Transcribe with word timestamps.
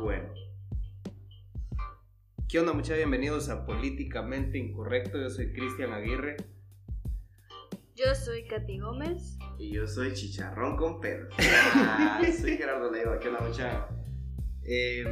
Bueno, 0.00 0.32
¿Qué 2.48 2.58
onda, 2.60 2.72
muchachos? 2.72 2.96
Bienvenidos 2.98 3.48
a 3.50 3.66
Políticamente 3.66 4.56
Incorrecto. 4.58 5.18
Yo 5.18 5.28
soy 5.28 5.52
Cristian 5.52 5.92
Aguirre. 5.92 6.36
Yo 7.94 8.14
soy 8.14 8.46
Katy 8.46 8.78
Gómez. 8.78 9.36
y 9.58 9.72
yo 9.72 9.86
soy 9.86 10.14
Chicharrón 10.14 10.76
con 10.76 11.00
Pedro. 11.00 11.28
Ah, 11.40 12.20
soy 12.40 12.56
Gerardo 12.56 12.90
Leiva, 12.90 13.18
¿qué 13.18 13.28
onda, 13.28 13.40
muchacha? 13.40 13.88
Eh, 14.62 15.04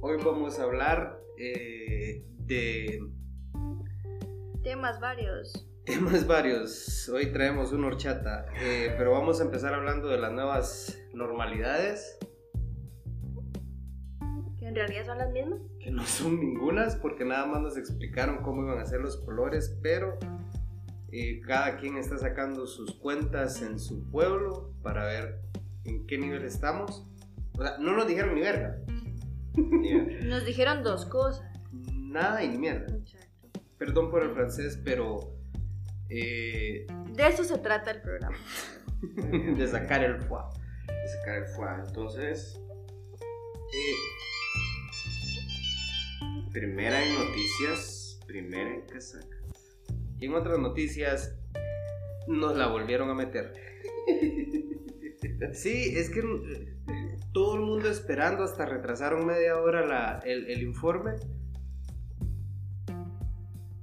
hoy 0.00 0.16
vamos 0.24 0.58
a 0.58 0.64
hablar 0.64 1.18
eh, 1.38 2.24
de 2.40 3.00
Temas 4.62 5.00
varios. 5.00 5.66
temas 5.84 6.26
varios. 6.26 7.08
Hoy 7.08 7.32
traemos 7.32 7.72
una 7.72 7.86
horchata, 7.88 8.46
eh, 8.60 8.92
pero 8.98 9.12
vamos 9.12 9.40
a 9.40 9.44
empezar 9.44 9.72
hablando 9.74 10.08
de 10.08 10.18
las 10.18 10.32
nuevas 10.32 10.98
normalidades, 11.12 12.18
en 14.80 14.88
realidad 14.88 15.06
son 15.06 15.18
las 15.18 15.30
mismas. 15.32 15.60
que 15.80 15.90
no 15.90 16.04
son 16.04 16.40
ningunas, 16.40 16.96
porque 16.96 17.24
nada 17.24 17.46
más 17.46 17.60
nos 17.62 17.76
explicaron 17.76 18.42
cómo 18.42 18.62
iban 18.64 18.78
a 18.78 18.86
ser 18.86 19.00
los 19.00 19.16
colores, 19.18 19.76
pero 19.82 20.18
eh, 21.12 21.40
cada 21.46 21.76
quien 21.76 21.96
está 21.96 22.18
sacando 22.18 22.66
sus 22.66 22.94
cuentas 22.96 23.62
en 23.62 23.78
su 23.78 24.10
pueblo 24.10 24.72
para 24.82 25.04
ver 25.04 25.40
en 25.84 26.06
qué 26.06 26.18
nivel 26.18 26.44
estamos. 26.44 27.06
O 27.56 27.62
sea, 27.62 27.78
no 27.78 27.94
nos 27.96 28.06
dijeron 28.08 28.34
ni 28.34 28.40
verga. 28.40 28.76
Nos 30.24 30.44
dijeron 30.44 30.82
dos 30.82 31.06
cosas. 31.06 31.46
Nada 31.92 32.42
y 32.42 32.48
ni 32.48 32.58
mierda. 32.58 32.92
Exacto. 32.96 33.60
Perdón 33.78 34.10
por 34.10 34.24
el 34.24 34.32
francés, 34.32 34.80
pero 34.84 35.36
eh, 36.10 36.86
De 37.12 37.26
eso 37.28 37.44
se 37.44 37.58
trata 37.58 37.92
el 37.92 38.02
programa. 38.02 38.36
de 39.56 39.66
sacar 39.68 40.02
el 40.02 40.16
foie. 40.22 40.42
de 40.88 41.08
sacar 41.08 41.36
el 41.36 41.46
fuá. 41.46 41.84
Entonces, 41.86 42.60
Eh, 43.72 43.94
primera 46.54 47.04
en 47.04 47.14
noticias, 47.16 48.18
primera 48.26 48.72
en 48.74 48.82
casaca. 48.86 49.36
y 50.20 50.26
en 50.26 50.34
otras 50.34 50.58
noticias, 50.58 51.36
nos 52.28 52.56
la 52.56 52.68
volvieron 52.68 53.10
a 53.10 53.14
meter. 53.14 53.52
Sí, 55.52 55.92
es 55.96 56.08
que 56.10 56.20
eh, 56.20 57.16
todo 57.32 57.56
el 57.56 57.62
mundo 57.62 57.90
esperando, 57.90 58.44
hasta 58.44 58.64
retrasaron 58.66 59.26
media 59.26 59.58
hora 59.58 59.84
la- 59.84 60.20
el, 60.24 60.46
el 60.48 60.62
informe. 60.62 61.12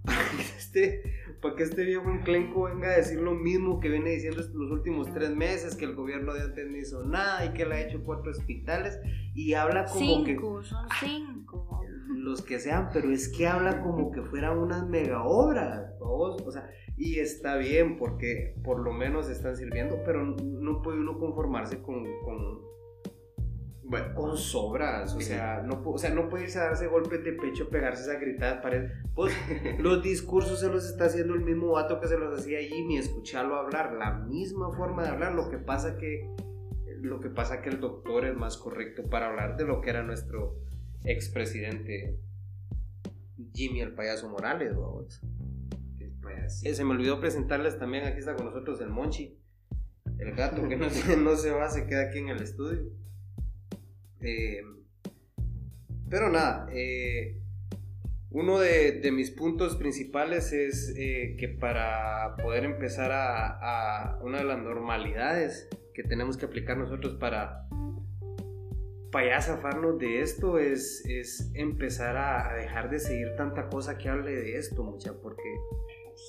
Para 0.04 0.30
que, 0.32 0.42
este, 0.58 1.04
para 1.42 1.56
que 1.56 1.64
este 1.64 1.84
viejo 1.84 2.10
enclenco 2.10 2.64
venga 2.64 2.90
a 2.92 2.98
decir 2.98 3.20
lo 3.20 3.34
mismo 3.36 3.80
que 3.80 3.90
viene 3.90 4.12
diciendo 4.12 4.42
los 4.54 4.72
últimos 4.72 5.12
tres 5.14 5.32
meses, 5.32 5.76
que 5.76 5.86
el 5.86 5.96
gobierno 5.96 6.34
de 6.34 6.42
antes 6.42 6.68
no 6.70 6.78
hizo 6.78 7.04
nada 7.06 7.46
y 7.46 7.50
que 7.54 7.64
él 7.64 7.72
ha 7.74 7.82
hecho 7.82 8.02
cuatro 8.04 8.32
hospitales 8.32 8.98
y 9.36 9.54
habla 9.54 9.86
como 9.86 10.24
que 10.24 10.32
Cinco, 10.34 10.64
son 10.64 10.88
cinco. 11.00 11.82
Los 12.16 12.42
que 12.42 12.60
sean, 12.60 12.90
pero 12.92 13.12
es 13.12 13.30
que 13.30 13.48
habla 13.48 13.82
como 13.82 14.12
que 14.12 14.22
fueran 14.22 14.58
unas 14.58 14.88
mega 14.88 15.24
obras, 15.24 15.98
¿vos? 16.00 16.42
o 16.46 16.52
sea, 16.52 16.70
y 16.98 17.20
está 17.20 17.56
bien 17.58 17.98
porque 17.98 18.56
por 18.64 18.80
lo 18.80 18.92
menos 18.92 19.30
están 19.30 19.56
sirviendo, 19.56 20.02
pero 20.06 20.24
no 20.24 20.82
puede 20.82 21.00
uno 21.00 21.18
conformarse 21.18 21.82
con, 21.82 22.04
con, 22.24 22.62
Bueno, 23.84 24.14
con 24.14 24.38
sobras, 24.38 25.16
o 25.16 25.22
sea, 25.22 25.62
no, 25.64 25.82
o 25.84 25.98
sea, 25.98 26.12
no 26.12 26.30
puede 26.30 26.44
irse 26.44 26.60
a 26.60 26.66
darse 26.66 26.88
golpes 26.88 27.24
de 27.24 27.34
pecho, 27.34 27.70
pegarse 27.70 28.04
esa 28.04 28.20
gritada 28.20 28.62
pared. 28.62 28.92
Pues 29.16 29.34
los 29.80 30.04
discursos 30.04 30.60
se 30.60 30.70
los 30.70 30.86
está 30.86 31.06
haciendo 31.06 31.34
el 31.34 31.42
mismo 31.42 31.72
vato 31.72 32.00
que 32.00 32.08
se 32.08 32.18
los 32.18 32.40
hacía 32.40 32.60
Jimmy, 32.60 32.98
escucharlo 32.98 33.56
hablar, 33.56 33.94
la 33.94 34.12
misma 34.12 34.72
forma 34.72 35.04
de 35.04 35.10
hablar, 35.10 35.34
lo 35.34 35.50
que 35.50 35.58
pasa 35.58 35.98
que 35.98 36.30
lo 37.02 37.20
que 37.20 37.30
pasa 37.30 37.64
que 37.64 37.70
el 37.70 37.80
doctor 37.80 38.26
es 38.26 38.36
más 38.36 38.58
correcto 38.58 39.10
para 39.10 39.30
hablar 39.30 39.58
de 39.58 39.66
lo 39.66 39.82
que 39.82 39.90
era 39.90 40.04
nuestro 40.04 40.56
expresidente 41.04 42.18
Jimmy 43.54 43.82
el 43.82 43.94
payaso 43.94 44.30
Morales, 44.30 44.76
vamos. 44.76 45.22
Eh, 46.64 46.74
se 46.74 46.84
me 46.86 46.92
olvidó 46.92 47.20
presentarles 47.20 47.78
también, 47.80 48.06
aquí 48.06 48.20
está 48.20 48.36
con 48.36 48.46
nosotros 48.46 48.80
el 48.82 48.90
Monchi, 48.90 49.38
el 50.20 50.34
gato 50.36 50.68
que 50.68 50.78
no, 50.78 50.90
se- 50.92 51.18
no 51.18 51.36
se 51.36 51.52
va, 51.52 51.70
se 51.70 51.86
queda 51.88 52.04
aquí 52.04 52.20
en 52.20 52.30
el 52.30 52.42
estudio. 52.42 52.84
Eh, 54.22 54.62
pero 56.10 56.30
nada, 56.30 56.68
eh, 56.72 57.38
uno 58.30 58.60
de, 58.60 59.00
de 59.02 59.12
mis 59.12 59.32
puntos 59.32 59.76
principales 59.76 60.54
es 60.54 60.94
eh, 60.96 61.36
que 61.40 61.48
para 61.50 62.36
poder 62.38 62.64
empezar 62.66 63.12
a, 63.12 64.12
a 64.14 64.20
una 64.22 64.38
de 64.40 64.44
las 64.46 64.60
normalidades 64.60 65.68
que 65.94 66.04
tenemos 66.04 66.38
que 66.38 66.46
aplicar 66.46 66.78
nosotros 66.78 67.16
para, 67.16 67.68
para 69.12 69.28
ya 69.30 69.42
zafarnos 69.42 69.98
de 70.00 70.22
esto 70.22 70.58
es, 70.58 71.04
es 71.06 71.52
empezar 71.54 72.16
a, 72.18 72.50
a 72.52 72.54
dejar 72.56 72.90
de 72.90 73.00
seguir 73.00 73.36
tanta 73.36 73.68
cosa 73.70 73.98
que 73.98 74.10
hable 74.10 74.32
de 74.32 74.58
esto, 74.58 74.84
mucha, 74.84 75.14
porque 75.22 75.44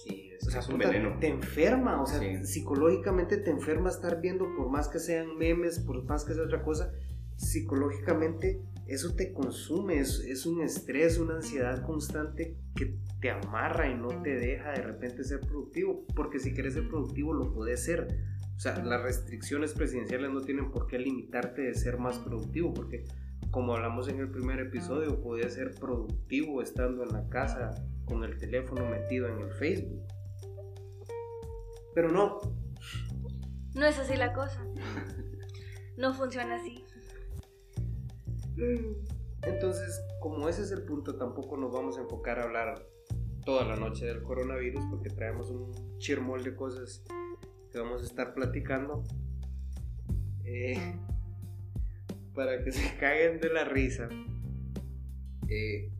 Sí, 0.04 0.30
o 0.46 0.50
sea, 0.50 0.60
es 0.60 0.68
un 0.68 0.76
puta, 0.76 0.88
veneno. 0.90 1.18
te 1.20 1.28
enferma, 1.28 2.00
o 2.02 2.06
sea, 2.06 2.18
Sí. 2.18 2.44
psicológicamente 2.46 3.36
te 3.36 3.50
enferma 3.50 3.90
estar 3.90 4.20
viendo, 4.20 4.46
por 4.56 4.70
más 4.70 4.88
que 4.88 4.98
sean 4.98 5.36
memes, 5.36 5.80
por 5.80 6.02
más 6.04 6.24
que 6.24 6.34
sea 6.34 6.44
otra 6.44 6.62
cosa, 6.62 6.92
psicológicamente 7.36 8.60
eso 8.86 9.14
te 9.14 9.32
consume, 9.32 9.98
es, 10.00 10.20
es 10.20 10.44
un 10.46 10.62
estrés, 10.62 11.18
una 11.18 11.36
ansiedad 11.36 11.84
constante 11.86 12.56
que 12.74 12.96
te 13.20 13.30
amarra 13.30 13.88
y 13.88 13.94
no 13.94 14.08
te 14.22 14.34
deja 14.36 14.72
de 14.72 14.82
repente 14.82 15.24
ser 15.24 15.40
productivo, 15.40 16.04
porque 16.16 16.38
si 16.38 16.52
quieres 16.52 16.74
ser 16.74 16.88
productivo 16.88 17.32
lo 17.32 17.52
puedes 17.52 17.84
ser. 17.84 18.08
O 18.62 18.64
sea, 18.64 18.76
las 18.84 19.02
restricciones 19.02 19.72
presidenciales 19.72 20.30
no 20.30 20.40
tienen 20.40 20.70
por 20.70 20.86
qué 20.86 20.96
limitarte 20.96 21.62
de 21.62 21.74
ser 21.74 21.98
más 21.98 22.20
productivo, 22.20 22.72
porque 22.72 23.02
como 23.50 23.74
hablamos 23.74 24.06
en 24.06 24.20
el 24.20 24.30
primer 24.30 24.60
episodio, 24.60 25.20
puedes 25.20 25.54
ser 25.54 25.74
productivo 25.74 26.62
estando 26.62 27.02
en 27.02 27.08
la 27.08 27.28
casa 27.28 27.74
con 28.04 28.22
el 28.22 28.38
teléfono 28.38 28.88
metido 28.88 29.26
en 29.26 29.40
el 29.40 29.50
Facebook. 29.50 30.06
Pero 31.92 32.12
no, 32.12 32.38
No 33.74 33.84
es 33.84 33.98
así 33.98 34.14
la 34.14 34.32
cosa. 34.32 34.64
No 35.96 36.14
funciona 36.14 36.54
así. 36.54 36.84
Entonces, 39.42 40.00
como 40.20 40.48
ese 40.48 40.62
es 40.62 40.70
el 40.70 40.84
punto, 40.84 41.16
tampoco 41.16 41.56
nos 41.56 41.72
vamos 41.72 41.98
a 41.98 42.02
enfocar 42.02 42.38
a 42.38 42.44
hablar 42.44 42.86
toda 43.44 43.64
la 43.64 43.74
noche 43.74 44.06
del 44.06 44.22
coronavirus 44.22 44.84
porque 44.88 45.10
traemos 45.10 45.50
un 45.50 45.98
chirmol 45.98 46.44
de 46.44 46.54
cosas 46.54 47.02
que 47.72 47.78
vamos 47.78 48.02
a 48.02 48.04
estar 48.06 48.34
platicando. 48.34 49.02
Eh, 50.44 50.94
para 52.34 52.62
que 52.64 52.72
se 52.72 52.96
caguen 52.98 53.40
de 53.40 53.48
la 53.52 53.64
risa. 53.64 54.08
Eh, 55.48 55.90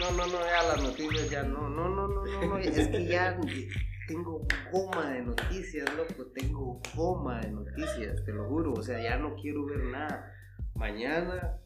no, 0.00 0.10
no, 0.12 0.26
no, 0.26 0.32
ya 0.40 0.62
las 0.74 0.82
noticias 0.82 1.30
ya, 1.30 1.42
no, 1.42 1.68
no, 1.68 1.88
no, 1.88 2.08
no, 2.08 2.24
no, 2.24 2.46
no, 2.48 2.58
es 2.58 2.88
que 2.88 3.06
ya 3.06 3.38
tengo 4.08 4.46
goma 4.72 5.10
de 5.12 5.22
noticias, 5.22 5.86
loco, 5.96 6.26
tengo 6.34 6.80
goma 6.94 7.40
de 7.40 7.50
noticias, 7.50 8.24
te 8.24 8.32
lo 8.32 8.48
juro, 8.48 8.72
o 8.72 8.82
sea, 8.82 9.00
ya 9.02 9.16
no 9.18 9.34
quiero 9.36 9.66
ver 9.66 9.84
nada. 9.84 10.32
Mañana, 10.74 11.58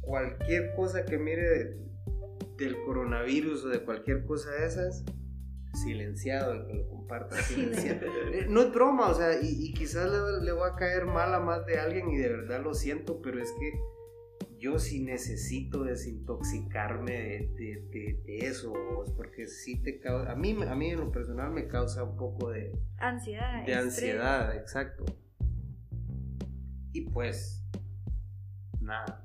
cualquier 0.00 0.74
cosa 0.74 1.04
que 1.04 1.16
mire 1.18 1.42
de- 1.48 1.80
del 2.56 2.82
coronavirus 2.82 3.64
o 3.64 3.68
de 3.68 3.80
cualquier 3.84 4.24
cosa 4.26 4.50
de 4.50 4.66
esas, 4.66 5.04
silenciado 5.82 6.52
el 6.52 6.66
que 6.66 6.74
lo 6.74 6.88
comparta, 6.88 7.36
silenciado. 7.42 8.00
Eh, 8.32 8.46
No 8.48 8.62
es 8.62 8.72
broma, 8.72 9.08
o 9.08 9.14
sea, 9.14 9.40
y, 9.40 9.48
y 9.66 9.72
quizás 9.74 10.08
le, 10.10 10.44
le 10.44 10.52
voy 10.52 10.68
a 10.70 10.76
caer 10.76 11.06
mal 11.06 11.34
a 11.34 11.40
más 11.40 11.64
de 11.66 11.78
alguien 11.78 12.10
y 12.10 12.16
de 12.18 12.28
verdad 12.28 12.62
lo 12.62 12.74
siento, 12.74 13.20
pero 13.22 13.40
es 13.42 13.50
que 13.52 13.72
yo 14.58 14.78
sí 14.78 15.02
necesito 15.02 15.84
desintoxicarme 15.84 17.12
de, 17.12 17.38
de- 17.56 17.88
de- 17.90 18.22
de 18.26 18.38
eso, 18.46 18.72
vos, 18.72 19.10
porque 19.16 19.46
sí 19.46 19.82
te 19.82 19.98
causa, 20.00 20.30
a 20.32 20.36
mí, 20.36 20.54
a 20.62 20.74
mí 20.74 20.90
en 20.90 21.00
lo 21.00 21.10
personal 21.10 21.50
me 21.50 21.66
causa 21.66 22.04
un 22.04 22.16
poco 22.16 22.50
de, 22.50 22.72
Ansiedad. 22.98 23.64
de 23.64 23.74
ansiedad, 23.74 24.54
exacto. 24.56 25.04
Y 26.92 27.02
pues, 27.10 27.64
nada, 28.80 29.24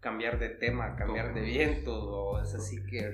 cambiar 0.00 0.38
de 0.38 0.50
tema, 0.50 0.96
cambiar 0.96 1.32
de 1.32 1.42
viento, 1.42 1.94
o 1.94 2.40
es 2.42 2.54
así 2.54 2.84
que 2.84 3.12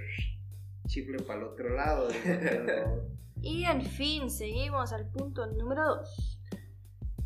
chicle 0.88 1.22
para 1.22 1.40
el 1.40 1.46
otro 1.46 1.68
lado. 1.70 2.08
Y 3.40 3.62
en 3.66 3.82
fin, 3.82 4.30
seguimos 4.30 4.92
al 4.92 5.08
punto 5.12 5.46
número 5.46 5.86
2. 5.86 6.40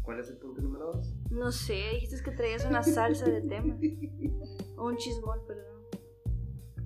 ¿Cuál 0.02 0.20
es 0.20 0.28
el 0.28 0.36
punto 0.36 0.60
número 0.60 0.92
dos? 0.92 1.14
No 1.30 1.52
sé, 1.52 1.90
dijiste 1.94 2.22
que 2.22 2.32
traías 2.32 2.66
una 2.66 2.82
salsa 2.82 3.24
de 3.24 3.40
tema. 3.40 3.78
O 4.76 4.88
un 4.88 4.96
chismol, 4.96 5.40
perdón. 5.46 5.86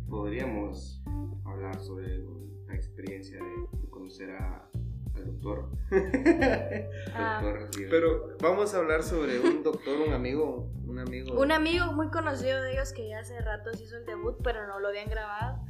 Podríamos 0.08 1.02
hablar 1.44 1.80
sobre 1.80 2.18
la 2.66 2.74
experiencia 2.74 3.38
de, 3.38 3.78
de 3.80 3.88
conocer 3.88 4.30
a, 4.30 4.70
al 5.14 5.26
doctor. 5.26 5.70
Ah, 7.14 7.40
doctor. 7.42 7.70
Pero 7.88 8.36
vamos 8.40 8.74
a 8.74 8.78
hablar 8.78 9.02
sobre 9.02 9.40
un 9.40 9.62
doctor, 9.62 9.98
un 10.06 10.12
amigo, 10.12 10.70
un 10.86 10.98
amigo. 10.98 11.40
un 11.40 11.50
amigo 11.50 11.92
muy 11.92 12.10
conocido 12.10 12.60
de 12.60 12.74
ellos 12.74 12.92
que 12.92 13.08
ya 13.08 13.20
hace 13.20 13.40
rato 13.40 13.72
se 13.72 13.84
hizo 13.84 13.96
el 13.96 14.04
debut, 14.04 14.36
pero 14.44 14.66
no 14.66 14.78
lo 14.78 14.88
habían 14.88 15.08
grabado. 15.08 15.64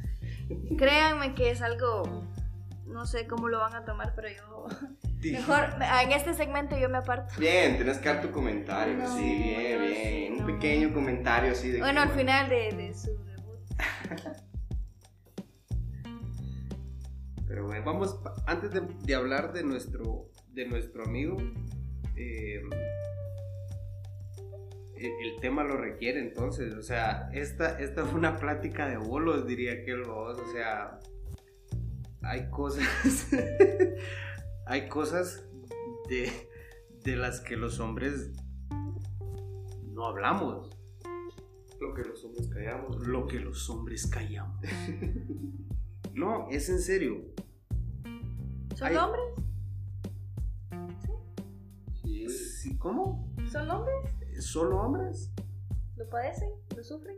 Créanme 0.77 1.35
que 1.35 1.51
es 1.51 1.61
algo 1.61 2.27
no 2.87 3.05
sé 3.05 3.27
cómo 3.27 3.47
lo 3.47 3.59
van 3.59 3.75
a 3.75 3.85
tomar, 3.85 4.13
pero 4.15 4.29
yo 4.29 4.67
mejor 5.31 5.75
en 5.81 6.11
este 6.11 6.33
segmento 6.33 6.77
yo 6.77 6.89
me 6.89 6.97
aparto. 6.97 7.33
Bien, 7.39 7.77
tenés 7.77 7.97
que 7.99 8.09
dar 8.09 8.21
tu 8.21 8.31
comentario. 8.31 8.95
No, 8.95 9.15
sí, 9.15 9.23
bien, 9.23 9.75
no, 9.75 9.81
bien. 9.85 10.33
sí, 10.35 10.39
Un 10.39 10.45
pequeño 10.45 10.93
comentario 10.93 11.51
así 11.51 11.69
de. 11.69 11.79
Bueno, 11.79 12.01
que, 12.03 12.09
al 12.09 12.15
final 12.15 12.49
de, 12.49 12.71
de 12.71 12.93
su 12.93 13.23
debut. 13.23 13.59
Pero 17.47 17.65
bueno, 17.65 17.85
Vamos, 17.85 18.19
antes 18.45 18.71
de, 18.71 18.81
de 18.81 19.15
hablar 19.15 19.53
de 19.53 19.63
nuestro, 19.63 20.29
de 20.49 20.65
nuestro 20.65 21.03
amigo, 21.03 21.37
eh, 22.15 22.61
el, 24.99 25.11
el 25.33 25.39
tema 25.39 25.63
lo 25.63 25.77
requiere 25.77 26.19
entonces, 26.19 26.73
o 26.73 26.81
sea, 26.81 27.29
esta, 27.33 27.79
esta 27.79 28.05
fue 28.05 28.19
una 28.19 28.37
plática 28.37 28.87
de 28.87 28.97
bolos, 28.97 29.47
diría 29.47 29.83
que 29.83 29.95
vos, 29.95 30.39
o 30.39 30.51
sea, 30.51 30.99
hay 32.21 32.49
cosas, 32.49 33.27
hay 34.65 34.87
cosas 34.89 35.47
de, 36.09 36.31
de 37.03 37.15
las 37.15 37.39
que 37.41 37.55
los 37.57 37.79
hombres 37.79 38.31
no 39.91 40.05
hablamos, 40.05 40.69
lo 41.79 41.93
que 41.93 42.03
los 42.03 42.23
hombres 42.25 42.47
callamos. 42.49 43.07
lo 43.07 43.27
que 43.27 43.39
los 43.39 43.69
hombres 43.69 44.07
callamos. 44.07 44.61
No, 46.13 46.47
es 46.49 46.67
en 46.69 46.79
serio. 46.79 47.21
¿Son 48.75 48.87
Ay. 48.87 48.95
hombres? 48.95 49.23
Sí. 52.01 52.27
Sí, 52.27 52.77
¿Cómo? 52.79 53.31
¿Son 53.51 53.69
hombres? 53.69 54.15
¿Solo 54.39 54.79
hombres? 54.81 55.31
¿Lo 55.95 56.07
padecen? 56.09 56.49
¿Lo 56.75 56.83
sufren? 56.83 57.17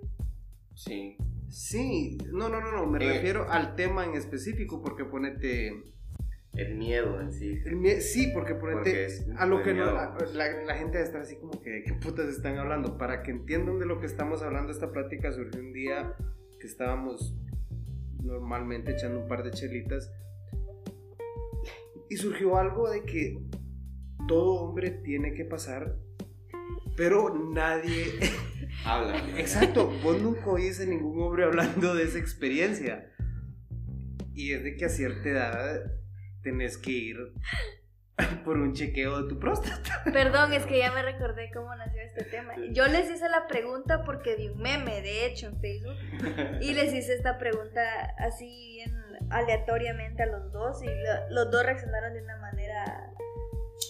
Sí. 0.73 1.17
Sí, 1.49 2.17
no, 2.31 2.47
no, 2.49 2.61
no, 2.61 2.71
no, 2.71 2.85
me 2.85 3.03
Eh. 3.03 3.13
refiero 3.13 3.49
al 3.49 3.75
tema 3.75 4.05
en 4.05 4.13
específico 4.15 4.81
porque 4.81 5.05
ponete... 5.05 5.83
El 6.55 6.75
miedo 6.75 7.21
en 7.21 7.31
sí. 7.31 7.59
el 7.65 7.75
mie- 7.77 8.01
sí, 8.01 8.31
porque 8.33 8.55
ponete... 8.55 8.77
Porque 8.79 9.05
es 9.05 9.27
a 9.37 9.45
lo 9.45 9.61
que 9.61 9.73
no, 9.73 9.85
la, 9.85 10.17
la- 10.33 10.63
la 10.63 10.75
gente 10.75 10.97
va 10.97 11.03
a 11.03 11.05
estar 11.07 11.21
así 11.21 11.35
como 11.37 11.51
que 11.61 11.83
qué 11.85 11.93
putas 11.93 12.27
están 12.27 12.57
hablando. 12.57 12.97
Para 12.97 13.21
que 13.23 13.31
entiendan 13.31 13.79
de 13.79 13.85
lo 13.85 13.99
que 13.99 14.07
estamos 14.07 14.41
hablando, 14.41 14.71
esta 14.71 14.91
plática 14.91 15.31
surgió 15.31 15.61
un 15.61 15.71
día 15.73 16.15
que 16.59 16.67
estábamos 16.67 17.35
normalmente 18.23 18.91
echando 18.91 19.21
un 19.21 19.27
par 19.27 19.43
de 19.43 19.51
chelitas 19.51 20.11
y 22.09 22.17
surgió 22.17 22.57
algo 22.57 22.89
de 22.89 23.03
que 23.03 23.39
todo 24.27 24.61
hombre 24.63 24.89
tiene 24.91 25.33
que 25.33 25.45
pasar, 25.45 25.95
pero 26.99 27.33
nadie... 27.53 28.19
Habla. 28.85 29.17
Exacto, 29.37 29.87
vos 30.03 30.21
nunca 30.21 30.45
oís 30.47 30.79
a 30.81 30.85
ningún 30.85 31.21
hombre 31.23 31.45
hablando 31.45 31.95
de 31.95 32.03
esa 32.03 32.19
experiencia. 32.19 33.09
Y 34.33 34.53
es 34.53 34.63
de 34.63 34.75
que 34.75 34.85
a 34.85 34.89
cierta 34.89 35.27
edad 35.29 35.81
tenés 36.43 36.77
que 36.77 36.91
ir 36.91 37.17
por 38.43 38.57
un 38.57 38.73
chequeo 38.73 39.23
de 39.23 39.29
tu 39.29 39.39
próstata. 39.39 40.03
Perdón, 40.13 40.51
es 40.53 40.65
que 40.65 40.77
ya 40.79 40.91
me 40.91 41.01
recordé 41.01 41.49
cómo 41.53 41.73
nació 41.75 42.01
este 42.01 42.25
tema. 42.25 42.53
Yo 42.73 42.85
les 42.87 43.09
hice 43.09 43.27
la 43.29 43.47
pregunta 43.47 44.03
porque 44.05 44.35
vi 44.35 44.49
un 44.49 44.59
meme, 44.61 45.01
de 45.01 45.25
hecho, 45.25 45.47
en 45.47 45.59
Facebook. 45.61 45.95
Y 46.61 46.73
les 46.73 46.93
hice 46.93 47.13
esta 47.15 47.37
pregunta 47.37 47.81
así 48.17 48.75
bien 48.75 48.93
aleatoriamente 49.29 50.23
a 50.23 50.27
los 50.27 50.51
dos. 50.51 50.83
Y 50.83 50.87
lo- 50.87 51.29
los 51.43 51.51
dos 51.51 51.63
reaccionaron 51.65 52.13
de 52.13 52.21
una 52.23 52.37
manera 52.37 53.13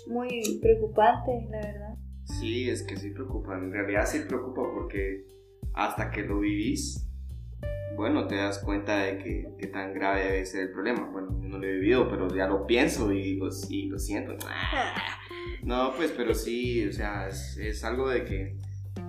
muy 0.08 0.60
preocupante, 0.62 1.32
la 1.50 1.60
verdad. 1.60 1.96
Sí, 2.40 2.70
es 2.70 2.84
que 2.84 2.98
sí 2.98 3.12
preocupa. 3.12 3.56
En 3.56 3.72
realidad 3.72 4.06
sí 4.06 4.20
preocupa 4.28 4.62
porque 4.74 5.26
hasta 5.74 6.12
que 6.12 6.24
lo 6.24 6.40
vivís, 6.40 7.08
bueno, 7.96 8.28
te 8.28 8.36
das 8.36 8.60
cuenta 8.60 8.98
de 9.00 9.18
que, 9.18 9.56
que 9.58 9.68
tan 9.68 9.94
grave 9.94 10.24
debe 10.24 10.46
ser 10.46 10.62
el 10.64 10.72
problema. 10.72 11.10
Bueno, 11.12 11.38
yo 11.42 11.50
no 11.50 11.58
lo 11.58 11.68
he 11.68 11.74
vivido, 11.74 12.10
pero 12.10 12.34
ya 12.34 12.48
lo 12.48 12.66
pienso 12.66 13.12
y 13.12 13.36
lo, 13.36 13.50
y 13.70 13.88
lo 13.88 14.00
siento. 14.00 14.36
No, 15.64 15.94
pues, 15.96 16.12
pero 16.16 16.34
sí, 16.34 16.88
o 16.88 16.94
sea, 16.94 17.28
es, 17.28 17.58
es 17.58 17.84
algo 17.84 18.10
de 18.10 18.24
que 18.24 18.58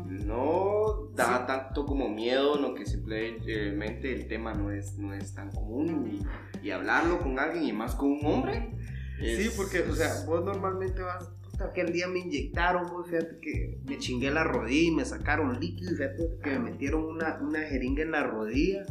no 0.08 1.10
da 1.14 1.46
tanto 1.46 1.86
como 1.86 2.08
miedo, 2.08 2.58
no 2.60 2.74
que 2.74 2.84
simplemente 2.84 4.12
el 4.12 4.26
tema 4.26 4.52
no 4.54 4.70
es, 4.72 4.98
no 4.98 5.14
es 5.14 5.32
tan 5.34 5.50
común 5.52 6.20
y, 6.62 6.66
y 6.66 6.70
hablarlo 6.72 7.20
con 7.20 7.38
alguien 7.38 7.64
y 7.64 7.72
más 7.72 7.94
con 7.94 8.12
un 8.12 8.26
hombre. 8.26 8.72
Sí, 9.20 9.50
porque, 9.56 9.80
o 9.80 9.94
sea, 9.94 10.24
vos 10.26 10.44
normalmente 10.44 11.02
vas, 11.02 11.30
puta, 11.60 11.70
aquel 11.70 11.92
día 11.92 12.08
me 12.08 12.20
inyectaron, 12.20 12.86
vos, 12.88 13.08
fíjate 13.08 13.38
que 13.40 13.78
me 13.84 13.98
chingué 13.98 14.30
la 14.30 14.44
rodilla 14.44 14.88
y 14.88 14.90
me 14.90 15.04
sacaron 15.04 15.58
líquido, 15.60 15.90
fíjate 15.92 16.38
que 16.42 16.50
me 16.50 16.70
metieron 16.70 17.04
una, 17.04 17.38
una 17.40 17.60
jeringa 17.60 18.02
en 18.02 18.12
la 18.12 18.24
rodilla 18.24 18.86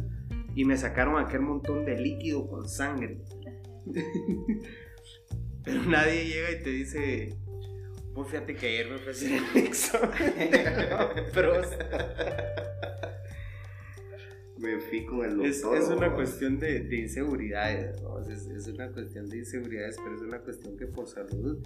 y 0.54 0.64
me 0.64 0.76
sacaron 0.76 1.18
aquel 1.22 1.40
montón 1.40 1.84
de 1.84 1.98
líquido 1.98 2.48
con 2.48 2.68
sangre. 2.68 3.18
Pero 5.64 5.82
nadie 5.84 6.24
llega 6.24 6.50
y 6.52 6.62
te 6.62 6.70
dice, 6.70 7.36
vos 8.12 8.28
fíjate 8.28 8.54
que 8.54 8.66
ayer 8.66 8.88
me 8.88 9.10
hacer 9.10 9.42
el 9.54 9.62
examen 9.62 10.34
de 10.50 10.88
la 10.90 11.14
próstata". 11.32 12.54
me 14.58 14.78
fui 14.78 15.04
con 15.06 15.24
el 15.24 15.36
doctor. 15.36 15.76
Es, 15.76 15.84
es 15.84 15.88
una 15.88 16.14
cuestión 16.14 16.58
de, 16.58 16.80
de 16.80 16.96
inseguridades, 16.96 18.00
¿no? 18.02 18.20
es, 18.20 18.46
es 18.46 18.66
una 18.68 18.90
cuestión 18.90 19.26
de 19.26 19.38
inseguridades, 19.38 19.96
pero 20.02 20.16
es 20.16 20.22
una 20.22 20.38
cuestión 20.40 20.76
que 20.76 20.86
por 20.86 21.06
salud 21.06 21.62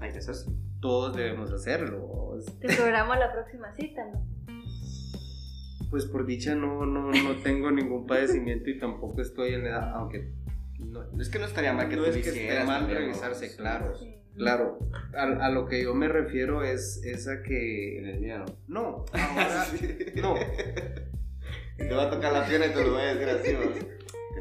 Hay 0.00 0.12
que 0.12 0.18
hacerse. 0.18 0.50
todos 0.80 1.14
debemos 1.14 1.52
hacerlo. 1.52 2.38
Te 2.60 2.74
programo 2.74 3.14
la 3.14 3.30
próxima 3.32 3.72
cita, 3.74 4.02
¿no? 4.12 4.26
Pues 5.90 6.06
por 6.06 6.24
dicha 6.24 6.54
no, 6.54 6.86
no, 6.86 7.10
no 7.10 7.36
tengo 7.42 7.70
ningún 7.70 8.06
padecimiento 8.06 8.70
y 8.70 8.78
tampoco 8.78 9.20
estoy 9.20 9.54
en 9.54 9.64
la 9.64 9.70
edad, 9.70 9.94
aunque 9.96 10.32
no, 10.78 11.02
Es 11.20 11.28
que 11.28 11.38
no 11.38 11.44
estaría 11.46 11.72
mal 11.72 11.88
que 11.88 11.96
no 11.96 12.02
tú 12.04 12.08
es 12.10 12.14
que 12.14 12.20
esté 12.28 12.30
hicieras 12.44 12.66
mal 12.66 12.88
revisarse, 12.88 13.48
Sí. 13.48 13.56
claro. 13.56 13.96
Sí. 13.98 14.16
Claro, 14.36 14.78
a, 15.14 15.22
a 15.46 15.50
lo 15.50 15.66
que 15.66 15.82
yo 15.82 15.92
me 15.92 16.08
refiero 16.08 16.62
es, 16.64 17.02
es 17.04 17.26
a 17.28 17.42
que... 17.42 17.98
Tienes 18.00 18.20
miedo. 18.20 18.44
No, 18.68 19.04
ahora... 19.12 19.66
no, 20.14 20.34
Te 21.76 21.92
va 21.94 22.04
a 22.04 22.10
tocar 22.10 22.32
la 22.32 22.46
pierna 22.46 22.66
y 22.66 22.70
te 22.70 22.84
lo 22.84 22.92
voy 22.92 23.02
a 23.02 23.14
decir 23.14 23.28
así. 23.28 23.86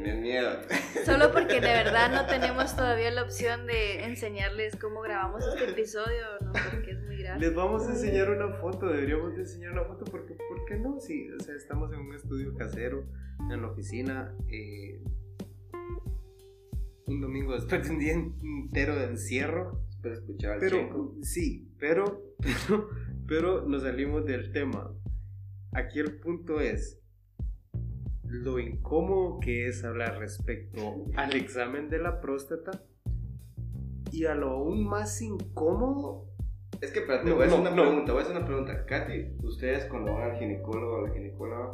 Tenés 0.04 0.22
miedo. 0.22 0.50
Solo 1.06 1.32
porque 1.34 1.56
de 1.56 1.68
verdad 1.68 2.10
no 2.12 2.26
tenemos 2.26 2.74
todavía 2.74 3.12
la 3.12 3.24
opción 3.24 3.68
de 3.68 4.06
enseñarles 4.06 4.78
cómo 4.78 5.02
grabamos 5.02 5.44
este 5.46 5.72
episodio, 5.72 6.24
¿no? 6.42 6.54
Porque 6.72 6.92
es 6.92 7.04
muy 7.04 7.18
grave. 7.18 7.40
les 7.42 7.54
vamos 7.54 7.86
a 7.86 7.92
enseñar 7.92 8.30
una 8.30 8.54
foto, 8.60 8.88
deberíamos 8.88 9.34
de 9.36 9.42
enseñar 9.42 9.74
una 9.74 9.84
foto 9.84 10.06
porque, 10.06 10.36
¿por 10.36 10.64
qué 10.66 10.78
no? 10.78 11.00
Sí, 11.02 11.30
o 11.32 11.40
sea, 11.44 11.54
estamos 11.56 11.92
en 11.92 12.00
un 12.00 12.16
estudio 12.16 12.56
casero, 12.56 13.04
en 13.52 13.62
la 13.62 13.68
oficina, 13.68 14.34
eh, 14.48 15.02
un 17.08 17.20
domingo 17.20 17.54
después 17.56 17.84
de 17.84 17.90
un 17.94 18.00
día 18.00 18.14
entero 18.14 18.96
de 18.96 19.06
encierro. 19.06 19.84
De 20.02 20.14
escuchar 20.14 20.54
al 20.54 20.60
Pero, 20.60 20.78
chico. 20.78 21.16
sí, 21.24 21.68
pero, 21.78 22.24
pero, 22.40 22.90
pero 23.28 23.68
nos 23.68 23.84
salimos 23.84 24.26
del 24.26 24.54
tema. 24.54 24.94
Aquí 25.74 26.00
el 26.00 26.20
punto 26.22 26.62
es 26.62 27.02
lo 28.30 28.60
incómodo 28.60 29.40
que 29.40 29.68
es 29.68 29.84
hablar 29.84 30.20
respecto 30.20 31.06
al 31.16 31.36
examen 31.36 31.90
de 31.90 32.00
la 32.00 32.22
próstata 32.22 32.84
y 34.12 34.26
a 34.26 34.36
lo 34.36 34.50
aún 34.52 34.86
más 34.86 35.22
incómodo. 35.22 36.26
Es 36.82 36.92
que, 36.92 37.00
espérate, 37.00 37.28
No, 37.30 37.36
voy 37.36 37.44
a 37.44 37.48
hacer 37.48 37.60
no, 37.60 37.62
una 37.70 37.76
no. 37.76 37.84
pregunta, 37.84 38.12
voy 38.14 38.22
a 38.22 38.24
hacer 38.24 38.38
una 38.38 38.46
pregunta. 38.46 38.86
Katy, 38.86 39.26
ustedes 39.44 39.86
cuando 39.86 40.14
van 40.14 40.32
al 40.32 40.38
ginecólogo 40.38 40.94
o 40.94 40.98
a 41.06 41.08
la 41.08 41.14
ginecóloga, 41.14 41.72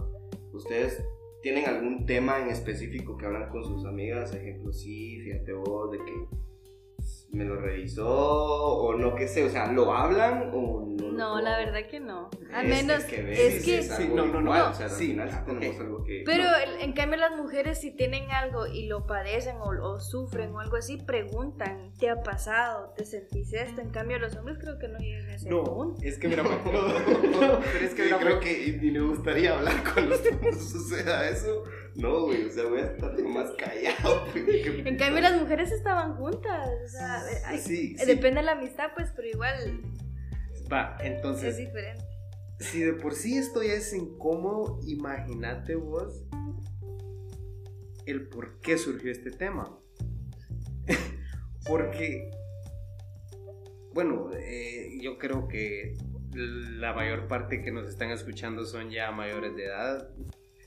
¿ustedes 0.54 1.06
tienen 1.44 1.66
algún 1.68 2.06
tema 2.06 2.42
en 2.42 2.50
específico 2.50 3.18
que 3.18 3.26
hablan 3.26 3.50
con 3.50 3.64
sus 3.64 3.86
amigas? 3.86 4.34
Ejemplo, 4.34 4.74
sí, 4.74 5.20
fíjate 5.22 5.54
vos, 5.54 5.92
de 5.92 5.98
que 6.00 6.28
me 7.36 7.46
lo 7.46 7.58
revisó 7.58 8.08
o 8.08 8.96
no, 8.96 9.16
qué 9.16 9.28
sé, 9.28 9.44
o 9.44 9.50
sea, 9.50 9.72
¿lo 9.72 9.94
hablan 9.94 10.52
o 10.54 10.86
no? 11.00 11.12
No, 11.12 11.36
lo- 11.38 11.42
la 11.44 11.58
verdad 11.58 11.88
que 11.90 12.00
no. 12.00 12.30
Al 12.54 12.68
menos 12.68 13.00
es 13.00 13.06
que, 13.06 13.22
ves, 13.22 13.40
es 13.40 13.54
sí, 13.60 13.66
que 13.66 13.78
es 13.80 13.88
Sí, 13.88 14.04
algo 14.04 14.16
no, 14.16 14.26
no, 14.26 14.34
no, 14.34 14.42
igual, 14.42 14.60
no, 14.66 14.70
o 14.70 14.74
sea, 14.74 14.86
al 14.88 14.92
sí, 14.92 15.08
final 15.08 15.32
sí 15.32 15.38
tenemos 15.46 15.80
algo 15.80 16.04
que... 16.04 16.24
Pero 16.26 16.44
no. 16.44 16.80
en 16.82 16.94
cambio 16.94 17.18
las 17.20 17.36
mujeres 17.38 17.80
si 17.80 17.92
tienen 17.96 18.32
algo 18.32 18.68
y 18.68 18.88
lo 18.88 19.06
padecen 19.06 19.58
o, 19.58 19.70
o 19.82 20.00
sufren 20.00 20.54
o 20.54 20.60
algo 20.60 20.78
así, 20.78 20.98
preguntan, 20.98 21.94
¿te 22.00 22.10
ha 22.10 22.22
pasado? 22.22 22.94
¿Te 22.98 23.06
sentís 23.06 23.54
esto? 23.54 23.82
En 23.82 23.90
cambio 23.92 24.20
los 24.20 24.36
hombres 24.36 24.58
creo 24.60 24.78
que 24.80 24.88
no 24.88 24.98
llegan 25.00 25.30
a 25.30 25.36
ese 25.36 25.50
No, 25.50 25.64
punto. 25.64 26.02
es 26.02 26.18
que 26.18 26.28
mira, 26.28 26.44
no, 26.44 26.50
pero 26.64 27.86
es 27.86 27.94
que 27.94 28.04
Sí, 28.04 28.04
mira, 28.04 28.18
creo 28.20 28.40
que 28.40 28.80
ni 28.82 28.92
me 28.92 29.02
gustaría 29.02 29.54
hablar 29.58 29.76
cuando 29.94 30.16
suceda 30.54 31.30
eso. 31.30 31.64
No, 31.96 32.24
güey, 32.26 32.46
o 32.46 32.52
sea, 32.52 32.66
voy 32.66 32.80
a 32.82 32.86
estar 32.88 33.18
más 33.24 33.52
callado. 33.58 34.26
güey, 34.34 34.88
En 34.88 34.98
cambio 34.98 35.22
las 35.22 35.40
mujeres 35.40 35.72
estaban 35.72 36.16
juntas, 36.18 36.70
o 36.86 36.88
sea, 36.90 37.22
sí, 37.58 37.96
eh, 37.96 38.00
sí. 38.00 38.06
depende 38.06 38.42
de 38.42 38.46
la 38.46 38.52
amistad 38.54 38.90
pues, 38.96 39.12
pero 39.16 39.28
igual 39.28 39.82
Va, 40.72 40.98
es 41.00 41.06
entonces, 41.06 41.58
diferente. 41.58 42.04
si 42.60 42.82
de 42.82 42.94
por 42.94 43.14
sí 43.14 43.38
esto 43.38 43.64
ya 43.64 43.74
es 43.74 43.94
incómodo, 43.94 44.80
imagínate 44.86 45.76
vos 45.76 46.26
el 48.06 48.28
por 48.28 48.60
qué 48.60 48.78
surgió 48.78 49.12
este 49.12 49.32
tema. 49.32 49.78
Porque, 51.68 52.30
bueno, 53.94 54.30
eh, 54.36 54.98
yo 55.02 55.18
creo 55.18 55.48
que 55.48 55.98
la 56.34 56.94
mayor 56.94 57.28
parte 57.28 57.62
que 57.64 57.72
nos 57.72 57.88
están 57.90 58.12
escuchando 58.12 58.66
son 58.66 58.92
ya 58.92 59.12
mayores 59.12 59.56
de 59.56 59.66
edad. 59.66 60.10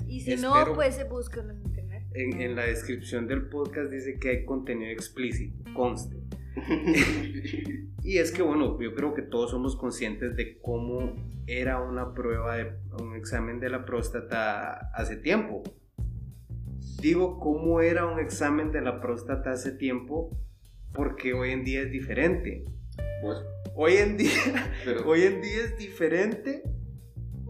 Y 0.08 0.20
si 0.20 0.32
Espero- 0.32 0.66
no, 0.66 0.74
pues 0.74 0.94
se 0.94 1.04
buscan 1.04 1.50
en 1.50 1.60
internet. 1.62 2.04
en, 2.14 2.40
en 2.40 2.56
la 2.56 2.64
descripción 2.64 3.26
del 3.28 3.48
podcast 3.48 3.90
dice 3.90 4.18
que 4.18 4.30
hay 4.30 4.44
contenido 4.44 4.90
explícito, 4.90 5.62
conste. 5.74 6.16
y 8.02 8.18
es 8.18 8.32
que, 8.32 8.42
bueno, 8.42 8.80
yo 8.80 8.94
creo 8.94 9.14
que 9.14 9.22
todos 9.22 9.50
somos 9.50 9.76
conscientes 9.76 10.34
de 10.36 10.58
cómo 10.60 11.14
era 11.46 11.80
una 11.80 12.14
prueba 12.14 12.56
de 12.56 12.72
un 13.00 13.14
examen 13.14 13.60
de 13.60 13.70
la 13.70 13.84
próstata 13.84 14.90
hace 14.94 15.16
tiempo. 15.16 15.62
Digo 17.00 17.38
cómo 17.38 17.80
era 17.80 18.06
un 18.06 18.18
examen 18.18 18.72
de 18.72 18.80
la 18.80 19.00
próstata 19.00 19.52
hace 19.52 19.72
tiempo 19.72 20.30
porque 20.92 21.32
hoy 21.32 21.50
en 21.52 21.64
día 21.64 21.82
es 21.82 21.90
diferente. 21.92 22.64
Pues, 23.22 23.38
Hoy 23.80 23.92
en 23.98 24.16
día, 24.16 24.72
pero, 24.84 25.06
hoy 25.08 25.22
en 25.22 25.40
día 25.40 25.62
es 25.64 25.78
diferente, 25.78 26.62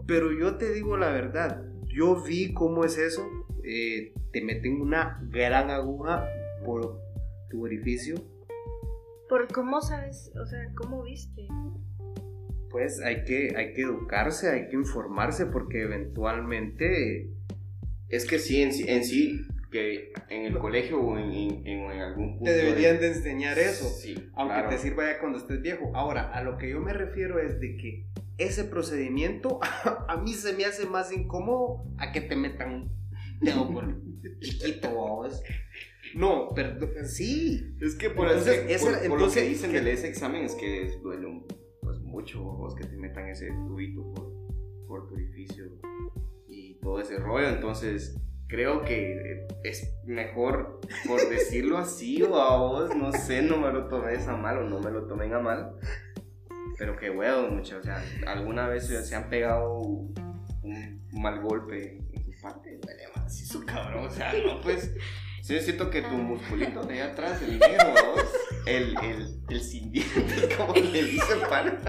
pero 0.05 0.31
yo 0.31 0.57
te 0.57 0.71
digo 0.73 0.95
la 0.97 1.11
verdad, 1.11 1.63
yo 1.99 2.23
vi 2.23 2.53
cómo 2.53 2.85
es 2.85 2.97
eso. 2.97 3.27
eh, 3.63 4.13
te 4.31 4.41
meten 4.41 4.79
una 4.81 5.19
gran 5.29 5.69
aguja 5.69 6.25
por 6.65 6.99
tu 7.49 7.63
orificio 7.65 8.15
¿Por 9.27 9.47
cómo 9.51 9.81
sabes? 9.81 10.31
O 10.41 10.45
sea, 10.45 10.71
¿cómo 10.75 11.03
viste? 11.03 11.47
pues 12.71 12.99
hay 13.01 13.23
que, 13.23 13.53
hay 13.57 13.73
que 13.73 13.81
educarse, 13.81 14.49
hay 14.49 14.69
que 14.69 14.75
informarse 14.75 15.47
porque 15.47 15.81
eventualmente... 15.83 17.29
es 18.09 18.25
que 18.27 18.37
sí, 18.39 18.61
en 18.61 18.73
sí, 18.73 18.85
en 18.87 19.03
sí, 19.03 19.41
que 19.71 20.13
en 20.29 20.45
el 20.45 20.57
colegio 20.59 20.99
o 21.01 21.17
en, 21.17 21.31
en- 21.31 21.65
en 21.67 21.99
algún 22.01 22.37
punto. 22.37 22.45
Te 22.45 22.57
deberían 22.57 22.99
de 22.99 23.07
enseñar 23.07 23.57
eso, 23.57 23.85
Sí, 23.89 24.15
aunque 24.35 24.53
claro. 24.55 24.69
te 24.69 24.77
sirva 24.77 25.05
ya 25.11 25.19
cuando 25.19 25.39
estés 25.39 25.61
viejo. 25.61 25.91
Ahora, 25.95 26.31
a 26.31 26.43
lo 26.43 26.57
que 26.57 26.69
yo 26.69 26.79
me 26.79 26.93
refiero 26.93 27.39
es 27.39 27.59
de 27.59 27.75
que 27.77 28.05
ese 28.39 28.63
procedimiento 28.63 29.59
a 30.07 30.17
mí 30.17 30.33
se 30.33 30.53
me 30.53 30.65
hace 30.65 30.85
más 30.85 31.11
incómodo 31.11 31.83
a 31.97 32.11
que 32.11 32.21
te 32.21 32.35
metan 32.35 32.89
dedo 33.41 33.71
por 33.71 33.85
chiquito, 34.39 34.89
vos. 34.91 35.41
No, 36.15 36.49
perdón, 36.55 36.89
sí. 37.05 37.75
Es 37.79 37.95
que 37.95 38.09
por, 38.09 38.27
Entonces, 38.27 38.65
ese, 38.67 39.09
por, 39.09 39.21
lo 39.21 39.31
que 39.31 39.41
dicen 39.43 39.71
de 39.71 39.91
ese 39.91 40.07
examen 40.09 40.43
es 40.43 40.55
que 40.55 40.83
es- 40.83 41.01
duele 41.01 41.27
un- 41.27 41.45
pues, 41.81 41.99
mucho 41.99 42.41
vos 42.41 42.75
que 42.75 42.85
te 42.85 42.97
metan 42.97 43.27
ese 43.29 43.47
tubito 43.67 44.01
por, 44.13 44.31
por 44.87 45.07
tu 45.07 45.13
orificio 45.13 45.65
y 46.47 46.75
todo 46.81 46.99
ese 46.99 47.17
rollo. 47.17 47.49
Entonces, 47.49 48.19
creo 48.47 48.81
que 48.81 49.47
es 49.63 49.93
mejor, 50.05 50.79
por 51.07 51.29
decirlo 51.29 51.77
así, 51.77 52.21
o 52.23 52.35
a 52.35 52.57
vos, 52.57 52.95
no 52.95 53.11
sé, 53.11 53.41
no 53.43 53.57
me 53.57 53.71
lo 53.71 53.87
tomes 53.87 54.27
a 54.27 54.35
mal 54.35 54.57
o 54.57 54.63
no 54.69 54.79
me 54.79 54.89
lo 54.91 55.05
tomen 55.07 55.33
a 55.33 55.39
mal. 55.39 55.75
Pero 56.79 56.95
qué 56.95 57.09
huevo, 57.09 57.49
muchachos. 57.49 57.81
O 57.81 57.83
sea, 57.83 58.03
alguna 58.25 58.67
vez 58.69 58.87
se 58.87 59.15
han 59.15 59.29
pegado 59.29 59.79
un 59.79 61.05
mal 61.11 61.41
golpe 61.41 61.97
en 62.13 62.23
su 62.23 62.41
parte, 62.41 62.79
duele 62.81 63.03
más 63.15 63.25
así 63.25 63.45
su 63.45 63.65
cabrón. 63.65 64.05
O 64.05 64.09
sea, 64.09 64.33
no, 64.45 64.61
pues. 64.61 64.93
Sí, 65.41 65.55
yo 65.55 65.61
siento 65.61 65.89
que 65.89 66.01
tu 66.01 66.15
musculito 66.15 66.83
de 66.83 67.01
allá 67.01 67.11
atrás, 67.11 67.41
el 67.41 67.59
negro, 67.59 67.93
el, 68.65 68.95
el, 69.03 69.41
el 69.49 69.61
sin 69.61 69.91
dientes, 69.91 70.55
como 70.57 70.73
le 70.73 71.03
dicen, 71.03 71.39
pan. 71.49 71.79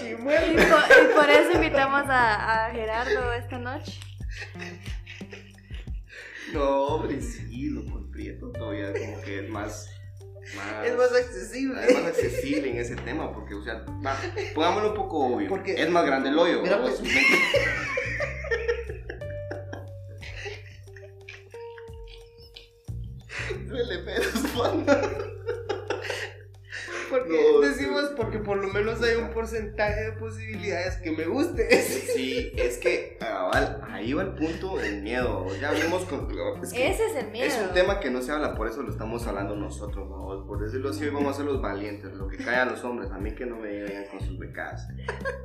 Y 0.00 0.14
por, 0.14 0.32
y 0.32 1.14
por 1.14 1.30
eso 1.30 1.52
invitamos 1.54 2.08
a, 2.08 2.66
a 2.66 2.70
Gerardo 2.72 3.32
esta 3.34 3.58
noche. 3.58 4.00
No, 6.52 6.86
hombre, 6.86 7.20
sí, 7.20 7.68
lo 7.70 7.84
con 7.84 8.10
Prieto 8.10 8.50
todavía 8.52 8.92
como 8.92 9.20
que 9.22 9.44
es 9.44 9.48
más. 9.48 9.99
Más 10.56 10.86
Es 10.86 10.96
más 10.96 11.12
accesible. 11.12 11.84
es 11.86 11.94
más 11.94 12.06
accesible 12.06 12.70
en 12.70 12.76
ese 12.78 12.96
tema, 12.96 13.32
porque, 13.32 13.54
o 13.54 13.62
sea, 13.62 13.84
va, 14.04 14.16
pongámoslo 14.54 14.90
un 14.90 14.96
poco 14.96 15.18
obvio. 15.26 15.48
Porque- 15.48 15.80
es 15.80 15.90
más 15.90 16.04
grande 16.04 16.28
el 16.30 16.38
hoyo. 16.38 16.62
Mira, 16.62 16.80
pues- 16.80 17.00
Duele 23.68 23.98
pedos, 23.98 24.42
panda. 24.56 25.00
Porque 27.10 27.52
No, 27.52 27.60
decimos 27.60 28.02
sí. 28.08 28.14
porque 28.16 28.38
por 28.38 28.56
lo 28.58 28.68
menos 28.68 29.02
hay 29.02 29.16
un 29.16 29.30
porcentaje 29.30 30.00
de 30.04 30.12
posibilidades 30.12 30.96
que 30.98 31.10
me 31.10 31.24
guste. 31.26 31.68
Sí, 31.82 32.52
es 32.56 32.78
que 32.78 33.16
cabal, 33.18 33.82
ahí 33.88 34.12
va 34.12 34.22
el 34.22 34.34
punto 34.34 34.78
del 34.78 35.02
miedo. 35.02 35.46
Ya 35.60 35.72
vimos 35.72 36.04
con. 36.04 36.28
Es, 36.62 36.72
que 36.72 36.88
Ese 36.90 37.06
es 37.06 37.16
el 37.16 37.30
miedo. 37.30 37.46
es 37.46 37.58
un 37.58 37.72
tema 37.74 37.98
que 38.00 38.10
no 38.10 38.22
se 38.22 38.32
habla, 38.32 38.54
por 38.54 38.68
eso 38.68 38.82
lo 38.82 38.90
estamos 38.90 39.26
hablando 39.26 39.56
nosotros, 39.56 40.08
vamos. 40.08 40.46
Por 40.46 40.60
decirlo 40.62 40.90
así, 40.90 41.04
hoy 41.04 41.10
vamos 41.10 41.34
a 41.34 41.36
ser 41.38 41.46
los 41.46 41.60
valientes, 41.60 42.12
lo 42.14 42.28
que 42.28 42.36
cae 42.36 42.56
a 42.56 42.64
los 42.64 42.82
hombres, 42.84 43.10
a 43.10 43.18
mí 43.18 43.34
que 43.34 43.46
no 43.46 43.56
me 43.56 43.82
vengan 43.82 44.04
con 44.06 44.20
sus 44.20 44.38
becadas. 44.38 44.86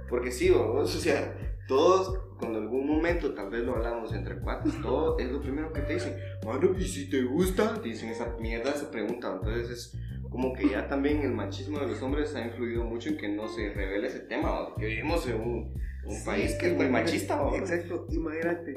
Porque 0.10 0.32
sí, 0.32 0.50
vamos, 0.52 0.96
o 0.96 1.00
sea, 1.00 1.34
todos, 1.68 2.20
cuando 2.40 2.60
algún 2.60 2.88
momento 2.88 3.34
tal 3.34 3.50
vez 3.50 3.64
lo 3.64 3.76
hablamos 3.76 4.14
entre 4.14 4.40
cuates, 4.40 4.80
todo 4.82 5.18
es 5.18 5.32
lo 5.32 5.42
primero 5.42 5.74
que 5.74 5.82
te 5.82 5.94
dicen. 5.94 6.16
Mano, 6.46 6.78
¿y 6.78 6.84
si 6.84 7.10
te 7.10 7.24
gusta? 7.24 7.82
Te 7.82 7.90
dicen 7.90 8.10
esa 8.10 8.36
mierda, 8.40 8.72
esa 8.72 8.92
pregunta. 8.92 9.34
Entonces 9.34 9.70
es 9.70 9.98
como 10.30 10.54
que 10.54 10.70
ya 10.70 10.88
también 10.88 11.22
el 11.22 11.32
machismo 11.32 11.80
de 11.80 11.88
los 11.88 12.02
hombres 12.02 12.36
ha 12.36 12.46
influido 12.46 12.84
mucho 12.84 13.10
en 13.10 13.18
que 13.18 13.30
no 13.30 13.48
se 13.48 13.74
revele 13.74 14.08
ese 14.08 14.20
tema, 14.20 14.68
porque 14.68 14.86
vivimos 14.88 15.28
en 15.28 15.36
un, 15.42 15.74
un 16.06 16.12
Sí, 16.12 16.26
país 16.26 16.54
que 16.60 16.68
es 16.68 16.76
muy 16.76 16.90
machista. 16.90 17.40
Exacto, 17.56 18.06
imagínate 18.10 18.76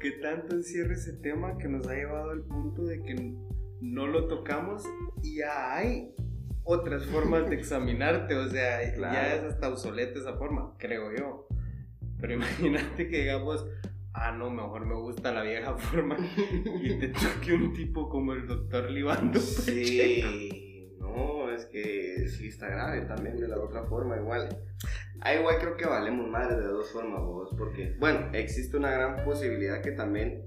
que 0.00 0.12
tanto 0.12 0.54
encierra 0.54 0.94
ese 0.94 1.12
tema 1.14 1.58
que 1.58 1.68
nos 1.68 1.86
ha 1.86 1.94
llevado 1.94 2.30
al 2.30 2.42
punto 2.42 2.84
de 2.84 3.02
que 3.02 3.34
no 3.80 4.06
lo 4.06 4.28
tocamos 4.28 4.84
y 5.22 5.38
ya 5.38 5.74
hay 5.76 6.14
otras 6.64 7.04
formas 7.06 7.50
de 7.50 7.56
examinarte, 7.60 8.34
o 8.34 8.48
sea, 8.48 8.80
ya 8.96 9.34
es 9.34 9.42
hasta 9.42 9.68
obsoleta 9.68 10.18
esa 10.18 10.36
forma, 10.36 10.74
creo 10.78 11.10
yo. 11.16 11.46
Pero 12.20 12.34
imagínate 12.34 13.08
que 13.08 13.22
digamos, 13.22 13.66
ah, 14.12 14.32
no, 14.32 14.50
mejor 14.50 14.86
me 14.86 14.94
gusta 14.94 15.32
la 15.32 15.42
vieja 15.42 15.74
forma 15.78 16.16
y 16.82 16.98
te 16.98 17.08
toque 17.08 17.54
un 17.54 17.72
tipo 17.72 18.08
como 18.08 18.32
el 18.32 18.46
doctor 18.46 18.90
Libando. 18.90 19.40
Sí, 19.40 20.94
no, 20.98 21.50
es 21.50 21.66
que 21.66 22.28
sí 22.28 22.48
está 22.48 22.68
grave 22.68 23.02
también 23.02 23.36
de 23.36 23.48
la 23.48 23.58
otra 23.58 23.84
forma, 23.84 24.16
igual. 24.16 24.48
Ah, 25.20 25.34
igual 25.34 25.56
creo 25.58 25.76
que 25.76 25.86
valemos 25.86 26.28
madre 26.28 26.56
de 26.56 26.68
dos 26.68 26.90
formas, 26.90 27.20
vos, 27.20 27.54
porque, 27.58 27.96
bueno, 27.98 28.30
existe 28.32 28.76
una 28.76 28.90
gran 28.90 29.24
posibilidad 29.24 29.82
que 29.82 29.92
también, 29.92 30.46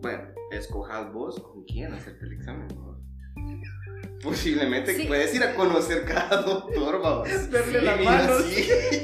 bueno, 0.00 0.28
escojas 0.52 1.12
vos 1.12 1.40
con 1.40 1.64
quién 1.64 1.92
hacerte 1.92 2.24
el 2.24 2.32
examen, 2.34 2.68
vos. 2.68 2.95
Posiblemente 4.26 4.94
Sí. 4.94 5.06
puedes 5.06 5.32
ir 5.34 5.42
a 5.44 5.54
conocer 5.54 6.04
cada 6.04 6.42
doctor, 6.42 6.98
vos. 7.00 7.28
Verle 7.50 7.80
la 7.82 8.00
y, 8.00 8.04
mano. 8.04 8.32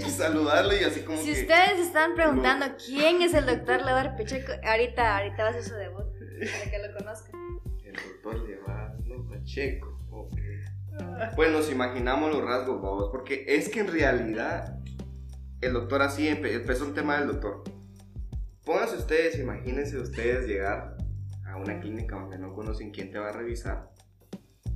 y 0.06 0.10
saludarlo 0.10 0.74
y 0.76 0.84
así 0.84 1.00
como 1.02 1.16
Si 1.18 1.32
que... 1.32 1.40
ustedes 1.42 1.78
están 1.78 2.14
preguntando 2.14 2.66
quién 2.84 3.22
es 3.22 3.32
el 3.34 3.46
doctor 3.46 3.84
Levar 3.84 4.16
Pacheco, 4.16 4.52
ahorita, 4.64 5.18
ahorita 5.18 5.44
va 5.44 5.48
a 5.50 5.52
ser 5.52 5.62
su 5.62 5.74
debut, 5.74 6.04
para 6.04 6.70
que 6.70 6.78
lo 6.88 6.98
conozcan. 6.98 7.40
El 7.84 7.94
doctor 7.94 8.48
Levardo 8.48 9.28
Pacheco. 9.28 9.98
ok. 10.10 10.34
Pues 11.36 11.50
nos 11.52 11.70
imaginamos 11.70 12.32
los 12.32 12.44
rasgos, 12.44 12.82
vamos, 12.82 13.08
porque 13.10 13.44
es 13.48 13.68
que 13.68 13.80
en 13.80 13.88
realidad 13.92 14.78
el 15.60 15.72
doctor 15.72 16.02
así 16.02 16.26
empe- 16.28 16.52
empezó 16.52 16.84
el 16.86 16.94
tema 16.94 17.18
del 17.18 17.28
doctor. 17.28 17.62
Pónganse 18.64 18.96
ustedes, 18.96 19.38
imagínense 19.38 19.98
ustedes 19.98 20.46
llegar 20.46 20.96
a 21.46 21.56
una 21.56 21.80
clínica 21.80 22.16
donde 22.16 22.38
no 22.38 22.52
conocen 22.54 22.90
quién 22.90 23.10
te 23.10 23.18
va 23.18 23.28
a 23.28 23.32
revisar. 23.32 23.90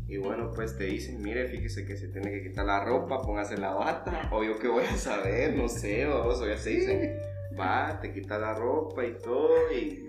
Y 0.08 0.18
bueno, 0.18 0.52
pues 0.54 0.76
te 0.76 0.84
dicen, 0.84 1.20
mire, 1.20 1.48
fíjese 1.48 1.84
que 1.84 1.96
se 1.96 2.08
tiene 2.08 2.30
que 2.30 2.42
quitar 2.44 2.64
la 2.64 2.84
ropa, 2.84 3.22
póngase 3.22 3.56
la 3.58 3.74
bata. 3.74 4.28
O 4.32 4.44
yo 4.44 4.58
qué 4.58 4.68
voy 4.68 4.84
a 4.84 4.96
saber, 4.96 5.56
no 5.56 5.68
sé, 5.68 6.04
vamos, 6.04 6.40
o 6.40 6.46
ya 6.46 6.56
se 6.56 6.70
dicen, 6.70 7.18
va, 7.58 7.98
te 8.00 8.12
quita 8.12 8.38
la 8.38 8.54
ropa 8.54 9.04
y 9.04 9.14
todo. 9.18 9.50
Y, 9.72 10.04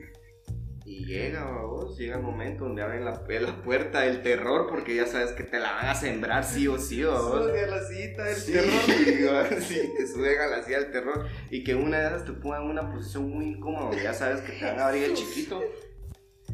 y 0.85 1.05
llega, 1.05 1.43
vamos, 1.43 1.97
llega 1.97 2.17
el 2.17 2.21
momento 2.21 2.65
donde 2.65 2.83
abren 2.83 3.05
la, 3.05 3.23
la 3.27 3.61
puerta 3.63 4.01
del 4.01 4.21
terror 4.21 4.67
porque 4.69 4.95
ya 4.95 5.07
sabes 5.07 5.31
que 5.31 5.43
te 5.43 5.59
la 5.59 5.73
van 5.73 5.87
a 5.87 5.95
sembrar 5.95 6.43
sí 6.43 6.67
o 6.67 6.77
sí, 6.77 7.03
vamos. 7.03 7.45
Sube 7.45 7.63
a 7.63 7.67
la 7.67 7.83
cita 7.83 8.23
del 8.23 8.35
Sí, 8.35 8.51
terror. 8.53 9.47
sí, 9.61 9.81
te 9.97 10.07
suben 10.07 10.39
a 10.39 10.47
la 10.47 10.63
silla 10.63 10.79
del 10.79 10.91
terror 10.91 11.25
y 11.49 11.63
que 11.63 11.73
una 11.75 11.99
de 11.99 12.07
esas 12.07 12.23
te 12.25 12.33
ponga 12.33 12.57
en 12.57 12.69
una 12.69 12.89
posición 12.93 13.29
muy 13.31 13.47
incómoda 13.47 13.87
donde 13.87 14.03
ya 14.03 14.13
sabes 14.13 14.41
que 14.41 14.53
te 14.53 14.63
van 14.63 14.79
a 14.79 14.87
abrir 14.87 15.05
el 15.05 15.13
chiquito. 15.15 15.61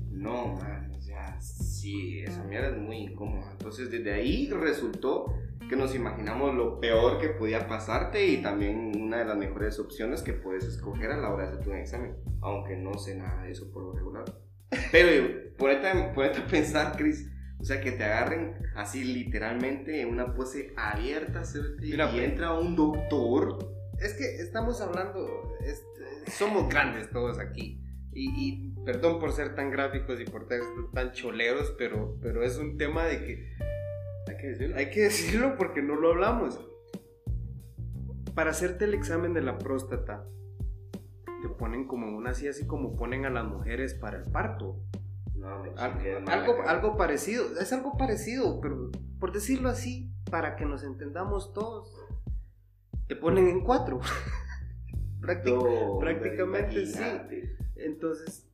No, 0.10 0.56
man, 0.56 0.94
sea, 1.04 1.38
sí, 1.84 2.22
esa 2.22 2.44
mierda 2.46 2.70
es 2.70 2.78
muy 2.78 2.98
incómoda. 2.98 3.52
Entonces, 3.52 3.92
desde 3.92 4.13
ahí 4.13 4.50
resultó 4.50 5.25
que 5.70 5.75
nos 5.75 5.94
imaginamos 5.96 6.56
lo 6.56 6.80
peor 6.80 7.20
que 7.20 7.30
podía 7.30 7.68
pasarte 7.68 8.25
y 8.28 8.42
también 8.42 8.92
una 9.02 9.18
de 9.20 9.25
las 9.25 9.38
mejores 9.38 9.80
opciones 9.80 10.22
que 10.22 10.34
puedes 10.34 10.63
escoger 10.66 11.12
a 11.12 11.18
la 11.18 11.30
hora 11.30 11.44
de 11.44 11.50
hacer 11.52 11.63
tu 11.66 11.74
examen, 11.74 12.16
aunque 12.42 12.75
no 12.78 12.94
sé 12.98 13.16
nada 13.16 13.44
de 13.44 13.52
eso 13.52 13.72
por 13.72 13.84
lo 13.84 13.94
regular. 13.94 14.24
Pero 14.92 15.10
ponete, 15.58 16.12
ponete 16.16 16.40
a 16.40 16.48
pensar, 16.48 16.96
Chris, 16.98 17.30
o 17.60 17.63
sea, 17.66 17.80
que 17.82 17.92
te 17.92 18.04
agarren 18.04 18.56
así 18.75 19.04
literalmente 19.04 20.02
en 20.02 20.10
una 20.10 20.34
pose 20.34 20.74
abierta, 20.78 21.44
¿cierto? 21.46 21.82
Mira, 21.82 22.10
y 22.10 22.13
pues. 22.13 22.24
entra 22.24 22.54
un 22.54 22.75
doctor. 22.75 23.58
Es 24.02 24.13
que 24.13 24.36
estamos 24.42 24.82
hablando, 24.82 25.56
es- 25.66 25.84
somos 26.34 26.68
grandes 26.70 27.10
todos 27.12 27.40
aquí. 27.40 27.80
Y, 28.16 28.30
y 28.30 28.73
perdón 28.86 29.20
por 29.20 29.32
ser 29.32 29.56
tan 29.56 29.72
gráficos 29.72 30.20
y 30.20 30.25
por 30.25 30.48
ser 30.48 30.62
tan 30.94 31.12
choleros, 31.12 31.74
pero, 31.78 32.18
pero 32.22 32.44
es 32.44 32.58
un 32.58 32.78
tema 32.78 33.06
de 33.06 33.20
que 33.25 33.54
Hay 34.30 34.38
que 34.38 34.48
decirlo. 34.48 34.75
hay 34.78 34.90
que 34.90 35.02
decirlo 35.04 35.56
porque 35.58 35.82
no 35.82 35.96
lo 35.96 36.10
hablamos. 36.12 36.60
Para 38.36 38.52
hacerte 38.52 38.86
el 38.86 38.94
examen 38.94 39.34
de 39.34 39.42
la 39.42 39.58
próstata, 39.60 40.25
te 41.42 41.50
ponen 41.50 41.88
como 41.88 42.16
una 42.18 42.32
así, 42.32 42.48
así 42.48 42.66
como 42.66 42.96
ponen 42.96 43.25
a 43.25 43.30
las 43.30 43.46
mujeres 43.46 43.94
para 43.94 44.18
el 44.18 44.24
parto. 44.32 44.80
No, 45.36 45.63
Al- 45.78 46.28
algo, 46.30 46.56
algo 46.66 46.98
parecido, 46.98 47.46
es 47.60 47.72
algo 47.74 47.96
parecido, 47.98 48.60
pero 48.62 48.90
por 49.20 49.32
decirlo 49.34 49.70
así, 49.70 50.10
para 50.32 50.56
que 50.56 50.66
nos 50.66 50.84
entendamos 50.84 51.54
todos, 51.54 51.94
te 53.08 53.16
ponen 53.16 53.48
en 53.48 53.62
cuatro. 53.63 54.00
No, 55.46 56.00
prácticamente 56.02 56.86
sí. 56.86 57.02
Entonces, 57.78 58.46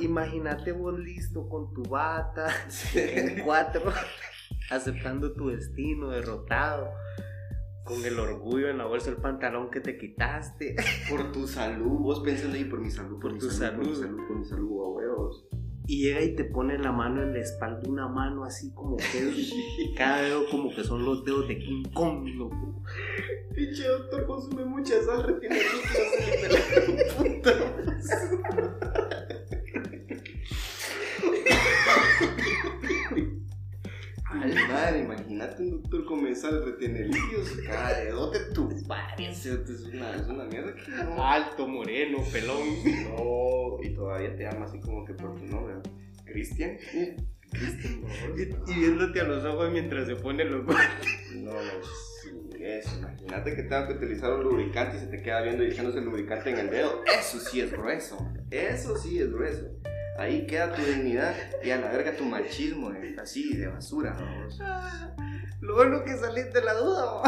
imagínate 0.00 0.72
vos 0.72 0.98
listo 0.98 1.48
con 1.48 1.72
tu 1.74 1.82
bata, 1.82 2.46
Sí. 2.68 2.98
en 3.00 3.42
cuatro, 3.44 3.82
aceptando 4.70 5.32
tu 5.34 5.48
destino, 5.48 6.10
derrotado, 6.10 6.90
con 7.84 8.04
el 8.04 8.18
orgullo 8.18 8.68
en 8.70 8.78
la 8.78 8.86
bolsa 8.86 9.10
del 9.10 9.20
pantalón 9.20 9.70
que 9.70 9.80
te 9.80 9.98
quitaste. 9.98 10.74
Por 11.10 11.32
tu 11.32 11.46
salud, 11.46 11.98
vos 12.00 12.20
pensando 12.20 12.56
ahí 12.56 12.64
por 12.64 12.80
mi 12.80 12.90
salud, 12.90 13.12
por, 13.20 13.20
Por 13.20 13.32
mi 13.34 13.38
tu 13.40 13.50
salud, 13.50 13.76
por 13.78 13.86
mi 13.88 13.94
salud. 13.94 14.06
salud, 14.06 14.26
por 14.28 14.38
mi 14.38 14.44
salud, 14.44 14.84
a 14.84 14.88
huevos. 14.88 15.46
Y 15.86 16.02
llega 16.04 16.22
y 16.22 16.34
te 16.34 16.44
pone 16.44 16.78
la 16.78 16.92
mano 16.92 17.22
en 17.22 17.34
la 17.34 17.40
espalda, 17.40 17.82
una 17.86 18.08
mano 18.08 18.44
así 18.44 18.72
como 18.72 18.96
que 18.96 19.92
cada 19.94 20.22
dedo 20.22 20.48
como 20.50 20.74
que 20.74 20.82
son 20.82 21.04
los 21.04 21.26
dedos 21.26 21.46
de 21.46 21.58
King 21.58 21.82
Kong, 21.92 22.26
loco. 22.36 22.82
Pinche 23.54 23.86
doctor 23.86 24.24
consume 24.26 24.64
mucha 24.64 24.94
sal, 25.04 25.22
retiene 25.24 25.58
la 25.58 27.14
puta. 27.18 27.52
Ay, 34.44 34.68
madre, 34.68 34.98
imagínate 35.00 35.62
un 35.62 35.70
doctor 35.82 36.04
come 36.04 36.34
sal, 36.34 36.64
retiene 36.64 37.06
líquidos, 37.06 37.50
cada 37.66 37.98
dedote 38.00 38.40
tu 38.52 38.68
parece, 38.86 39.52
es 39.52 39.80
una, 39.92 40.16
es 40.16 40.26
una 40.26 40.44
mierda 40.44 40.74
que 40.74 40.90
no. 40.90 41.24
Alto, 41.24 41.66
moreno, 41.66 42.18
pelón. 42.32 42.62
No, 43.16 43.82
y 43.82 43.94
todavía 43.94 44.36
te 44.36 44.44
llama 44.44 44.66
así 44.66 44.80
como 44.80 45.04
que 45.04 45.14
por 45.14 45.34
tu 45.34 45.44
nombre. 45.46 45.74
Cristian. 46.24 46.76
Cristian, 47.50 48.02
Y, 48.36 48.72
y 48.72 48.74
viéndote 48.74 49.20
a 49.20 49.24
los 49.24 49.44
ojos 49.44 49.70
mientras 49.70 50.06
se 50.06 50.16
pone 50.16 50.44
los 50.44 50.64
guantes. 50.64 51.36
No, 51.36 51.52
no, 51.52 51.60
sí, 52.22 52.30
eso. 52.60 52.98
Imagínate 52.98 53.54
que 53.54 53.62
tengo 53.62 53.86
que 53.86 53.92
utilizar 53.94 54.32
un 54.32 54.42
lubricante 54.42 54.96
y 54.96 55.00
se 55.00 55.06
te 55.06 55.22
queda 55.22 55.42
viendo 55.42 55.64
y 55.64 55.68
echándose 55.68 55.98
el 55.98 56.04
lubricante 56.04 56.50
en 56.50 56.58
el 56.58 56.70
dedo. 56.70 57.02
Eso 57.06 57.38
sí 57.38 57.60
es 57.60 57.70
grueso. 57.70 58.18
Eso 58.50 58.96
sí 58.96 59.20
es 59.20 59.30
grueso. 59.30 59.68
Ahí 60.16 60.46
queda 60.46 60.72
tu 60.72 60.82
dignidad 60.82 61.34
y 61.62 61.70
a 61.70 61.76
la 61.76 61.90
verga 61.90 62.16
tu 62.16 62.24
machismo, 62.24 62.92
eh, 62.92 63.16
así 63.20 63.56
de 63.56 63.66
basura. 63.66 64.12
vamos. 64.12 64.58
Lo 65.60 65.74
bueno 65.74 66.04
que 66.04 66.16
salís 66.16 66.52
de 66.52 66.62
la 66.62 66.74
duda. 66.74 67.22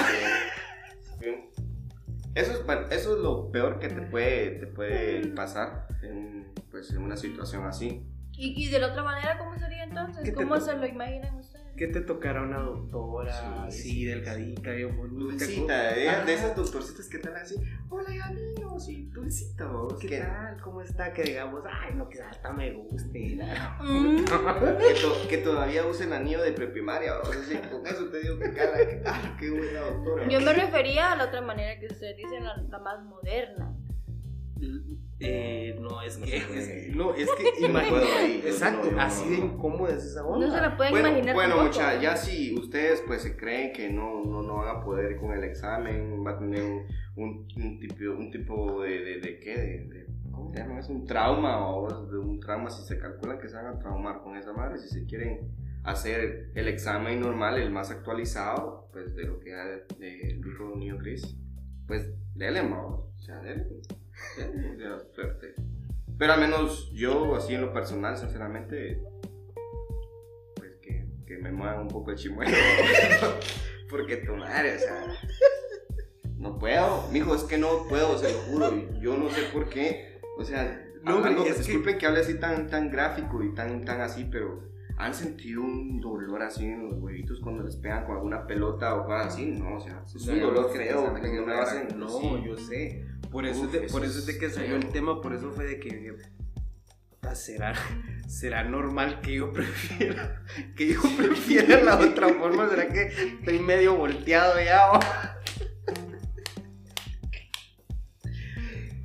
Eso 2.34 2.52
es, 2.52 2.60
eso 2.90 3.16
es 3.16 3.22
lo 3.22 3.50
peor 3.50 3.78
que 3.78 3.88
te 3.88 4.02
puede, 4.02 4.50
te 4.50 4.66
puede 4.66 5.26
pasar 5.28 5.88
en, 6.02 6.52
pues, 6.70 6.90
en 6.90 6.98
una 6.98 7.16
situación 7.16 7.64
así. 7.64 8.06
¿Y, 8.32 8.62
y 8.62 8.68
de 8.68 8.78
la 8.78 8.88
otra 8.88 9.02
manera 9.02 9.38
cómo 9.38 9.56
sería 9.56 9.84
entonces? 9.84 10.22
¿Qué 10.22 10.32
te 10.32 10.36
¿Cómo 10.36 10.60
se 10.60 10.74
lo 10.76 10.86
imaginan 10.86 11.34
ustedes? 11.36 11.55
¿Qué 11.76 11.88
te 11.88 12.00
tocará 12.00 12.40
una 12.42 12.58
doctora 12.60 13.32
Sí, 13.32 13.46
así, 13.66 13.82
sí, 13.90 14.04
delgadita, 14.06 14.70
bien? 14.70 14.96
Dulcita, 15.18 15.92
de, 15.92 16.08
Ajá. 16.08 16.24
de 16.24 16.32
esas 16.34 16.56
doctorcitas 16.56 17.06
que 17.06 17.18
están 17.18 17.36
así, 17.36 17.56
hola 17.90 18.08
amigos, 18.24 18.88
y 18.88 19.02
dulcita, 19.10 19.66
vos, 19.66 19.98
¿Qué 20.00 20.08
que, 20.08 20.18
tal? 20.20 20.58
¿Cómo 20.62 20.80
está? 20.80 21.12
Que 21.12 21.22
digamos, 21.24 21.62
ay, 21.70 21.94
no, 21.94 22.08
que 22.08 22.22
hasta 22.22 22.50
me 22.52 22.72
guste. 22.72 23.36
la- 23.36 23.78
Mm. 23.82 24.24
que, 24.24 24.94
to- 25.02 25.28
que 25.28 25.38
todavía 25.38 25.84
usen 25.86 26.14
anillo 26.14 26.42
de 26.42 26.52
preprimaria, 26.52 27.18
vos, 27.18 27.36
así, 27.36 27.56
con 27.70 27.86
eso 27.86 28.06
te 28.08 28.20
digo 28.20 28.38
que 28.38 28.52
cala, 28.54 28.76
que, 28.88 29.02
ah, 29.04 29.36
qué 29.38 29.50
buena 29.50 29.80
doctora. 29.80 30.28
Yo 30.28 30.40
me 30.40 30.52
refería 30.54 31.12
a 31.12 31.16
la 31.16 31.24
otra 31.24 31.42
manera 31.42 31.78
que 31.78 31.86
ustedes 31.88 32.16
dicen, 32.16 32.42
la, 32.44 32.56
la 32.56 32.78
más 32.78 33.04
moderna. 33.04 33.76
Eh, 35.18 35.78
no, 35.80 36.02
es 36.02 36.18
No 36.18 36.26
que. 36.26 36.90
no, 36.94 37.14
es 37.14 37.30
que. 37.30 37.68
No 37.68 37.82
yo 37.82 38.48
Exacto, 38.48 38.84
no, 38.84 38.90
yo 38.90 38.96
no, 38.96 39.02
así 39.02 39.28
de 39.30 39.36
incómoda 39.38 39.94
es 39.94 40.04
esa 40.04 40.24
onda. 40.26 40.46
No 40.46 40.54
se 40.54 40.60
la 40.60 40.76
pueden 40.76 40.92
Bueno, 40.92 41.08
imaginar 41.08 41.34
bueno 41.34 41.54
tampoco. 41.56 41.68
mucha, 41.78 42.00
ya 42.00 42.16
si 42.16 42.54
ustedes 42.54 43.02
pues 43.06 43.22
se 43.22 43.36
creen 43.36 43.72
que 43.72 43.90
no, 43.90 44.24
no, 44.24 44.42
no 44.42 44.56
van 44.56 44.76
a 44.76 44.80
poder 44.84 45.16
con 45.16 45.32
el 45.32 45.44
examen, 45.44 46.24
va 46.26 46.32
a 46.32 46.38
tener 46.38 46.62
un, 46.62 46.86
un, 47.16 47.46
un 47.56 47.78
tipo, 47.80 47.94
un 48.16 48.30
tipo 48.30 48.82
de, 48.82 48.90
de, 49.00 49.20
de 49.20 49.40
qué, 49.40 49.56
de, 49.56 49.84
de- 49.88 50.06
¿cómo 50.30 50.52
se 50.52 50.58
llama? 50.58 50.80
Es 50.80 50.88
un 50.88 51.04
trauma 51.06 51.66
o 51.74 52.06
de 52.10 52.18
un 52.18 52.38
trauma 52.40 52.68
si 52.70 52.82
se 52.86 52.98
calculan 52.98 53.38
que 53.38 53.48
se 53.48 53.56
van 53.56 53.66
a 53.66 53.78
traumar 53.78 54.20
con 54.22 54.36
esa 54.36 54.52
madre, 54.52 54.78
si 54.78 54.88
se 54.88 55.06
quieren 55.06 55.50
hacer 55.84 56.50
el 56.54 56.68
examen 56.68 57.20
normal, 57.20 57.58
el 57.58 57.70
más 57.70 57.90
actualizado, 57.90 58.88
pues 58.92 59.14
de 59.14 59.24
lo 59.24 59.38
que 59.40 59.52
dijo 60.42 60.74
niño 60.76 60.98
Chris, 60.98 61.36
pues 61.86 62.10
dele, 62.34 62.62
mo, 62.62 63.12
o 63.16 63.18
sea, 63.20 63.36
dele, 63.40 63.66
suerte. 65.14 65.54
Pero 66.18 66.32
al 66.32 66.40
menos 66.40 66.90
yo, 66.92 67.34
así 67.36 67.54
en 67.54 67.60
lo 67.60 67.72
personal, 67.72 68.16
sinceramente, 68.16 69.02
pues 70.56 70.76
que, 70.80 71.06
que 71.26 71.38
me 71.38 71.52
muevan 71.52 71.80
un 71.80 71.88
poco 71.88 72.10
el 72.10 72.16
chimuelo. 72.16 72.56
Porque 73.90 74.16
tu 74.18 74.34
madre, 74.34 74.76
o 74.76 74.78
sea, 74.78 75.06
no 76.36 76.58
puedo. 76.58 77.06
Mijo, 77.12 77.34
es 77.34 77.44
que 77.44 77.58
no 77.58 77.86
puedo, 77.88 78.18
se 78.18 78.32
lo 78.32 78.38
juro. 78.40 78.72
Yo 79.00 79.16
no 79.16 79.30
sé 79.30 79.42
por 79.52 79.68
qué. 79.68 80.18
O 80.38 80.44
sea, 80.44 80.82
No, 81.02 81.24
es 81.26 81.36
que- 81.36 81.52
disculpen 81.58 81.98
que 81.98 82.06
hable 82.06 82.20
así 82.20 82.34
tan, 82.38 82.68
tan 82.68 82.90
gráfico 82.90 83.42
y 83.42 83.54
tan, 83.54 83.84
tan 83.84 84.00
así, 84.00 84.24
pero 84.30 84.62
¿han 84.96 85.14
sentido 85.14 85.62
un 85.62 86.00
dolor 86.00 86.42
así 86.42 86.64
en 86.64 86.82
los 86.88 86.94
huevitos 87.00 87.40
cuando 87.40 87.62
les 87.64 87.76
pegan 87.76 88.04
con 88.06 88.16
alguna 88.16 88.46
pelota 88.46 88.94
o 88.94 89.04
cosas 89.04 89.34
así? 89.34 89.46
No, 89.46 89.76
o 89.76 89.80
sea, 89.80 90.02
es 90.04 90.26
un 90.26 90.40
dolor 90.40 90.70
feo. 90.72 91.14
que 91.20 91.32
no 91.34 91.46
me 91.46 91.52
hacen- 91.54 91.98
No, 91.98 92.08
sí. 92.08 92.42
yo 92.46 92.56
sé. 92.56 93.04
Por 93.30 93.44
eso, 93.46 93.60
Uf, 93.60 93.66
es 93.66 93.72
de, 93.72 93.86
eso 93.86 93.92
por 93.96 94.04
eso 94.06 94.18
es 94.18 94.26
de 94.26 94.38
que 94.38 94.50
salió 94.50 94.76
el 94.76 94.88
tema, 94.88 95.20
por 95.20 95.34
eso 95.34 95.50
fue 95.50 95.64
de 95.66 95.78
que 95.80 96.14
"Puta, 97.10 97.34
¿será, 97.34 97.74
será 98.28 98.62
normal 98.64 99.20
que 99.20 99.34
yo 99.34 99.52
prefiera 99.52 100.42
que 100.76 100.94
yo 100.94 101.00
prefiera 101.16 101.82
la 101.82 101.98
otra 101.98 102.28
forma? 102.28 102.68
¿Será 102.68 102.88
que 102.88 103.02
estoy 103.06 103.58
medio 103.58 103.96
volteado 103.96 104.54
ya? 104.60 105.35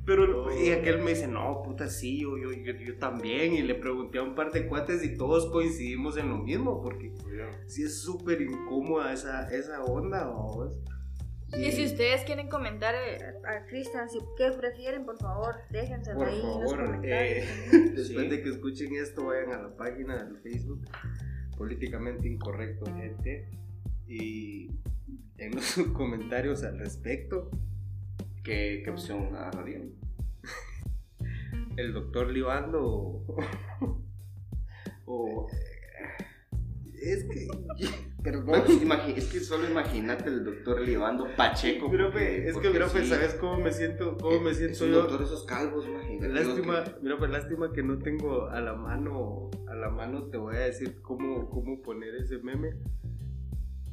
Pero 0.04 0.52
y 0.60 0.70
aquel 0.70 1.00
me 1.02 1.10
dice, 1.10 1.28
no, 1.28 1.62
puta, 1.62 1.88
sí, 1.88 2.22
yo, 2.22 2.36
yo, 2.36 2.50
yo, 2.52 2.72
yo 2.72 2.96
también. 2.98 3.54
Y 3.54 3.62
le 3.62 3.76
pregunté 3.76 4.18
a 4.18 4.22
un 4.22 4.34
par 4.34 4.50
de 4.50 4.66
cuates 4.66 5.04
y 5.04 5.16
todos 5.16 5.46
coincidimos 5.50 6.16
en 6.16 6.28
lo 6.28 6.38
mismo, 6.38 6.82
porque 6.82 7.12
sí 7.66 7.84
es 7.84 8.00
súper 8.02 8.42
incómoda 8.42 9.12
esa, 9.12 9.48
esa 9.54 9.84
onda, 9.84 10.24
vamos. 10.26 10.76
Y 11.56 11.70
si 11.70 11.84
ustedes 11.84 12.22
quieren 12.24 12.48
comentar 12.48 12.94
eh, 12.94 13.18
a, 13.46 13.66
Cristian, 13.66 14.08
si 14.08 14.18
qué 14.38 14.50
prefieren, 14.52 15.04
por 15.04 15.18
favor, 15.18 15.56
déjenselo 15.70 16.18
Por 16.18 16.28
ahí 16.28 16.40
en 16.40 16.46
los 16.46 16.72
favor, 16.72 16.84
comentarios. 16.86 17.46
eh, 17.46 17.70
después 17.94 18.06
Sí. 18.24 18.28
de 18.28 18.42
que 18.42 18.48
escuchen 18.48 18.94
esto, 18.96 19.26
vayan 19.26 19.52
a 19.52 19.62
la 19.62 19.76
página 19.76 20.24
del 20.24 20.38
Facebook, 20.38 20.80
políticamente 21.58 22.26
incorrecto, 22.26 22.86
gente, 22.96 23.50
y 24.08 24.70
en 25.36 25.54
los 25.54 25.74
comentarios 25.92 26.64
al 26.64 26.78
respecto, 26.78 27.50
¿Qué, 28.42 28.82
qué 28.84 28.90
opción 28.90 29.34
agarrarían? 29.36 29.92
el 31.76 31.92
doctor 31.94 32.30
Libando 32.30 32.80
o, 32.84 33.36
o- 35.06 35.46
es 37.00 37.24
que, 37.24 37.48
perdón. 38.22 38.62
Es 39.16 39.24
que 39.26 39.40
solo 39.40 39.68
imagínate 39.68 40.28
el 40.28 40.44
doctor 40.44 40.80
libando 40.82 41.26
Pacheco. 41.36 41.90
Profe, 41.90 42.12
porque- 42.12 42.48
es 42.48 42.56
que, 42.58 42.70
profe, 42.78 43.02
sí, 43.02 43.08
¿sabes 43.08 43.34
cómo 43.34 43.58
me 43.58 43.72
siento? 43.72 44.16
¿Cómo 44.18 44.40
me 44.40 44.50
es 44.50 44.58
siento 44.58 44.84
un 44.84 44.90
yo? 44.90 44.96
doctor 45.02 45.22
esos 45.22 45.44
calvos, 45.44 45.86
imagínate. 45.86 46.28
Lástima, 46.32 46.84
que- 46.84 46.94
mira, 47.02 47.18
pues 47.18 47.30
lástima 47.30 47.72
que 47.72 47.82
no 47.82 47.98
tengo 47.98 48.46
a 48.48 48.60
la 48.60 48.74
mano, 48.74 49.50
a 49.68 49.74
la 49.74 49.90
mano 49.90 50.28
te 50.28 50.36
voy 50.36 50.54
a 50.56 50.60
decir 50.60 51.00
cómo, 51.02 51.48
cómo 51.50 51.80
poner 51.82 52.14
ese 52.16 52.38
meme. 52.38 52.74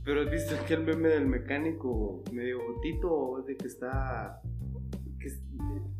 Pero 0.10 0.24
has 0.24 0.32
visto 0.32 0.56
que 0.65 0.74
el 0.74 0.84
meme 0.86 1.10
del 1.10 1.28
mecánico 1.28 2.24
medio 2.34 2.58
jotito, 2.65 3.43
de 3.45 3.56
que 3.56 3.67
está, 3.67 4.41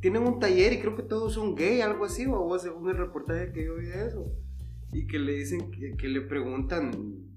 tienen 0.02 0.24
un 0.24 0.40
taller 0.40 0.74
y 0.74 0.80
creo 0.80 0.96
que 0.96 1.04
todos 1.04 1.36
son 1.36 1.54
gay, 1.54 1.82
algo 1.82 2.06
así, 2.06 2.26
o 2.28 2.58
según 2.58 2.90
el 2.90 2.98
reportaje 2.98 3.52
que 3.52 3.66
yo 3.66 3.76
vi 3.76 3.86
de 3.86 4.08
eso. 4.08 4.34
Y 4.94 5.06
que 5.06 5.20
le 5.20 5.34
dicen, 5.34 5.70
que, 5.70 6.08
le 6.08 6.22
preguntan, 6.22 6.90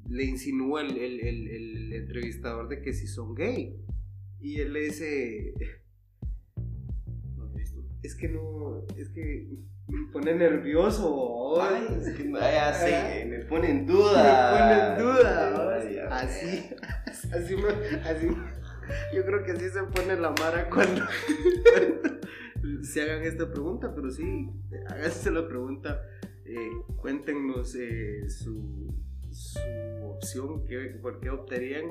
le 0.08 0.24
insinúa 0.24 0.80
el, 0.80 0.96
el- 0.96 1.20
el- 1.20 1.92
entrevistador 1.92 2.70
de 2.70 2.80
que 2.80 2.94
si 2.94 3.06
son 3.06 3.34
gay. 3.34 3.76
Y 4.40 4.58
él 4.60 4.72
le 4.72 4.84
dice, 4.84 5.52
es 8.02 8.14
que 8.14 8.28
no, 8.30 8.86
es 8.96 9.10
que 9.10 9.46
pone 10.12 10.34
nervioso. 10.34 11.60
Ay, 11.60 11.86
ay. 11.88 11.98
es 12.00 12.16
que 12.16 12.24
no, 12.24 12.38
ya 12.40 12.72
sé, 12.74 12.94
Ay. 12.94 13.28
me 13.28 13.38
pone 13.40 13.70
en 13.70 13.86
Me 13.86 13.92
duda. 13.92 14.50
pone 14.52 14.74
en 14.74 14.98
duda. 15.14 15.76
Ay, 15.76 15.98
Así, 16.10 16.70
así, 17.32 17.56
me- 17.56 18.00
así, 18.08 18.28
yo 19.14 19.24
creo 19.24 19.44
que 19.44 19.52
así 19.52 19.68
se 19.70 19.82
pone 19.84 20.16
la 20.16 20.30
mara 20.30 20.68
cuando 20.68 21.02
se 22.82 23.02
hagan 23.02 23.22
esta 23.24 23.50
pregunta, 23.50 23.94
pero 23.94 24.10
sí, 24.10 24.50
háganse 24.88 25.30
la 25.30 25.46
pregunta, 25.46 26.02
eh, 26.44 26.56
cuéntenos 26.96 27.74
eh, 27.76 28.28
su, 28.28 28.92
su 29.30 29.58
opción, 30.04 30.66
qué, 30.66 30.98
por 31.00 31.20
qué 31.20 31.30
optarían 31.30 31.84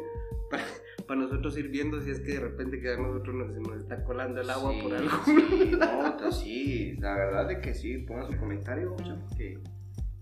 para, 0.49 0.63
para 1.11 1.23
nosotros 1.23 1.57
ir 1.57 1.67
viendo 1.67 1.99
si 1.99 2.09
es 2.09 2.21
que 2.21 2.35
de 2.35 2.39
repente 2.39 2.79
que 2.79 2.89
a 2.89 2.95
nosotros 2.95 3.35
nos, 3.35 3.49
nos 3.67 3.81
está 3.81 4.01
colando 4.05 4.39
el 4.39 4.49
agua 4.49 4.71
Sí, 4.71 4.79
por 4.81 4.93
algo. 4.95 5.11
Sí, 5.25 5.71
no, 5.77 6.15
ta- 6.15 6.31
sí, 6.31 6.95
la 6.99 7.15
verdad 7.15 7.51
es 7.51 7.57
que 7.59 7.73
sí, 7.73 7.97
pongan 7.97 8.31
su 8.31 8.37
comentario, 8.39 8.95
porque 8.95 9.57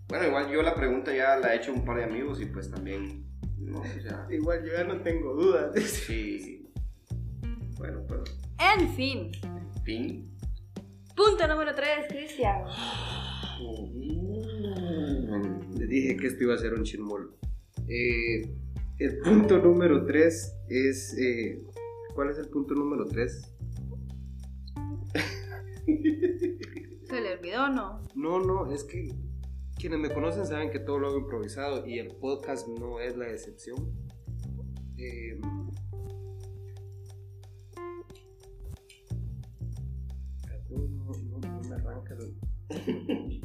Bueno, 0.07 0.25
igual 0.25 0.49
yo 0.51 0.63
la 0.63 0.73
pregunta 0.73 1.15
ya 1.15 1.37
la 1.37 1.53
he 1.53 1.57
hecho 1.57 1.73
a 1.73 1.75
un 1.75 1.85
par 1.85 1.97
de 1.97 2.05
amigos 2.05 2.41
y 2.41 2.47
pues 2.47 2.71
también, 2.71 3.23
no, 3.59 3.81
o 3.81 4.01
sea, 4.01 4.25
Igual 4.31 4.65
yo 4.65 4.73
ya 4.73 4.83
no 4.83 4.99
tengo 5.03 5.35
dudas. 5.35 5.75
sí. 5.79 6.67
Bueno, 7.77 8.01
pero, 8.07 8.23
En 8.75 8.89
fin. 8.89 9.29
en 9.43 9.83
fin. 9.83 10.31
Punto 11.15 11.47
número 11.47 11.75
3, 11.75 12.07
Cristian. 12.09 12.63
Les 15.77 15.87
dije 15.87 16.17
que 16.17 16.25
esto 16.27 16.43
iba 16.45 16.55
a 16.55 16.57
ser 16.57 16.73
un 16.73 16.81
chismol. 16.83 17.35
Eh, 17.87 18.41
el 18.99 19.19
punto 19.19 19.57
número 19.59 20.05
3 20.05 20.55
es. 20.69 21.17
eh, 21.17 21.63
¿Cuál 22.13 22.31
es 22.31 22.37
el 22.37 22.49
punto 22.49 22.73
número 22.75 23.05
3? 23.05 23.55
Se 27.05 27.21
le 27.21 27.37
olvidó, 27.37 27.69
¿no? 27.69 28.01
No, 28.15 28.39
no, 28.39 28.71
es 28.71 28.83
que 28.83 29.07
quienes 29.77 29.99
me 29.99 30.13
conocen 30.13 30.45
saben 30.45 30.69
que 30.69 30.79
todo 30.79 30.99
lo 30.99 31.07
hago 31.07 31.19
improvisado 31.19 31.87
y 31.87 31.97
el 31.99 32.13
podcast 32.17 32.67
no 32.67 32.99
es 32.99 33.15
la 33.15 33.29
excepción. 33.29 33.77
Eh, 34.97 35.39
no, 40.69 41.11
no, 41.39 41.39
no 41.39 41.69
me 41.69 41.75
arranca 41.75 42.15
el... 42.15 43.41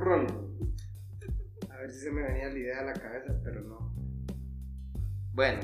Ron. 0.00 0.26
A 1.70 1.76
ver 1.78 1.90
si 1.90 2.00
se 2.00 2.10
me 2.10 2.22
venía 2.22 2.48
la 2.48 2.58
idea 2.58 2.80
a 2.80 2.84
la 2.84 2.92
cabeza, 2.94 3.34
pero 3.44 3.62
no. 3.62 3.94
Bueno, 5.32 5.60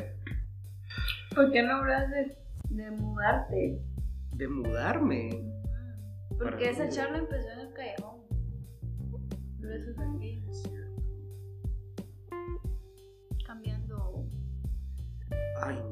¿Por 1.35 1.51
qué 1.51 1.63
no 1.63 1.75
hablas 1.75 2.09
de, 2.11 2.39
de 2.71 2.91
mudarte? 2.93 3.83
De 4.37 4.49
mudarme. 4.49 5.31
Porque 6.39 6.71
esa 6.71 6.89
charla 6.89 7.19
empezó 7.19 7.51
en 7.51 7.59
el 7.61 7.73
callejón. 7.73 8.21
Pero 9.61 9.75
eso 9.75 9.91
es 9.91 9.99
aquí. 9.99 10.45
Cambiando. 13.45 14.25
Ay, 15.61 15.83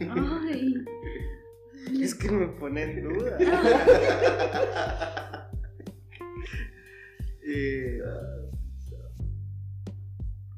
no. 0.00 0.40
Ay. 0.48 0.74
Es 2.00 2.16
que 2.16 2.30
me 2.30 2.48
pone 2.48 2.82
en 2.82 3.02
duda. 3.02 3.38
Eh, 7.48 8.00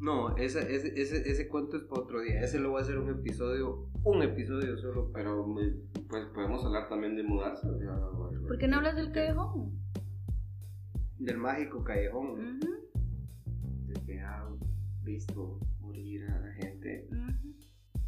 no, 0.00 0.36
ese, 0.36 0.74
ese, 0.74 1.00
ese, 1.00 1.28
ese 1.28 1.48
cuento 1.48 1.76
es 1.76 1.82
para 1.82 2.02
otro 2.02 2.20
día. 2.20 2.40
Ese 2.40 2.58
lo 2.58 2.70
voy 2.70 2.80
a 2.80 2.82
hacer 2.82 2.98
un 2.98 3.10
episodio, 3.10 3.90
un 4.04 4.22
episodio 4.22 4.78
solo 4.78 5.10
pero 5.12 5.44
pues 6.08 6.24
podemos 6.26 6.64
hablar 6.64 6.88
también 6.88 7.16
de 7.16 7.24
mudarse. 7.24 7.66
¿Por 8.46 8.58
qué 8.58 8.68
no 8.68 8.76
hablas 8.76 8.96
del 8.96 9.12
callejón? 9.12 9.72
Del 11.18 11.36
mágico 11.36 11.82
callejón. 11.82 12.60
De 13.86 13.94
que 14.06 14.20
ha 14.20 14.48
visto 15.02 15.58
morir 15.80 16.24
a 16.30 16.38
la 16.38 16.52
gente. 16.52 17.08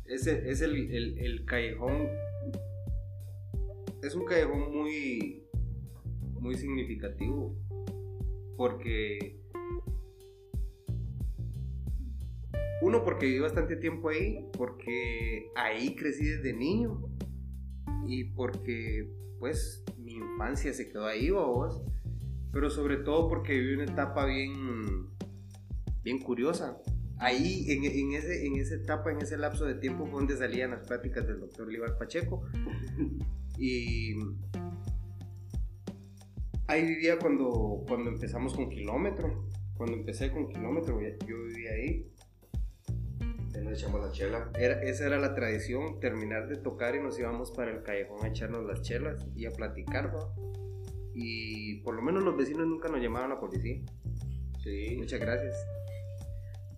Ese 0.05 0.49
es 0.49 0.61
el, 0.63 0.77
el, 0.93 1.19
el 1.19 1.45
callejón. 1.45 2.07
Es 4.03 4.15
un 4.15 4.25
callejón 4.25 4.73
muy. 4.75 5.43
muy 6.39 6.55
significativo. 6.55 7.57
Porque. 8.61 9.41
Uno, 12.83 13.03
porque 13.03 13.25
viví 13.25 13.39
bastante 13.39 13.77
tiempo 13.77 14.11
ahí. 14.11 14.51
Porque 14.53 15.51
ahí 15.57 15.97
crecí 15.97 16.27
desde 16.27 16.53
niño. 16.53 17.09
Y 18.07 18.25
porque, 18.25 19.11
pues, 19.39 19.83
mi 19.97 20.13
infancia 20.13 20.75
se 20.75 20.91
quedó 20.91 21.07
ahí, 21.07 21.31
vos. 21.31 21.81
Pero 22.53 22.69
sobre 22.69 22.99
todo 22.99 23.31
porque 23.31 23.59
viví 23.59 23.77
una 23.77 23.85
etapa 23.85 24.27
bien. 24.27 25.09
bien 26.05 26.19
curiosa 26.19 26.79
ahí 27.17 27.67
en, 27.69 27.85
en 27.85 28.15
ese, 28.15 28.47
en 28.47 28.57
esa 28.57 28.75
etapa, 28.75 29.11
en 29.11 29.21
ese 29.21 29.37
lapso 29.37 29.67
de 29.67 29.75
tiempo 29.75 30.07
fue 30.07 30.21
donde 30.21 30.37
salían 30.37 30.71
las 30.71 30.87
pláticas 30.87 31.27
del 31.27 31.41
doctor 31.41 31.67
Libar 31.73 31.97
Pacheco. 31.97 32.43
Y 33.59 34.15
ahí 36.71 36.85
vivía 36.85 37.19
cuando, 37.19 37.85
cuando 37.87 38.11
empezamos 38.11 38.55
con 38.55 38.71
kilómetro. 38.71 39.49
Cuando 39.77 39.97
empecé 39.97 40.31
con 40.31 40.49
kilómetro, 40.49 41.01
yo 41.01 41.43
vivía 41.45 41.73
ahí. 41.73 42.13
Ya 43.53 43.61
nos 43.63 43.73
echamos 43.73 44.01
la 44.01 44.13
chela. 44.13 44.51
Era, 44.59 44.83
esa 44.83 45.07
era 45.07 45.19
la 45.19 45.35
tradición, 45.35 45.99
terminar 46.01 46.49
de 46.49 46.57
tocar 46.57 46.95
y 46.95 47.01
nos 47.01 47.19
íbamos 47.19 47.51
para 47.51 47.73
el 47.73 47.83
callejón 47.83 48.25
a 48.25 48.29
echarnos 48.29 48.65
las 48.65 48.83
chelas 48.83 49.27
y 49.35 49.47
a 49.47 49.51
platicar, 49.51 50.15
¿va? 50.15 50.33
Y 51.15 51.81
por 51.83 51.95
lo 51.95 52.03
menos 52.03 52.23
los 52.23 52.37
vecinos 52.37 52.67
nunca 52.67 52.89
nos 52.89 53.01
llamaban 53.01 53.33
a 53.33 53.35
la 53.35 53.41
policía. 53.41 53.83
Sí. 54.63 54.97
Muchas 54.99 55.19
gracias. 55.19 55.57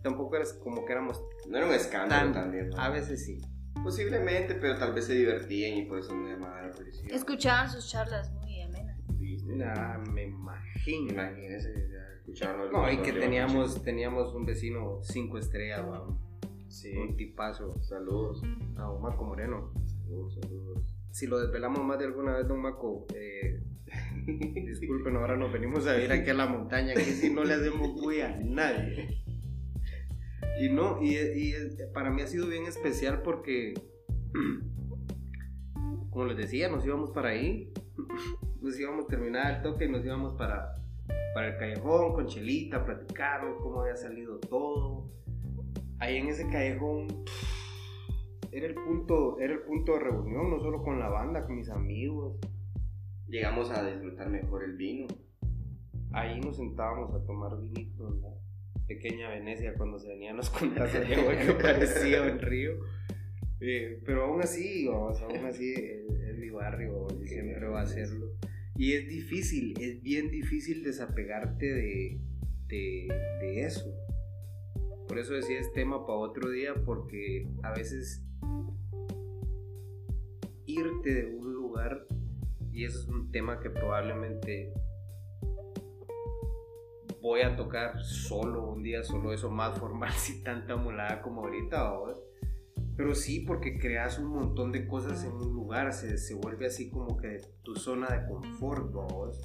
Tampoco 0.02 0.36
era 0.36 0.44
como 0.62 0.84
que 0.84 0.92
éramos 0.92 1.22
No 1.48 1.58
era 1.58 1.66
un 1.66 1.74
escándalo 1.74 2.32
tan... 2.32 2.44
también. 2.44 2.70
¿no? 2.70 2.80
A 2.80 2.88
veces 2.88 3.24
sí. 3.24 3.40
Posiblemente, 3.82 4.54
pero 4.54 4.78
tal 4.78 4.92
vez 4.94 5.06
se 5.06 5.14
divertían 5.14 5.76
y 5.76 5.82
por 5.82 5.98
eso 5.98 6.14
no 6.14 6.28
llamaban 6.28 6.64
a 6.64 6.68
la 6.68 6.72
policía. 6.72 7.14
Escuchaban 7.14 7.70
sus 7.70 7.88
charlas 7.88 8.30
muy 8.32 8.51
me 10.12 10.24
imagino. 10.24 11.12
Imagínense, 11.12 11.72
ya 11.90 12.14
escucharon. 12.18 12.72
No, 12.72 12.90
y 12.90 12.98
que 12.98 13.12
teníamos, 13.12 13.82
teníamos 13.82 14.34
un 14.34 14.44
vecino 14.46 15.00
cinco 15.02 15.38
estrellas, 15.38 15.82
va, 15.84 16.06
un 16.06 16.18
Sí. 16.68 16.92
tipazo, 17.16 17.70
Saludos. 17.82 18.42
a 18.76 18.90
un 18.90 19.02
Maco 19.02 19.24
Moreno. 19.24 19.72
Saludos, 19.86 20.34
saludos. 20.40 20.82
Si 21.10 21.26
lo 21.26 21.38
desvelamos 21.38 21.84
más 21.84 21.98
de 21.98 22.06
alguna 22.06 22.34
vez, 22.36 22.48
don 22.48 22.60
Maco, 22.62 23.06
eh, 23.14 23.62
disculpen, 24.66 25.16
ahora 25.16 25.36
nos 25.36 25.52
venimos 25.52 25.86
a 25.86 26.02
ir 26.02 26.10
aquí 26.12 26.30
a 26.30 26.34
la 26.34 26.46
montaña, 26.46 26.94
que 26.94 27.00
si 27.02 27.28
no 27.30 27.44
le 27.44 27.54
hacemos 27.54 27.92
bulla 27.92 28.34
a 28.34 28.36
nadie. 28.38 29.18
Y 30.60 30.68
no, 30.70 31.02
y, 31.02 31.16
y 31.16 31.52
para 31.92 32.10
mí 32.10 32.22
ha 32.22 32.26
sido 32.26 32.46
bien 32.46 32.64
especial 32.64 33.20
porque, 33.22 33.74
como 36.10 36.24
les 36.26 36.36
decía, 36.36 36.68
nos 36.68 36.84
íbamos 36.86 37.10
para 37.10 37.30
ahí, 37.30 37.72
nos 38.62 38.78
íbamos 38.78 39.06
a 39.06 39.08
terminar 39.08 39.56
el 39.56 39.62
toque 39.62 39.86
y 39.86 39.88
nos 39.90 40.04
íbamos 40.04 40.34
para, 40.34 40.76
para 41.34 41.48
el 41.48 41.58
callejón 41.58 42.12
con 42.14 42.26
Chelita, 42.26 42.78
a 42.78 42.84
platicarnos 42.84 43.60
cómo 43.60 43.80
había 43.80 43.96
salido 43.96 44.38
todo. 44.38 45.10
Ahí 45.98 46.16
en 46.16 46.28
ese 46.28 46.48
callejón 46.48 47.08
era 48.52 48.66
el 48.66 48.74
punto, 48.74 49.38
era 49.40 49.52
el 49.54 49.60
punto 49.60 49.94
de 49.94 50.00
reunión, 50.00 50.50
no 50.50 50.60
solo 50.60 50.82
con 50.82 50.98
la 50.98 51.08
banda, 51.08 51.44
con 51.44 51.56
mis 51.56 51.70
amigos. 51.70 52.38
Llegamos 53.28 53.70
a 53.70 53.84
disfrutar 53.84 54.28
mejor 54.28 54.64
el 54.64 54.76
vino. 54.76 55.06
Ahí 56.12 56.38
nos 56.40 56.56
sentábamos 56.56 57.14
a 57.14 57.24
tomar 57.24 57.58
vinito 57.58 58.08
en 58.08 58.20
la 58.20 58.28
pequeña 58.86 59.30
Venecia 59.30 59.74
cuando 59.74 59.98
se 59.98 60.08
venían 60.08 60.36
los 60.36 60.50
contactos 60.50 61.08
de 61.08 61.14
agua 61.14 61.36
que 61.36 61.52
parecía 61.54 62.22
un 62.22 62.38
río. 62.38 62.72
Eh, 63.60 64.02
pero 64.04 64.24
aún 64.24 64.42
así, 64.42 64.88
o 64.88 65.14
sea, 65.14 65.26
aún 65.26 65.46
así 65.46 65.72
es, 65.72 66.04
es 66.10 66.36
mi 66.36 66.50
barrio 66.50 67.06
y 67.22 67.26
siempre 67.26 67.66
va 67.68 67.82
a 67.82 67.86
serlo. 67.86 68.26
Y 68.82 68.94
es 68.94 69.06
difícil, 69.06 69.80
es 69.80 70.02
bien 70.02 70.28
difícil 70.28 70.82
desapegarte 70.82 71.72
de, 71.72 72.20
de, 72.66 73.64
eso. 73.64 73.94
Por 75.06 75.20
eso 75.20 75.34
decía 75.34 75.60
es 75.60 75.72
tema 75.72 76.04
para 76.04 76.18
otro 76.18 76.50
día, 76.50 76.74
porque 76.84 77.48
a 77.62 77.72
veces 77.72 78.24
irte 80.66 81.14
de 81.14 81.26
un 81.26 81.52
lugar, 81.52 82.08
y 82.72 82.84
eso 82.84 82.98
es 82.98 83.06
un 83.06 83.30
tema 83.30 83.60
que 83.60 83.70
probablemente 83.70 84.72
voy 87.20 87.42
a 87.42 87.54
tocar 87.54 88.02
solo 88.02 88.64
un 88.64 88.82
día, 88.82 89.04
solo 89.04 89.32
eso 89.32 89.48
más 89.48 89.78
formal, 89.78 90.10
sin 90.16 90.42
tanta 90.42 90.74
molada 90.74 91.22
como 91.22 91.42
ahorita, 91.42 91.88
¿vos? 91.88 92.20
Pero 92.96 93.14
sí, 93.14 93.40
porque 93.40 93.78
creas 93.78 94.18
un 94.18 94.28
montón 94.28 94.70
de 94.70 94.86
cosas 94.86 95.24
en 95.24 95.32
un 95.32 95.52
lugar, 95.54 95.92
se, 95.92 96.18
se 96.18 96.34
vuelve 96.34 96.66
así 96.66 96.90
como 96.90 97.16
que 97.16 97.40
tu 97.62 97.74
zona 97.74 98.08
de 98.08 98.26
confort, 98.26 98.92
¿vos? 98.92 99.40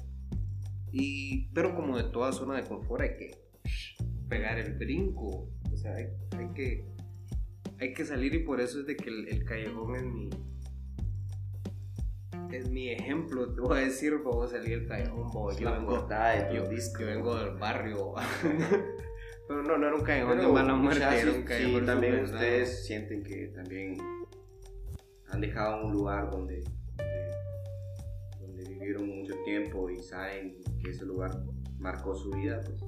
Y, 0.92 1.48
pero 1.54 1.74
como 1.74 1.96
de 1.96 2.04
toda 2.04 2.32
zona 2.32 2.56
de 2.56 2.64
confort 2.64 3.02
hay 3.02 3.16
que 3.16 3.30
pegar 4.28 4.58
el 4.58 4.74
brinco, 4.74 5.48
o 5.72 5.76
sea, 5.76 5.94
hay, 5.94 6.08
hay 6.36 6.48
que, 6.54 6.86
hay 7.80 7.92
que 7.94 8.04
salir 8.04 8.34
y 8.34 8.40
por 8.40 8.60
eso 8.60 8.80
es 8.80 8.86
de 8.86 8.96
que 8.96 9.08
el, 9.08 9.28
el 9.28 9.44
callejón 9.44 9.96
es 9.96 10.04
mi, 10.04 10.30
es 12.50 12.70
mi 12.70 12.90
ejemplo, 12.90 13.52
te 13.54 13.60
voy 13.60 13.78
a 13.78 13.80
decir, 13.82 14.14
vamos 14.24 14.52
a 14.52 14.58
salir 14.58 14.80
del 14.80 14.88
callejón, 14.88 15.30
vos, 15.30 15.58
yo 15.58 15.72
vengo, 15.72 16.08
yo, 16.52 16.70
yo 16.70 17.06
vengo 17.06 17.36
del 17.36 17.56
barrio. 17.56 18.14
Pero 19.48 19.62
no, 19.62 19.78
no 19.78 19.86
era 19.86 19.96
un 19.96 20.02
callejón 20.02 20.36
Pero, 20.36 20.48
de 20.48 20.52
mala 20.54 20.74
muerte, 20.74 21.00
muchachos, 21.00 21.22
era 21.22 21.32
un 21.32 21.38
sí, 21.38 21.44
callejón 21.44 21.86
también 21.86 22.12
súper 22.12 22.28
sano. 22.28 22.38
ustedes 22.40 22.86
sienten 22.86 23.22
que 23.22 23.46
también 23.48 23.96
han 25.30 25.40
dejado 25.40 25.86
un 25.86 25.92
lugar 25.92 26.30
donde, 26.30 26.62
donde, 26.96 27.30
donde 28.40 28.64
vivieron 28.68 29.08
mucho 29.08 29.34
tiempo 29.44 29.88
y 29.88 30.02
saben 30.02 30.58
que 30.82 30.90
ese 30.90 31.06
lugar 31.06 31.30
marcó 31.78 32.14
su 32.14 32.30
vida, 32.30 32.60
pues 32.64 32.78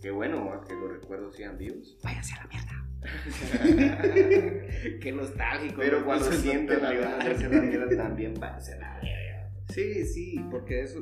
qué 0.00 0.10
bueno 0.10 0.60
que 0.66 0.74
los 0.74 0.90
recuerdos 0.90 1.36
sean 1.36 1.58
vivos. 1.58 1.98
Váyase 2.02 2.34
a 2.34 2.44
la 2.44 2.48
mierda. 2.48 2.78
qué 5.02 5.12
nostálgico. 5.12 5.80
Pero 5.80 6.04
cuando 6.04 6.32
sienten 6.32 6.80
la 6.82 6.90
verdad. 6.90 7.10
ganas 7.10 7.24
de 7.24 7.30
hacer 7.32 7.54
la 7.54 7.62
mierda 7.62 7.96
también 7.96 8.34
váyase 8.34 8.72
a 8.74 8.78
la 8.78 8.94
verga. 8.94 9.50
Sí, 9.68 10.04
sí, 10.06 10.44
porque 10.50 10.82
eso, 10.82 11.00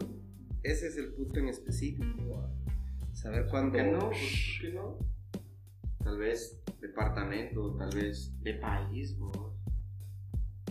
ese 0.63 0.89
es 0.89 0.97
el 0.97 1.13
punto 1.13 1.39
en 1.41 1.49
específico. 1.49 2.51
Saber 3.13 3.43
¿Por 3.43 3.51
cuándo. 3.51 3.77
qué 3.77 3.85
no? 3.85 3.99
¿Por 3.99 4.11
qué 4.61 4.73
no? 4.75 4.99
Tal 6.03 6.19
vez 6.19 6.63
departamento, 6.81 7.77
tal 7.77 7.91
vez 7.95 8.33
de 8.43 8.55
país, 8.55 9.19
vos. 9.19 9.55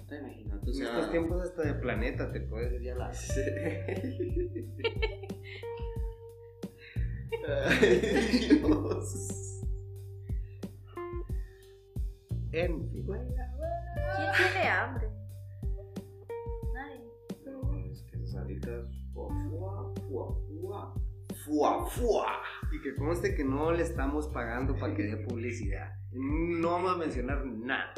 ¿Te 0.08 0.17
imaginas? 0.17 0.63
En 0.65 0.73
sea, 0.73 0.86
estos 0.88 1.12
tiempos 1.12 1.41
hasta 1.41 1.62
de 1.63 1.73
planeta 1.75 2.32
te 2.32 2.41
puedes 2.41 2.73
ir 2.73 2.82
ya 2.82 2.95
la. 2.95 3.12
Ay, 7.47 8.60
Dios. 8.60 9.62
En 12.52 12.89
fin. 12.89 13.06
¿Quién 13.06 14.32
tiene 14.36 14.67
hambre? 14.67 15.08
Nadie. 16.73 17.06
No, 17.45 17.86
es 17.91 18.02
que 18.04 18.15
esas 18.17 18.36
alitas. 18.41 18.86
Fua, 21.50 21.86
fua. 21.90 22.28
Y 22.72 22.80
que 22.82 22.96
conste 22.96 23.36
que 23.36 23.44
no 23.44 23.72
le 23.72 23.84
estamos 23.84 24.28
pagando 24.28 24.76
para 24.78 24.94
que 24.94 25.04
dé 25.04 25.18
publicidad. 25.18 25.94
No 26.12 26.72
vamos 26.72 26.92
a 26.94 26.98
mencionar 26.98 27.46
nada. 27.46 27.94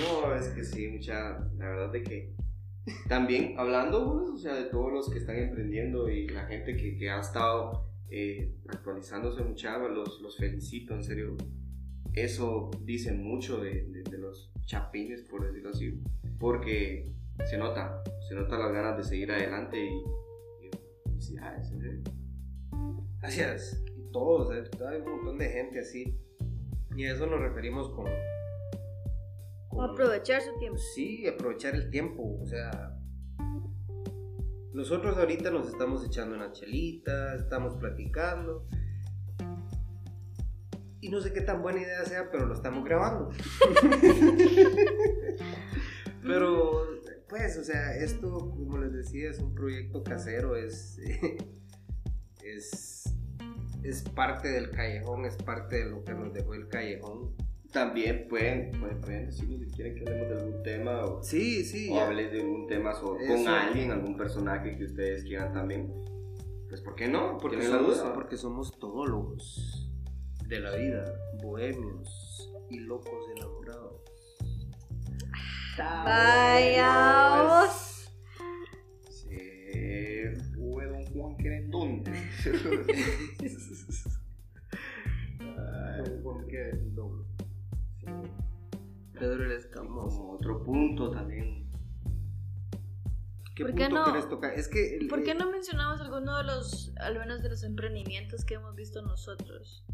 No, 0.00 0.34
es 0.34 0.48
que 0.48 0.62
sí, 0.64 0.88
mucha. 0.88 1.38
La 1.56 1.68
verdad 1.68 1.90
de 1.92 2.02
que. 2.02 2.34
También 3.08 3.54
hablando, 3.58 4.12
pues, 4.12 4.28
o 4.30 4.36
sea, 4.38 4.54
de 4.54 4.64
todos 4.64 4.92
los 4.92 5.08
que 5.10 5.18
están 5.18 5.36
emprendiendo 5.36 6.08
y 6.08 6.28
la 6.28 6.46
gente 6.46 6.76
que, 6.76 6.96
que 6.96 7.10
ha 7.10 7.20
estado 7.20 7.86
eh, 8.10 8.56
actualizándose 8.68 9.42
mucha, 9.44 9.78
los, 9.78 10.20
los 10.20 10.36
felicito, 10.36 10.94
en 10.94 11.02
serio. 11.04 11.36
Eso 12.12 12.70
dice 12.82 13.12
mucho 13.12 13.58
de, 13.58 13.84
de- 13.86 14.02
de 14.02 14.18
los 14.18 14.52
chapines, 14.66 15.22
por 15.22 15.46
decirlo 15.46 15.70
así, 15.70 15.98
porque 16.38 17.10
se 17.48 17.56
nota, 17.56 18.02
se 18.28 18.34
nota 18.34 18.58
las 18.58 18.72
ganas 18.72 18.96
de 18.98 19.04
seguir 19.04 19.30
adelante 19.32 19.78
y, 19.82 20.66
y 20.66 20.70
felicidades, 21.04 21.70
en 21.70 21.80
serio. 21.80 22.02
Gracias. 23.22 23.82
Y 23.96 24.10
todos, 24.12 24.54
eh, 24.54 24.68
hay 24.90 25.00
un 25.00 25.10
montón 25.16 25.38
de 25.38 25.48
gente 25.48 25.80
así. 25.80 26.18
Y 26.96 27.06
a 27.06 27.14
eso 27.14 27.26
nos 27.26 27.40
referimos 27.40 27.88
con. 27.90 28.06
con- 29.68 29.90
Aprovechar 29.90 30.42
su 30.42 30.58
tiempo. 30.58 30.78
Sí, 30.94 31.26
aprovechar 31.26 31.74
el 31.74 31.90
tiempo. 31.90 32.38
O 32.42 32.46
sea, 32.46 32.98
nosotros 34.74 35.16
ahorita 35.16 35.50
nos 35.50 35.68
estamos 35.68 36.04
echando 36.04 36.34
una 36.34 36.52
chelita, 36.52 37.36
estamos 37.36 37.76
platicando. 37.76 38.66
Y 41.00 41.08
no 41.08 41.20
sé 41.20 41.32
qué 41.32 41.40
tan 41.40 41.62
buena 41.62 41.80
idea 41.80 42.04
sea, 42.04 42.30
pero 42.30 42.46
lo 42.46 42.54
estamos 42.54 42.84
grabando. 42.84 43.30
pero, 46.22 46.84
pues, 47.28 47.56
o 47.58 47.64
sea, 47.64 47.96
esto, 47.96 48.50
como 48.50 48.78
les 48.78 48.92
decía, 48.92 49.30
es 49.30 49.38
un 49.40 49.52
proyecto 49.54 50.04
casero, 50.04 50.54
es, 50.54 50.98
es, 52.44 53.11
es 53.84 54.02
parte 54.02 54.48
del 54.48 54.70
callejón, 54.70 55.24
es 55.24 55.36
parte 55.36 55.84
de 55.84 55.90
lo 55.90 56.04
que 56.04 56.12
nos 56.14 56.32
dejó 56.32 56.54
el 56.54 56.68
callejón. 56.68 57.34
También 57.72 58.26
pueden, 58.28 58.70
pueden, 58.78 59.00
pueden 59.00 59.26
decirnos 59.26 59.60
si 59.60 59.70
quieren 59.70 59.94
que 59.94 60.00
hablemos 60.02 60.28
de 60.28 60.34
algún 60.36 60.62
tema 60.62 61.04
o, 61.04 61.22
Sí, 61.22 61.64
sí. 61.64 61.88
o 61.90 62.00
hables 62.00 62.30
de 62.30 62.40
algún 62.42 62.66
tema 62.66 62.92
so- 62.94 63.16
con 63.26 63.48
alguien, 63.48 63.90
algún 63.90 64.16
personaje 64.16 64.76
que 64.76 64.84
ustedes 64.84 65.24
quieran 65.24 65.52
también. 65.54 65.90
Pues, 66.68 66.80
¿por 66.82 66.94
qué 66.94 67.08
no? 67.08 67.38
Porque 67.38 67.56
¿Tienen 67.56 67.72
la 67.72 67.78
somos, 67.82 67.98
duda? 68.02 68.14
porque 68.14 68.36
somos 68.36 68.78
todólogos 68.78 69.90
de 70.48 70.60
la 70.60 70.76
vida, 70.76 71.04
bohemios 71.42 72.50
y 72.68 72.80
locos 72.80 73.26
enamorados. 73.36 74.02
Vaya 75.78 77.62
Sí. 82.42 82.50
Pedro 89.18 89.44
el 89.44 89.52
Escamoso. 89.52 90.16
Como 90.18 90.32
otro 90.32 90.62
punto 90.64 91.10
también. 91.10 91.70
¿Qué 93.54 93.64
¿Por 93.64 93.74
qué 93.74 93.84
punto 93.84 93.98
no? 94.00 94.04
quieres 94.04 94.28
tocar? 94.28 94.52
Es 94.54 94.68
que. 94.68 94.96
el- 94.96 95.08
¿Por 95.08 95.22
qué 95.22 95.34
no 95.34 95.50
mencionamos 95.50 96.00
alguno 96.00 96.38
de 96.38 96.44
los, 96.44 96.92
al 96.96 97.18
menos 97.18 97.42
de 97.42 97.50
los 97.50 97.62
emprendimientos 97.62 98.44
que 98.44 98.54
hemos 98.54 98.74
visto 98.74 99.02
nosotros? 99.02 99.84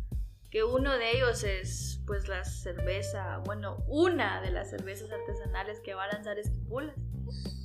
Que 0.50 0.64
uno 0.64 0.92
de 0.96 1.16
ellos 1.16 1.44
es, 1.44 2.02
pues, 2.06 2.26
la 2.28 2.42
cerveza, 2.44 3.38
bueno, 3.44 3.84
una 3.86 4.40
de 4.40 4.50
las 4.50 4.70
cervezas 4.70 5.10
artesanales 5.10 5.80
que 5.80 5.92
va 5.94 6.04
a 6.04 6.12
lanzar 6.14 6.38
Esquipulas. 6.38 6.96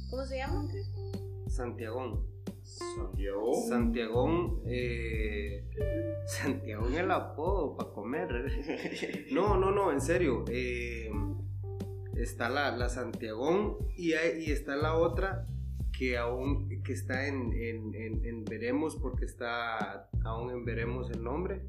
¿Cómo 0.10 0.26
se 0.26 0.38
llama? 0.38 0.68
Santiagón. 1.48 2.26
Santiago. 2.64 3.54
Santiagón. 3.68 4.62
Eh, 4.66 5.70
Santiagón 6.26 6.94
el 6.96 7.12
apodo 7.12 7.76
para 7.78 7.90
comer. 7.92 8.52
No, 9.32 9.58
no, 9.58 9.72
no, 9.72 9.92
en 9.92 10.02
serio. 10.02 10.46
eh, 10.50 11.10
está 12.16 12.50
la, 12.50 12.76
la 12.78 12.90
Santiagón 12.90 13.78
y, 13.98 14.14
está 14.14 14.76
la 14.76 14.96
otra 14.96 15.48
que 15.98 16.18
aún 16.18 16.82
que 16.84 16.94
está 16.94 17.28
en, 17.28 17.54
en- 17.54 17.94
en- 17.96 18.26
en 18.26 18.46
veremos 18.46 18.96
porque 18.96 19.26
está 19.26 20.10
aún 20.24 20.50
en 20.52 20.66
veremos 20.66 21.10
el 21.12 21.24
nombre 21.24 21.62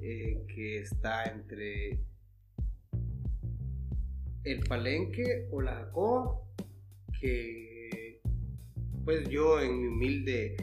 eh, 0.00 0.44
que 0.54 0.78
está 0.80 1.24
entre 1.24 2.00
el 4.44 4.60
palenque 4.68 5.48
o 5.52 5.60
la 5.60 5.74
jacoba 5.74 6.40
que 7.20 7.67
pues 9.08 9.26
yo 9.30 9.58
en 9.58 9.80
mi 9.80 9.86
humilde 9.86 10.54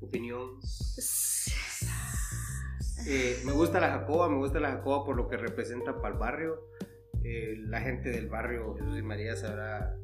opinión 0.00 0.58
eh, 3.06 3.40
me 3.44 3.52
gusta 3.52 3.78
la 3.78 3.88
Jacoba, 3.90 4.28
me 4.28 4.36
gusta 4.38 4.58
la 4.58 4.72
Jacoba 4.72 5.04
por 5.04 5.14
lo 5.14 5.28
que 5.28 5.36
representa 5.36 5.94
para 6.02 6.14
el 6.14 6.18
barrio. 6.18 6.60
Eh, 7.22 7.54
la 7.68 7.80
gente 7.82 8.10
del 8.10 8.28
barrio, 8.28 8.74
Jesús 8.74 8.98
y 8.98 9.02
María 9.02 9.36
sabrá. 9.36 9.96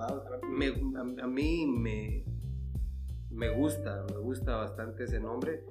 va- 0.00 0.40
me- 0.50 0.66
a, 0.98 1.24
a 1.24 1.28
mí 1.28 1.64
me, 1.64 2.24
me 3.30 3.48
gusta, 3.50 4.04
me 4.12 4.18
gusta 4.18 4.56
bastante 4.56 5.04
ese 5.04 5.20
nombre. 5.20 5.64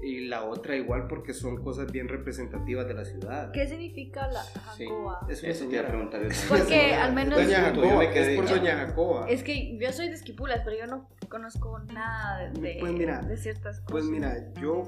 Y 0.00 0.26
la 0.28 0.44
otra 0.44 0.76
igual 0.76 1.08
porque 1.08 1.34
son 1.34 1.60
cosas 1.62 1.90
bien 1.90 2.06
representativas 2.08 2.86
de 2.86 2.94
la 2.94 3.04
ciudad. 3.04 3.50
¿Qué 3.52 3.66
significa 3.66 4.28
la 4.28 4.42
Sí. 4.76 4.86
jacoba? 4.86 5.26
Es 5.28 5.42
una 5.42 5.50
Eso 5.52 5.66
te 5.66 5.74
iba 5.76 5.84
a 5.84 5.88
preguntar. 5.88 6.22
Porque 6.48 6.94
al 6.94 7.14
menos- 7.14 7.38
Doña 7.38 7.60
Jacoba, 7.62 7.98
me 7.98 8.10
quedé 8.10 8.34
es 8.34 8.40
por. 8.40 8.48
Doña 8.48 8.76
Jacoba. 8.76 9.28
Es 9.28 9.42
que 9.42 9.76
yo 9.76 9.92
soy 9.92 10.08
de 10.08 10.14
Esquipulas, 10.14 10.60
pero 10.64 10.76
yo 10.78 10.86
no 10.86 11.08
conozco 11.28 11.80
nada 11.80 12.48
de, 12.50 12.76
Pues 12.78 12.92
mira, 12.92 13.20
de 13.22 13.36
ciertas 13.36 13.80
cosas. 13.80 13.90
Pues 13.90 14.04
mira, 14.04 14.52
yo 14.60 14.84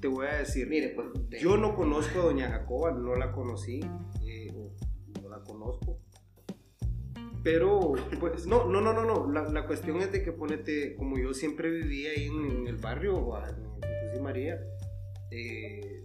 te 0.00 0.08
voy 0.08 0.26
a 0.26 0.38
decir. 0.38 0.66
Mire, 0.68 0.88
pues. 0.96 1.06
Yo 1.40 1.56
no 1.56 1.76
conozco 1.76 2.18
a 2.20 2.24
Doña 2.24 2.48
Jacoba, 2.50 2.90
no 2.90 3.14
la 3.14 3.30
conocí, 3.30 3.78
eh, 4.26 4.48
o 4.56 4.72
no 5.22 5.28
la 5.28 5.38
conozco. 5.44 6.00
Pero, 7.42 7.92
pues, 8.18 8.46
no, 8.46 8.66
no, 8.66 8.80
no, 8.80 8.92
no, 8.92 9.04
no. 9.04 9.30
La, 9.30 9.44
la 9.48 9.66
cuestión 9.66 9.98
es 9.98 10.12
de 10.12 10.22
que 10.22 10.32
ponete, 10.32 10.96
como 10.96 11.18
yo 11.18 11.32
siempre 11.32 11.70
vivía 11.70 12.10
ahí 12.10 12.26
en, 12.26 12.44
en 12.44 12.66
el 12.66 12.76
barrio, 12.76 13.36
en 13.46 13.80
Jesús 13.82 14.18
y 14.18 14.20
María, 14.20 14.60
eh, 15.30 16.04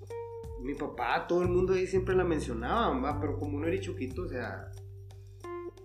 mi 0.61 0.75
papá, 0.75 1.25
todo 1.27 1.41
el 1.41 1.49
mundo 1.49 1.73
ahí 1.73 1.87
siempre 1.87 2.15
la 2.15 2.23
mencionaba, 2.23 2.97
¿va? 2.99 3.19
pero 3.19 3.37
como 3.37 3.57
uno 3.57 3.67
era 3.67 3.79
chiquito, 3.79 4.23
o 4.23 4.27
sea, 4.27 4.71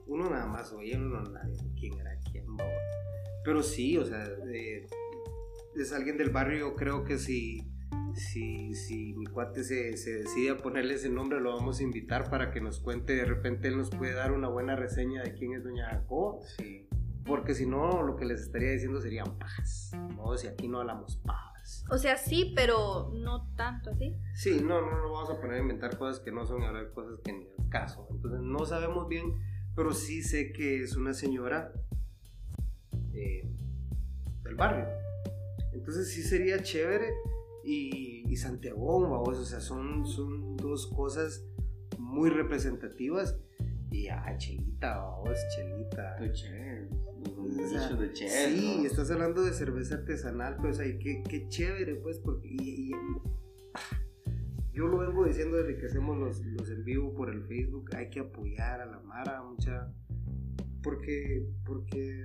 uno 0.07 0.31
nada 0.31 0.47
más 0.47 0.73
oía, 0.73 0.97
uno 0.97 1.21
no 1.21 1.31
nadie, 1.31 1.57
quién 1.79 1.99
era 1.99 2.17
quién, 2.31 2.47
¿va? 2.57 2.65
Pero 3.45 3.63
sí, 3.63 3.99
o 3.99 4.05
sea, 4.05 4.25
eh, 4.53 4.87
es 5.75 5.93
alguien 5.93 6.17
del 6.17 6.31
barrio, 6.31 6.59
yo 6.59 6.75
creo 6.77 7.05
que 7.05 7.19
si, 7.19 7.59
si, 8.19 8.75
si 8.75 9.15
mi 9.15 9.27
cuate 9.27 9.65
se, 9.65 9.97
se 9.97 10.11
decide 10.19 10.51
a 10.51 10.59
ponerle 10.59 10.95
ese 10.95 11.09
nombre, 11.09 11.41
lo 11.41 11.55
vamos 11.57 11.81
a 11.81 11.83
invitar 11.83 12.29
para 12.31 12.51
que 12.51 12.61
nos 12.61 12.81
cuente, 12.81 13.15
de 13.15 13.25
repente 13.25 13.69
él 13.69 13.79
nos 13.79 13.91
puede 13.91 14.15
dar 14.15 14.33
una 14.33 14.49
buena 14.49 14.77
reseña 14.77 15.23
de 15.23 15.35
quién 15.35 15.53
es 15.55 15.65
Doña 15.65 15.89
Jacob, 15.91 16.41
Sí. 16.59 16.89
porque 17.25 17.55
si 17.55 17.67
no, 17.67 18.03
lo 18.03 18.17
que 18.17 18.25
les 18.25 18.41
estaría 18.43 18.71
diciendo 18.73 19.01
serían 19.01 19.39
pajas, 19.39 19.93
no, 20.17 20.37
si 20.37 20.47
aquí 20.47 20.69
no 20.69 20.81
hablamos 20.81 21.17
pajas. 21.19 21.85
O 21.91 21.99
sea, 21.99 22.17
sí, 22.17 22.53
pero 22.57 23.11
no 23.15 23.55
tanto 23.55 23.91
así. 23.91 24.17
Sí, 24.35 24.61
no, 24.63 24.81
no, 24.81 24.91
no 25.03 25.13
vamos 25.13 25.31
a 25.31 25.39
poner 25.41 25.57
a 25.57 25.61
inventar 25.61 25.99
cosas 25.99 26.21
que 26.21 26.33
no 26.33 26.47
son, 26.47 26.63
hablar 26.63 26.93
cosas 26.93 27.21
que 27.23 27.33
ni 27.33 27.47
al 27.59 27.69
caso. 27.69 28.07
Entonces 28.11 28.41
no 28.41 28.65
sabemos 28.65 29.07
bien, 29.09 29.35
pero 29.77 29.93
sí 29.93 30.23
sé 30.23 30.53
que 30.53 30.83
es 30.83 30.97
una 30.97 31.13
señora 31.13 31.73
eh, 33.13 33.47
del 34.45 34.55
barrio. 34.55 34.87
Entonces 35.75 36.11
sí 36.11 36.23
sería 36.23 36.63
chévere. 36.63 37.11
Y, 37.71 38.25
y 38.27 38.37
Santiago, 38.37 39.03
vamos, 39.03 39.37
o 39.39 39.45
sea, 39.45 39.61
son, 39.61 40.07
son 40.07 40.57
dos 40.57 40.87
cosas 40.87 41.45
muy 41.99 42.31
representativas. 42.31 43.37
Y 43.91 44.09
ah, 44.09 44.35
chelita, 44.39 44.97
vamos, 44.97 45.39
chelita. 45.55 46.17
De 46.19 46.33
Cher. 46.33 46.89
O 47.37 47.51
sea, 47.69 47.89
Dicho 47.89 47.97
de 48.01 48.13
Cher. 48.15 48.31
Sí, 48.57 48.77
¿no? 48.79 48.85
estás 48.87 49.11
hablando 49.11 49.43
de 49.43 49.53
cerveza 49.53 49.97
artesanal, 49.97 50.57
pero 50.57 50.71
o 50.71 50.73
sea, 50.73 50.87
y 50.87 50.99
qué, 50.99 51.23
qué 51.29 51.47
chévere, 51.49 51.97
pues, 51.97 52.19
porque 52.21 52.49
y, 52.49 52.91
y- 52.91 52.93
yo 54.73 54.87
lo 54.87 54.99
vengo 54.99 55.27
diciendo 55.27 55.59
desde 55.59 55.77
que 55.79 55.87
hacemos 55.87 56.17
los, 56.17 56.41
los 56.47 56.71
en 56.71 56.85
vivo 56.85 57.13
por 57.15 57.29
el 57.31 57.43
Facebook, 57.45 57.91
hay 57.95 58.09
que 58.09 58.21
apoyar 58.21 58.81
a 58.81 58.87
la 58.87 59.01
Mara, 59.01 59.43
mucha, 59.43 59.93
porque, 60.83 61.47
porque 61.67 62.25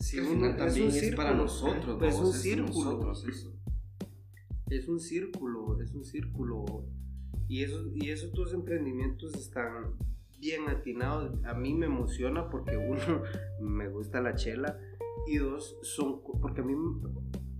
si 0.00 0.18
uno, 0.18 0.56
también 0.56 0.88
es, 0.88 1.14
para 1.14 1.34
nosotros, 1.34 2.02
es 2.02 2.16
un 2.16 2.32
círculo, 2.32 3.12
es 4.70 4.88
un 4.88 4.98
círculo, 4.98 5.80
es 5.80 5.94
un 5.94 6.04
círculo, 6.04 6.86
y 7.48 7.62
esos, 7.62 7.88
y 7.94 8.08
esos 8.08 8.32
dos 8.32 8.54
emprendimientos 8.54 9.34
están 9.34 9.94
bien 10.38 10.68
atinados, 10.70 11.44
a 11.44 11.52
mí 11.52 11.74
me 11.74 11.84
emociona 11.86 12.48
porque 12.48 12.76
uno, 12.78 13.22
me 13.60 13.88
gusta 13.88 14.22
la 14.22 14.34
chela, 14.34 14.80
y 15.26 15.36
dos, 15.36 15.76
son, 15.82 16.22
porque 16.40 16.62
a 16.62 16.64
mí 16.64 16.74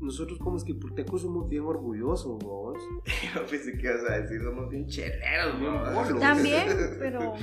nosotros 0.00 0.38
como 0.38 0.57
esquipultecos 0.57 1.20
somos 1.20 1.46
bien 1.46 1.64
orgullosos, 1.64 2.38
vos. 2.38 2.79
Yo 3.35 3.46
pensé 3.46 3.76
que 3.76 3.87
ibas 3.87 4.09
a 4.09 4.18
decir, 4.22 4.40
somos 4.40 4.70
bien 4.70 4.87
cheleros, 4.87 5.61
bien 5.61 6.18
También, 6.18 6.68
pero... 6.98 7.35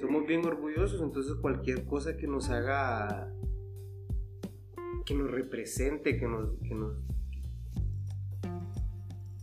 somos 0.00 0.26
bien 0.26 0.46
orgullosos, 0.46 1.02
entonces 1.02 1.34
cualquier 1.42 1.84
cosa 1.84 2.16
que 2.16 2.26
nos 2.26 2.48
haga... 2.48 3.34
que 5.06 5.14
nos 5.14 5.30
represente, 5.30 6.18
que 6.18 6.28
nos... 6.28 6.50
Que 6.60 6.74
nos 6.74 6.92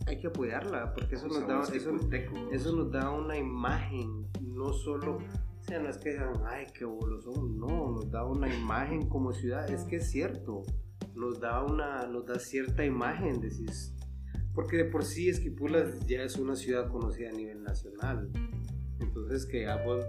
hay 0.06 0.18
que 0.20 0.26
apoyarla, 0.26 0.92
porque 0.92 1.14
eso 1.14 1.26
nos, 1.26 1.48
da, 1.48 1.62
eso, 1.74 1.90
eso 2.52 2.76
nos 2.76 2.92
da 2.92 3.10
una 3.10 3.36
imagen, 3.36 4.28
no 4.42 4.72
solo... 4.72 5.16
O 5.16 5.66
sea, 5.66 5.80
no 5.80 5.88
es 5.88 5.96
que 5.96 6.10
digan, 6.10 6.34
ay, 6.46 6.66
qué 6.78 6.84
bolos 6.84 7.24
somos, 7.24 7.50
no, 7.50 7.90
nos 7.90 8.10
da 8.10 8.22
una 8.26 8.54
imagen 8.54 9.08
como 9.08 9.32
ciudad, 9.32 9.68
es 9.70 9.84
que 9.84 9.96
es 9.96 10.10
cierto 10.10 10.62
nos 11.14 11.40
da 11.40 11.62
una, 11.62 12.06
nos 12.06 12.26
da 12.26 12.38
cierta 12.38 12.84
imagen, 12.84 13.40
decís, 13.40 13.94
porque 14.54 14.76
de 14.76 14.84
por 14.84 15.04
sí 15.04 15.28
Esquipulas 15.28 16.06
ya 16.06 16.22
es 16.22 16.36
una 16.36 16.56
ciudad 16.56 16.90
conocida 16.90 17.30
a 17.30 17.32
nivel 17.32 17.62
nacional, 17.62 18.30
entonces 19.00 19.46
que 19.46 19.66
vos 19.84 20.04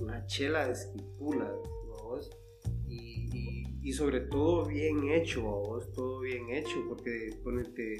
una 0.00 0.26
chela 0.26 0.66
de 0.66 0.72
Esquipulas, 0.72 1.54
vos, 1.88 2.30
y, 2.86 3.28
y, 3.32 3.43
sobre 3.92 4.20
todo 4.20 4.66
bien 4.66 5.10
hecho, 5.10 5.42
vos, 5.42 5.92
todo 5.92 6.20
bien 6.20 6.50
hecho, 6.50 6.84
porque 6.88 7.36
ponete... 7.42 7.98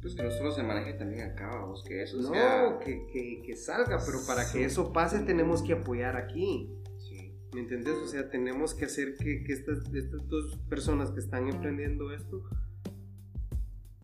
Pues 0.00 0.14
que 0.14 0.22
no 0.22 0.30
solo 0.30 0.52
se 0.52 0.62
maneje 0.62 0.92
también 0.92 1.22
acá, 1.22 1.48
vamos, 1.48 1.82
que 1.82 2.02
eso 2.02 2.18
no, 2.18 2.28
sea... 2.28 2.78
que, 2.78 3.04
que, 3.12 3.42
que 3.44 3.56
salga, 3.56 3.98
pero 4.06 4.18
para 4.26 4.50
que 4.50 4.64
eso 4.64 4.92
pase 4.92 5.18
tenemos 5.20 5.62
que 5.62 5.72
apoyar 5.72 6.16
aquí. 6.16 6.70
¿Me 7.52 7.60
entendés? 7.60 7.94
O 7.94 8.06
sea, 8.06 8.28
tenemos 8.28 8.74
que 8.74 8.84
hacer 8.84 9.16
que, 9.16 9.42
que 9.42 9.52
estas, 9.54 9.92
estas 9.94 10.28
dos 10.28 10.58
personas 10.68 11.10
que 11.10 11.20
están 11.20 11.48
emprendiendo 11.48 12.12
esto 12.12 12.44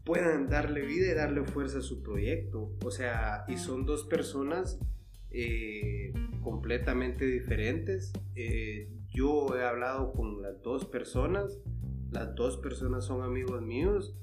puedan 0.04 0.48
darle 0.48 0.82
vida 0.82 1.10
y 1.10 1.14
darle 1.14 1.44
fuerza 1.44 1.78
a 1.78 1.82
su 1.82 2.02
proyecto. 2.02 2.72
O 2.84 2.90
sea, 2.90 3.44
y 3.48 3.56
son 3.58 3.84
dos 3.84 4.04
personas 4.04 4.78
eh, 5.30 6.12
completamente 6.42 7.26
diferentes. 7.26 8.12
Eh, 8.34 8.88
yo 9.14 9.56
he 9.56 9.64
hablado 9.64 10.12
con 10.12 10.42
las 10.42 10.60
dos 10.62 10.84
personas, 10.84 11.58
las 12.10 12.34
dos 12.34 12.58
personas 12.58 13.04
son 13.04 13.22
amigos 13.22 13.62
míos 13.62 14.14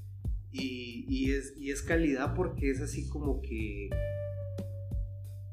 y, 0.52 1.06
y, 1.08 1.32
es, 1.32 1.56
y 1.58 1.72
es 1.72 1.82
calidad 1.82 2.36
porque 2.36 2.70
es 2.70 2.82
así 2.82 3.10
como 3.10 3.42
que 3.42 3.90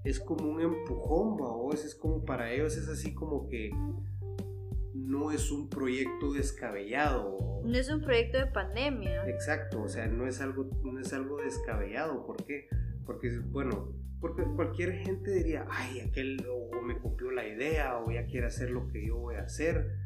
es 0.04 0.20
como 0.20 0.48
un 0.48 0.60
empujón, 0.60 1.36
o 1.40 1.72
es 1.72 1.94
como 1.94 2.24
para 2.24 2.52
ellos 2.52 2.76
es 2.76 2.88
así 2.88 3.14
como 3.14 3.48
que 3.48 3.70
no 4.94 5.30
es 5.30 5.50
un 5.50 5.68
proyecto 5.68 6.32
descabellado. 6.32 7.62
No 7.64 7.76
es 7.76 7.90
un 7.90 8.00
proyecto 8.00 8.38
de 8.38 8.46
pandemia. 8.46 9.28
Exacto, 9.28 9.82
o 9.82 9.88
sea, 9.88 10.06
no 10.06 10.26
es 10.26 10.40
algo, 10.40 10.68
no 10.82 10.98
es 11.00 11.12
algo 11.12 11.36
descabellado. 11.38 12.26
¿Por 12.26 12.44
qué? 12.44 12.68
Porque, 13.04 13.38
bueno, 13.50 13.92
porque 14.20 14.42
cualquier 14.56 14.92
gente 15.04 15.32
diría, 15.32 15.66
ay, 15.70 16.00
aquel 16.00 16.44
o 16.50 16.82
me 16.82 16.98
copió 16.98 17.30
la 17.30 17.46
idea 17.46 17.98
o 17.98 18.10
ya 18.10 18.26
quiere 18.26 18.46
hacer 18.46 18.70
lo 18.70 18.88
que 18.88 19.06
yo 19.06 19.16
voy 19.16 19.36
a 19.36 19.42
hacer. 19.42 19.96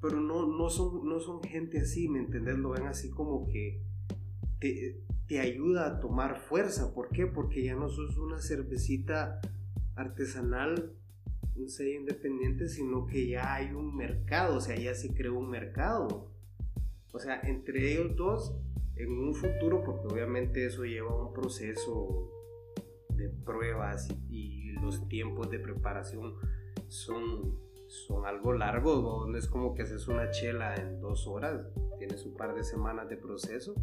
pero 0.00 0.20
no, 0.20 0.46
no, 0.46 0.70
son, 0.70 1.06
no 1.06 1.20
son 1.20 1.42
gente 1.42 1.80
así, 1.80 2.08
¿me 2.08 2.20
entendés? 2.20 2.56
Lo 2.56 2.70
ven 2.70 2.86
así 2.86 3.10
como 3.10 3.46
que 3.46 3.82
te, 4.58 5.02
te 5.26 5.40
ayuda 5.40 5.86
a 5.86 6.00
tomar 6.00 6.38
fuerza. 6.38 6.94
¿Por 6.94 7.10
qué? 7.10 7.26
Porque 7.26 7.64
ya 7.64 7.74
no 7.74 7.88
sos 7.88 8.16
una 8.16 8.40
cervecita 8.40 9.40
artesanal, 9.94 10.92
un 11.56 11.68
sello 11.68 12.00
independiente, 12.00 12.68
sino 12.68 13.06
que 13.06 13.28
ya 13.28 13.54
hay 13.54 13.72
un 13.72 13.96
mercado, 13.96 14.56
o 14.56 14.60
sea, 14.60 14.76
ya 14.76 14.94
se 14.94 15.14
creó 15.14 15.38
un 15.38 15.50
mercado. 15.50 16.30
O 17.12 17.18
sea, 17.18 17.40
entre 17.40 17.92
ellos 17.92 18.16
dos, 18.16 18.54
en 18.94 19.10
un 19.10 19.34
futuro, 19.34 19.82
porque 19.84 20.06
obviamente 20.06 20.66
eso 20.66 20.84
lleva 20.84 21.26
un 21.26 21.32
proceso 21.32 22.35
de 23.16 23.28
pruebas 23.28 24.08
y, 24.30 24.64
los 24.82 25.08
tiempos 25.08 25.50
de 25.50 25.58
preparación 25.58 26.34
son, 26.88 27.58
son 27.88 28.26
algo 28.26 28.52
largos, 28.52 29.26
no 29.26 29.36
es 29.38 29.48
como 29.48 29.74
que 29.74 29.82
haces 29.82 30.06
una 30.06 30.30
chela 30.30 30.74
en 30.74 31.00
dos 31.00 31.26
horas, 31.26 31.66
tienes 31.98 32.26
un 32.26 32.36
par 32.36 32.54
de 32.54 32.62
semanas 32.62 33.08
de 33.08 33.16
proceso 33.16 33.74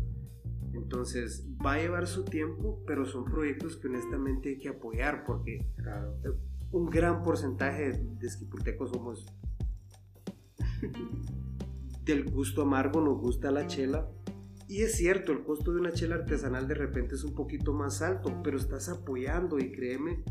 entonces 0.73 1.45
va 1.63 1.73
a 1.73 1.77
llevar 1.77 2.07
su 2.07 2.25
tiempo, 2.25 2.81
pero 2.85 3.05
son 3.05 3.25
proyectos 3.25 3.77
que 3.77 3.87
honestamente 3.87 4.49
hay 4.49 4.59
que 4.59 4.69
apoyar 4.69 5.23
porque 5.23 5.65
un 6.71 6.89
gran 6.89 7.21
porcentaje 7.23 7.91
de 7.91 8.27
esquipultecos 8.27 8.89
somos 8.89 9.25
del 12.03 12.29
gusto 12.29 12.63
amargo, 12.63 13.01
nos 13.01 13.19
gusta 13.19 13.51
la 13.51 13.67
chela. 13.67 14.09
Y 14.73 14.81
es 14.81 14.95
cierto, 14.95 15.31
el 15.31 15.43
costo 15.43 15.71
de 15.71 15.81
una 15.81 15.91
chela 15.91 16.15
artesanal 16.15 16.67
de 16.67 16.73
repente 16.73 17.13
es 17.13 17.23
un 17.23 17.35
poquito 17.35 17.73
más 17.73 18.01
alto, 18.01 18.41
pero 18.43 18.57
estás 18.57 18.89
apoyando 18.89 19.59
y 19.59 19.71
créeme 19.71 20.23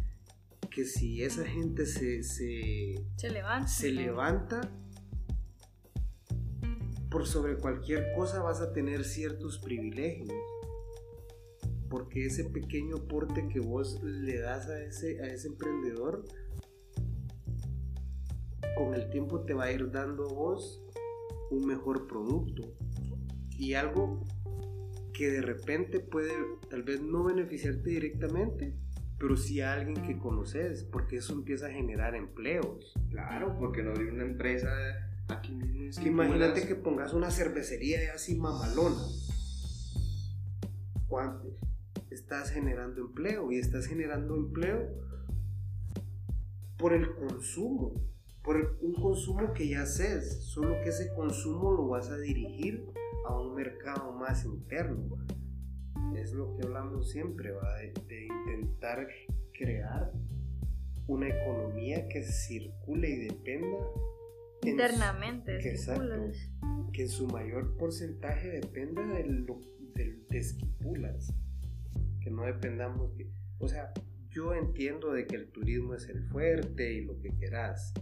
que 0.69 0.85
si 0.85 1.23
esa 1.23 1.45
gente 1.45 1.87
se, 1.87 2.25
se, 2.25 2.97
levanta, 3.31 3.69
se 3.69 3.93
levanta 3.93 4.61
por 7.09 7.25
sobre 7.25 7.57
cualquier 7.57 8.13
cosa 8.17 8.43
vas 8.43 8.61
a 8.61 8.73
tener 8.73 9.05
ciertos 9.05 9.61
privilegios. 9.61 10.33
Porque 11.89 12.27
ese 12.27 12.43
pequeño 12.43 12.97
aporte 12.97 13.47
que 13.47 13.61
vos 13.61 14.03
le 14.03 14.41
das 14.41 14.67
a 14.69 14.83
ese, 14.83 15.23
a 15.23 15.27
ese 15.29 15.47
emprendedor, 15.47 16.25
con 18.77 18.93
el 18.95 19.09
tiempo 19.09 19.45
te 19.45 19.55
va 19.55 19.67
a 19.67 19.71
ir 19.71 19.89
dando 19.93 20.29
a 20.29 20.33
vos 20.33 20.83
un 21.53 21.65
mejor 21.65 22.09
producto. 22.09 22.75
Y 23.63 23.75
algo 23.75 24.25
que 25.15 25.31
de 25.31 25.41
repente 25.41 26.01
puede 26.01 26.33
tal 26.69 26.83
vez 26.83 27.01
no 27.01 27.23
beneficiarte 27.23 27.91
directamente, 27.91 28.75
pero 29.21 29.37
sí 29.37 29.61
a 29.61 29.75
alguien 29.75 30.03
que 30.03 30.19
conoces, 30.19 30.83
porque 30.83 31.19
eso 31.19 31.33
empieza 31.33 31.67
a 31.67 31.71
generar 31.71 32.17
empleos. 32.17 32.93
Claro, 33.11 33.57
porque 33.61 33.85
no 33.85 33.93
hay 33.93 34.07
una 34.09 34.25
empresa 34.25 34.69
Aquí 35.29 35.57
que 36.03 36.09
imagínate 36.09 36.67
que 36.67 36.75
pongas 36.75 37.13
una 37.13 37.31
cervecería 37.31 38.01
así 38.13 38.35
mamalona. 38.35 39.01
¿Cuánto? 41.07 41.57
Estás 42.11 42.51
generando 42.51 43.03
empleo 43.03 43.53
y 43.53 43.59
estás 43.59 43.87
generando 43.87 44.35
empleo 44.35 44.89
por 46.79 46.95
el 46.95 47.15
consumo, 47.15 47.95
por 48.43 48.77
un 48.81 48.95
consumo 48.95 49.53
que 49.53 49.69
ya 49.69 49.83
haces, 49.83 50.43
solo 50.47 50.81
que 50.83 50.89
ese 50.89 51.15
consumo 51.15 51.71
lo 51.71 51.87
vas 51.87 52.11
a 52.11 52.19
dirigir 52.19 52.93
a 53.27 53.39
un 53.39 53.55
mercado 53.55 54.13
más 54.13 54.45
interno. 54.45 55.19
Es 56.17 56.33
lo 56.33 56.57
que 56.57 56.67
hablamos 56.67 57.11
siempre, 57.11 57.53
¿va? 57.53 57.77
de 57.77 58.27
intentar 58.27 59.09
crear 59.53 60.13
una 61.07 61.29
economía 61.29 62.09
que 62.09 62.23
circule 62.23 63.11
y 63.11 63.17
dependa 63.29 63.79
internamente. 64.63 65.59
Que, 65.59 65.71
exacto, 65.71 66.05
que 66.93 67.03
en 67.03 67.09
su 67.09 67.27
mayor 67.27 67.77
porcentaje 67.77 68.49
dependa 68.49 69.03
del, 69.03 69.47
del 69.95 70.27
de 70.29 70.39
esquipulas. 70.39 71.35
Que 72.21 72.31
no 72.31 72.45
dependamos 72.45 73.13
que. 73.17 73.31
O 73.59 73.69
sea, 73.69 73.93
yo 74.31 74.55
entiendo 74.55 75.13
de 75.13 75.27
que 75.27 75.37
el 75.37 75.51
turismo 75.51 75.95
es 75.95 76.09
el 76.09 76.23
fuerte 76.29 76.93
y 76.95 77.05
lo 77.05 77.19
que 77.21 77.31
quieras. 77.31 77.93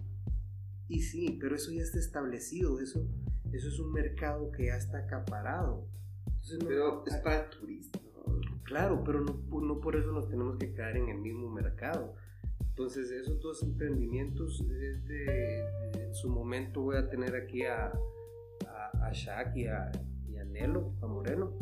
Y 0.89 1.03
sí, 1.03 1.39
pero 1.41 1.55
eso 1.55 1.71
ya 1.73 1.83
está 1.83 1.99
establecido, 1.99 2.81
eso, 2.81 3.07
eso 3.53 3.69
es 3.69 3.79
un 3.79 3.93
mercado 3.93 4.51
que 4.53 4.67
ya 4.67 4.77
está 4.77 4.99
acaparado. 4.99 5.87
pero 6.67 7.05
es 7.07 7.17
para 7.17 7.49
turistas. 7.51 8.03
Claro, 8.65 9.03
pero 9.05 9.21
no, 9.21 9.35
no 9.61 9.81
por 9.81 9.97
eso 9.97 10.13
nos 10.13 10.29
tenemos 10.29 10.57
que 10.57 10.73
quedar 10.73 10.97
en 10.97 11.09
el 11.09 11.19
mismo 11.19 11.51
mercado. 11.51 12.15
Entonces, 12.61 13.11
esos 13.11 13.41
dos 13.41 13.63
emprendimientos, 13.63 14.65
en 14.65 16.15
su 16.15 16.29
momento 16.29 16.83
voy 16.83 16.97
a 16.97 17.11
tener 17.11 17.35
aquí 17.35 17.65
a, 17.65 17.93
a, 18.67 19.07
a 19.07 19.13
Shaq 19.13 19.57
y 19.57 19.67
a, 19.67 19.91
y 20.29 20.37
a 20.37 20.45
Nelo, 20.45 20.95
a 21.03 21.07
Moreno, 21.07 21.53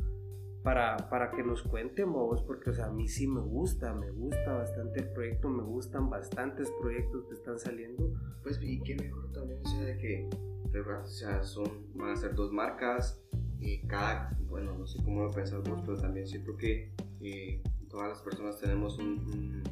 para, 0.69 1.09
para 1.09 1.31
que 1.31 1.43
nos 1.43 1.63
cuenten 1.63 2.13
vos, 2.13 2.43
porque 2.43 2.69
o 2.69 2.75
sea, 2.75 2.89
a 2.89 2.91
mí 2.91 3.09
sí 3.09 3.27
me 3.27 3.41
gusta, 3.41 3.95
me 3.95 4.11
gusta 4.11 4.53
bastante 4.53 5.01
el 5.01 5.09
proyecto, 5.09 5.49
me 5.49 5.63
gustan 5.63 6.11
bastantes 6.11 6.71
proyectos 6.79 7.25
que 7.25 7.37
están 7.37 7.59
saliendo. 7.59 8.13
Pues, 8.43 8.61
y 8.61 8.79
qué 8.83 8.95
mejor 8.97 9.33
también, 9.33 9.63
o 9.65 9.67
sea, 9.71 9.83
de 9.83 9.97
que, 9.97 10.29
o 10.29 11.07
sea, 11.07 11.43
son, 11.43 11.87
van 11.95 12.11
a 12.11 12.17
ser 12.17 12.35
dos 12.35 12.53
marcas 12.53 13.19
eh, 13.63 13.81
cada, 13.87 14.37
bueno, 14.43 14.77
no 14.77 14.87
sé 14.87 15.03
cómo 15.03 15.25
lo 15.25 15.31
pensás 15.31 15.63
vos, 15.63 15.81
pero 15.87 15.99
también 15.99 16.27
siento 16.27 16.55
que 16.59 16.93
eh, 17.23 17.63
todas 17.89 18.11
las 18.11 18.21
personas 18.21 18.61
tenemos 18.61 18.99
un, 18.99 19.21
un, 19.21 19.63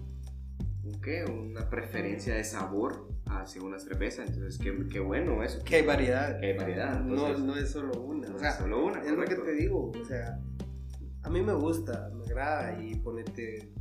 un 0.83 1.01
¿qué? 1.03 1.27
una 1.27 1.69
preferencia 1.69 2.37
de 2.37 2.45
sabor 2.45 3.07
hacia 3.27 3.61
una 3.61 3.79
cerveza, 3.79 4.25
entonces 4.25 4.57
qué, 4.57 4.75
qué 4.91 5.01
bueno 5.01 5.43
eso. 5.43 5.63
Que 5.63 5.77
hay 5.77 5.83
variedad. 5.85 6.41
Que 6.41 6.47
hay 6.47 6.57
variedad. 6.57 6.99
No, 7.01 7.29
entonces, 7.29 7.45
no 7.45 7.55
es 7.55 7.71
solo 7.71 8.01
una. 8.01 8.29
no 8.31 8.37
o 8.37 8.39
sea, 8.39 8.49
es 8.49 8.57
solo 8.57 8.87
una. 8.87 9.01
es 9.01 9.11
lo 9.11 9.17
que 9.17 9.37
correcto. 9.37 9.43
te 9.45 9.53
digo. 9.53 9.91
O 9.91 10.05
sea, 10.07 10.41
a 11.27 11.31
mí 11.31 11.43
me 11.43 11.55
gusta, 11.55 12.11
me 12.15 12.25
agrada 12.25 12.81
y 12.83 12.95
ponete. 12.97 13.73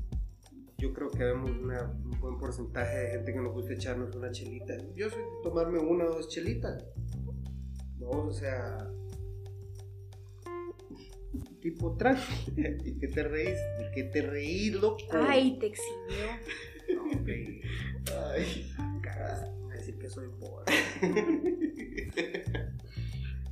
Yo 0.77 0.91
creo 0.93 1.09
que 1.09 1.23
vemos 1.23 1.51
una- 1.51 1.83
un 1.83 2.19
buen 2.19 2.37
porcentaje 2.37 2.97
de 2.97 3.07
gente 3.11 3.33
que 3.33 3.39
nos 3.39 3.53
gusta 3.53 3.73
echarnos 3.73 4.15
una 4.15 4.31
chelita. 4.31 4.73
Yo 4.95 5.09
soy 5.09 5.21
de 5.21 5.27
tomarme 5.43 5.79
una 5.79 6.05
o 6.05 6.15
dos 6.15 6.27
chelitas. 6.29 6.83
No, 7.99 8.09
o 8.09 8.31
sea. 8.33 8.77
Tipo 11.61 11.95
tranqui. 11.97 12.53
¿Y 12.85 12.97
qué 12.99 13.07
te 13.07 13.23
reís? 13.23 13.57
¿De 13.79 13.91
qué 13.93 14.03
te 14.05 14.21
reís, 14.21 14.73
loco? 14.73 15.03
Ay, 15.13 15.57
te 15.59 15.67
exhibió. 15.67 16.25
No, 16.95 17.01
hombre. 17.11 17.61
Ay, 18.35 18.71
a 19.09 19.73
decir 19.73 19.97
que 19.97 20.07
soy 20.07 20.27
pobre. 20.39 20.71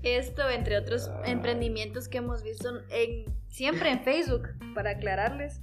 Esto, 0.04 0.48
entre 0.52 0.78
otros 0.78 1.08
Ah. 1.08 1.24
emprendimientos 1.26 2.08
que 2.08 2.20
hemos 2.20 2.44
visto 2.44 2.70
en, 2.92 3.26
siempre 3.54 3.90
en 3.92 4.04
Facebook, 4.04 4.50
para 4.76 4.92
aclararles. 4.92 5.62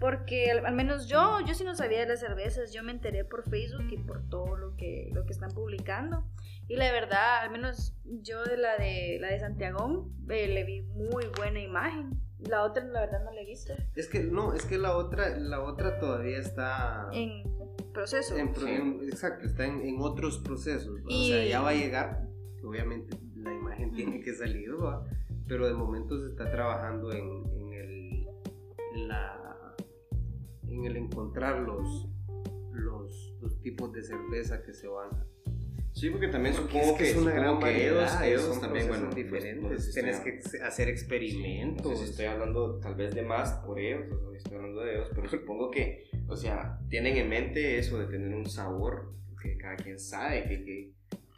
Porque 0.00 0.50
al, 0.52 0.64
al 0.64 0.74
menos 0.74 1.08
yo, 1.08 1.38
yo 1.46 1.54
sí 1.54 1.64
no 1.64 1.74
sabía 1.74 1.98
de 2.00 2.06
las 2.06 2.20
cervezas, 2.20 2.72
yo 2.72 2.84
me 2.84 2.92
enteré 2.92 3.24
por 3.24 3.48
Facebook 3.48 3.86
y 3.90 3.96
por 3.98 4.28
todo 4.28 4.56
lo 4.56 4.76
que, 4.76 5.10
lo 5.12 5.24
que 5.24 5.32
están 5.32 5.50
publicando. 5.50 6.24
Y 6.68 6.76
la 6.76 6.92
verdad, 6.92 7.40
al 7.42 7.50
menos 7.50 7.96
yo 8.04 8.44
de 8.44 8.56
la 8.58 8.76
de 8.76 9.18
la 9.20 9.28
de 9.28 9.40
Santiago 9.40 10.08
eh, 10.28 10.46
le 10.48 10.62
vi 10.64 10.82
muy 10.82 11.24
buena 11.36 11.60
imagen. 11.60 12.10
La 12.38 12.62
otra, 12.62 12.84
la 12.84 13.00
verdad, 13.00 13.24
no 13.24 13.32
la 13.32 13.40
he 13.40 13.44
visto. 13.46 13.72
Es 13.96 14.06
que 14.08 14.20
no, 14.22 14.52
es 14.54 14.64
que 14.66 14.78
la 14.78 14.94
otra, 14.96 15.36
la 15.36 15.60
otra 15.62 15.98
todavía 15.98 16.38
está 16.38 17.08
En 17.12 17.42
proceso. 17.92 18.36
en 18.36 18.52
pro- 18.52 18.62
Sí. 18.66 18.70
en- 18.70 19.00
exacto, 19.02 19.46
está 19.46 19.64
en, 19.64 19.80
en 19.80 19.96
otros 20.00 20.38
procesos. 20.38 21.00
¿va? 21.00 21.06
O 21.06 21.10
Y- 21.10 21.28
sea, 21.30 21.44
ya 21.44 21.60
va 21.60 21.70
a 21.70 21.74
llegar, 21.74 22.28
obviamente 22.62 23.18
la 23.34 23.52
imagen 23.52 23.90
tiene 23.92 24.20
que 24.20 24.32
salir, 24.34 24.70
¿va? 24.80 25.04
Pero 25.48 25.66
de 25.66 25.74
momento 25.74 26.20
se 26.20 26.28
está 26.28 26.50
trabajando 26.50 27.12
en, 27.12 27.44
en 27.52 27.72
el 27.72 28.26
en 28.94 29.08
la 29.08 29.74
en 30.68 30.84
el 30.84 30.96
encontrar 30.96 31.60
los 31.60 32.08
los, 32.72 33.34
los 33.40 33.60
tipos 33.60 33.92
de 33.92 34.02
cerveza 34.04 34.62
que 34.62 34.72
se 34.72 34.86
van 34.86 35.10
a 35.12 35.24
Sí, 35.94 36.10
porque 36.10 36.28
también 36.28 36.54
Porque 36.54 36.68
supongo 36.74 36.92
es 36.92 36.98
que 36.98 37.10
es 37.10 37.16
una 37.16 37.32
gran 37.32 37.58
variedad, 37.58 38.24
ellos, 38.24 38.44
ellos 38.44 38.60
también, 38.60 38.86
bueno, 38.86 39.10
diferentes, 39.12 39.84
sé 39.84 39.90
si 39.92 40.00
tienes 40.00 40.16
estoy- 40.24 40.58
que 40.60 40.62
hacer 40.64 40.84
Sí, 40.86 40.92
experimentos. 40.92 41.86
no 41.90 41.96
sé 41.96 42.04
si 42.04 42.10
estoy 42.10 42.26
hablando 42.26 42.78
tal 42.78 42.94
vez 42.94 43.14
de 43.16 43.22
más 43.22 43.54
por 43.66 43.80
ellos, 43.80 44.06
o 44.12 44.32
estoy 44.32 44.54
hablando 44.58 44.80
de 44.82 44.94
ellos, 44.94 45.10
pero 45.12 45.28
supongo 45.28 45.72
que, 45.72 46.04
o 46.28 46.36
sea, 46.36 46.78
tienen 46.88 47.16
en 47.16 47.28
mente 47.28 47.78
eso 47.78 47.98
de 47.98 48.06
tener 48.06 48.32
un 48.32 48.46
sabor, 48.46 49.12
que 49.42 49.56
cada 49.58 49.74
quien 49.74 49.98
sabe 49.98 50.44
que, 50.44 50.62
que, 50.64 50.92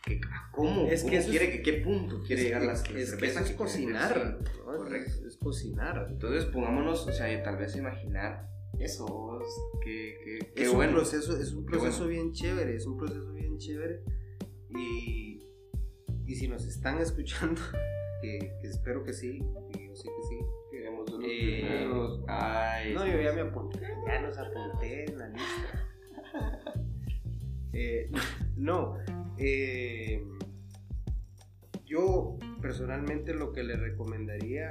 que- 0.04 0.20
cómo, 0.52 0.86
Es 0.86 1.02
que 1.02 1.08
cómo 1.08 1.18
eso 1.20 1.30
es- 1.32 1.38
quiere, 1.38 1.50
que 1.52 1.62
qué 1.62 1.72
punto 1.74 2.20
quiere 2.22 2.42
Es 2.42 2.48
llegar 2.48 2.62
la, 2.62 2.72
es 2.72 2.82
que 2.82 2.88
cerveza 3.06 3.10
eso 3.10 3.22
es 3.22 3.34
que 3.34 3.42
quiere 3.42 3.56
cocinar. 3.56 4.16
¿no? 4.16 4.72
Es- 4.74 4.78
correcto. 4.78 5.26
Es, 5.26 5.36
cocinar. 5.36 6.06
Entonces 6.10 6.44
pongámonos, 6.46 7.06
o 7.06 7.12
sea, 7.12 7.42
tal 7.42 7.56
vez 7.56 7.76
imaginar 7.76 8.48
eso, 8.78 9.38
que, 9.82 10.50
que, 10.54 10.62
es 10.62 10.72
bueno. 10.72 10.92
un 10.92 10.98
proceso, 10.98 11.36
es 11.38 11.52
un 11.52 11.64
proceso 11.66 12.04
bueno. 12.04 12.08
bien 12.08 12.32
chévere, 12.32 12.76
es 12.76 12.86
un 12.86 12.96
proceso 12.96 13.32
bien 13.32 13.58
chévere. 13.58 14.02
Y, 14.70 15.42
y 16.26 16.34
si 16.36 16.48
nos 16.48 16.64
están 16.66 16.98
escuchando, 17.00 17.60
que, 18.22 18.52
espero 18.62 19.02
que 19.04 19.12
sí, 19.12 19.38
y 19.74 19.88
yo 19.88 19.96
sé 19.96 20.08
que 20.08 20.22
sí. 20.28 20.38
Queremos 20.70 21.10
los 21.10 21.20
Eh, 21.24 21.60
primeros. 21.62 22.22
Ay, 22.28 22.94
No, 22.94 23.06
yo 23.06 23.20
ya 23.20 23.32
me 23.32 23.40
apunté, 23.42 23.80
ya 24.06 24.20
nos 24.22 24.38
apunté 24.38 25.04
en 25.10 25.18
la 25.18 25.28
lista. 25.28 25.86
Eh, 27.72 28.10
no, 28.56 28.96
eh, 29.40 30.22
yo 31.84 32.38
personalmente 32.60 33.34
lo 33.34 33.52
que 33.52 33.62
le 33.62 33.76
recomendaría 33.76 34.70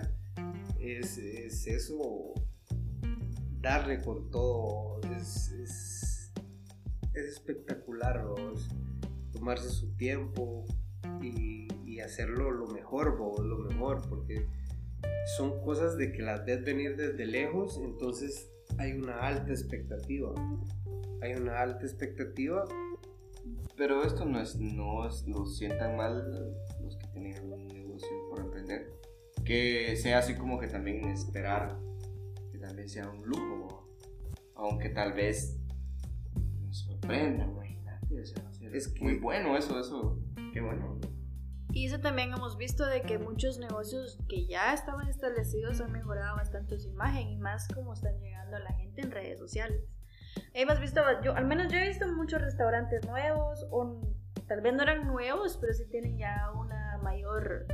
es, 0.80 1.18
es 1.18 1.68
eso, 1.68 2.34
darle 3.60 4.02
con 4.02 4.30
todo, 4.30 5.02
es, 5.18 5.52
es, 5.52 6.32
es 7.14 7.26
espectacular, 7.26 8.26
tomarse 9.32 9.70
su 9.70 9.96
tiempo 9.98 10.66
y, 11.22 11.68
y 11.86 12.00
hacerlo 12.00 12.52
lo 12.52 12.68
mejor, 12.68 13.20
¿no? 13.20 13.44
lo 13.44 13.58
mejor, 13.58 14.08
porque 14.08 14.46
son 15.38 15.62
cosas 15.62 15.98
de 15.98 16.12
que 16.12 16.22
las 16.22 16.46
ves 16.46 16.64
venir 16.64 16.96
desde 16.96 17.26
lejos, 17.26 17.80
entonces 17.84 18.50
hay 18.78 18.94
una 18.94 19.20
alta 19.20 19.52
expectativa. 19.52 20.34
Hay 21.22 21.34
una 21.34 21.60
alta 21.60 21.86
expectativa. 21.86 22.66
Pero 23.80 24.04
esto 24.04 24.26
no 24.26 24.42
es, 24.42 24.58
no 24.60 25.08
es, 25.08 25.26
lo 25.26 25.46
sientan 25.46 25.96
mal 25.96 26.54
los 26.82 26.98
que 26.98 27.08
tienen 27.08 27.34
algún 27.38 27.66
negocio 27.70 28.10
por 28.30 28.42
emprender. 28.42 28.92
Que 29.46 29.96
sea 29.96 30.20
así 30.20 30.36
como 30.36 30.60
que 30.60 30.68
también 30.68 31.06
esperar 31.06 31.80
que 32.52 32.58
también 32.60 32.90
sea 32.90 33.10
un 33.10 33.24
lujo. 33.26 33.88
Aunque 34.56 34.90
tal 34.90 35.14
vez 35.14 35.58
nos 36.60 36.78
sorprenda, 36.80 37.46
imagínate. 37.46 38.22
O 38.22 38.26
sea, 38.26 38.44
va 38.44 38.50
a 38.50 38.54
ser 38.54 38.76
Es 38.76 38.90
que- 38.90 39.02
muy 39.02 39.18
bueno 39.18 39.56
eso, 39.56 39.80
eso. 39.80 40.20
Qué 40.54 40.60
bueno. 40.60 41.00
Y 41.72 41.86
eso 41.86 42.02
también 42.02 42.34
hemos 42.34 42.58
visto 42.58 42.86
de 42.86 43.02
que 43.04 43.18
muchos 43.18 43.60
negocios 43.60 44.20
que 44.28 44.46
ya 44.46 44.74
estaban 44.74 45.08
establecidos 45.08 45.80
han 45.80 45.94
mejorado 45.94 46.36
bastante 46.36 46.78
su 46.80 46.90
imagen 46.90 47.30
y 47.30 47.38
más 47.38 47.68
como 47.70 47.94
están 47.94 48.20
llegando 48.20 48.58
a 48.58 48.60
la 48.60 48.74
gente 48.74 49.02
en 49.04 49.12
redes 49.12 49.40
sociales. 49.40 49.84
Hemos 50.54 50.80
visto, 50.80 51.02
yo, 51.24 51.34
al 51.36 51.46
menos 51.46 51.72
yo 51.72 51.78
he 51.80 51.88
visto 51.88 52.08
muchos 52.08 52.42
restaurantes 52.42 53.06
nuevos, 53.08 53.66
o 53.72 54.02
tal 54.48 54.62
vez 54.62 54.74
no 54.74 54.84
eran 54.84 55.06
nuevos, 55.08 55.58
pero 55.62 55.74
sí 55.74 55.86
tienen 55.90 56.18
ya 56.18 56.52
una 56.56 56.98
mayor 57.04 57.66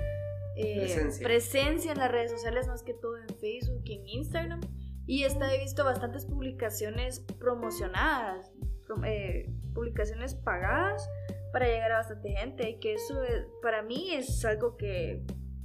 eh, 0.57 0.77
Presencia. 0.81 1.25
presencia 1.27 1.91
en 1.93 1.97
las 1.99 2.11
redes 2.11 2.31
sociales, 2.31 2.67
más 2.67 2.83
que 2.83 2.93
todo 2.93 3.17
en 3.17 3.27
Facebook 3.39 3.81
y 3.85 3.93
en 3.95 4.07
Instagram. 4.07 4.61
Y 5.07 5.23
esta 5.23 5.53
he 5.53 5.59
visto 5.59 5.83
bastantes 5.85 6.25
publicaciones 6.25 7.19
promocionadas, 7.39 8.51
prom- 8.87 9.05
eh, 9.05 9.51
publicaciones 9.73 10.35
pagadas 10.35 11.07
para 11.51 11.67
llegar 11.67 11.91
a 11.91 11.97
bastante 11.97 12.29
gente 12.31 12.69
y 12.69 12.79
que 12.79 12.93
eso 12.93 13.21
es- 13.23 13.45
para 13.61 13.81
mí 13.83 14.13
es 14.13 14.43
algo 14.45 14.77
que, 14.77 15.23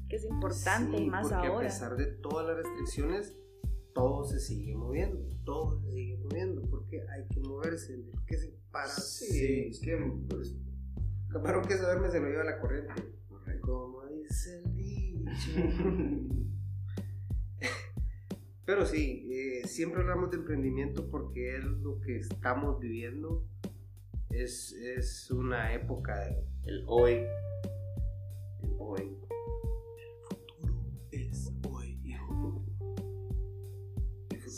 que 0.09 0.17
es 0.17 0.25
importante 0.25 0.97
Sí, 0.99 1.05
y 1.05 1.11
más 1.11 1.29
porque 1.29 1.47
ahora. 1.47 1.67
a 1.67 1.71
pesar 1.71 1.97
de 1.97 2.07
todas 2.07 2.47
las 2.47 2.57
restricciones, 2.57 3.37
todo 3.95 4.25
se 4.25 4.39
sigue 4.39 4.75
moviendo. 4.75 5.21
Todo 5.45 5.81
se 5.81 5.93
sigue 5.93 6.17
moviendo 6.17 6.63
porque 6.71 7.03
hay 7.09 7.27
que 7.29 7.41
moverse. 7.41 7.95
el 7.95 8.11
que 8.27 8.39
se 8.39 8.55
para. 8.71 8.89
Sí, 8.89 9.69
es 9.71 9.81
que. 9.81 9.97
Pues, 10.29 10.57
Camarón 11.29 11.65
que 11.65 11.77
saberme 11.77 12.11
se 12.11 12.21
lo 12.21 12.29
lleva 12.29 12.45
la 12.45 12.59
corriente. 12.59 12.93
Como 13.61 14.05
dice 14.07 14.63
el 14.65 14.77
dicho. 14.77 15.51
Pero 18.65 18.87
sí, 18.87 19.29
eh, 19.33 19.67
siempre 19.67 20.01
hablamos 20.01 20.31
de 20.31 20.37
emprendimiento 20.39 21.11
porque 21.11 21.57
es 21.57 21.65
lo 21.65 22.01
que 22.01 22.17
estamos 22.19 22.79
viviendo. 22.79 23.45
Es, 24.31 24.73
es 24.73 25.31
una 25.31 25.75
época 25.75 26.19
de 26.21 26.45
el 26.65 26.85
hoy. 26.87 27.27
El 28.63 28.71
hoy. 28.79 29.17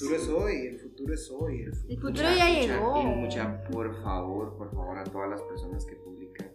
El 0.03 0.09
futuro 0.09 0.17
es 0.17 0.29
hoy, 0.29 0.67
el 0.67 0.79
futuro 0.81 1.15
es 1.15 1.31
hoy. 1.31 1.61
El 1.63 1.73
futuro 1.75 1.89
El 1.89 1.97
futuro 2.01 2.11
Mucha- 2.29 2.37
ya 2.37 2.47
mucha- 2.49 2.75
llegó. 2.75 3.03
Y 3.03 3.07
mucha, 3.21 3.63
por 3.65 4.03
favor, 4.03 4.57
por 4.57 4.71
favor, 4.75 4.99
a 4.99 5.05
todas 5.05 5.31
las 5.31 5.43
personas 5.43 5.87
que 5.87 5.95
publican. 5.97 6.51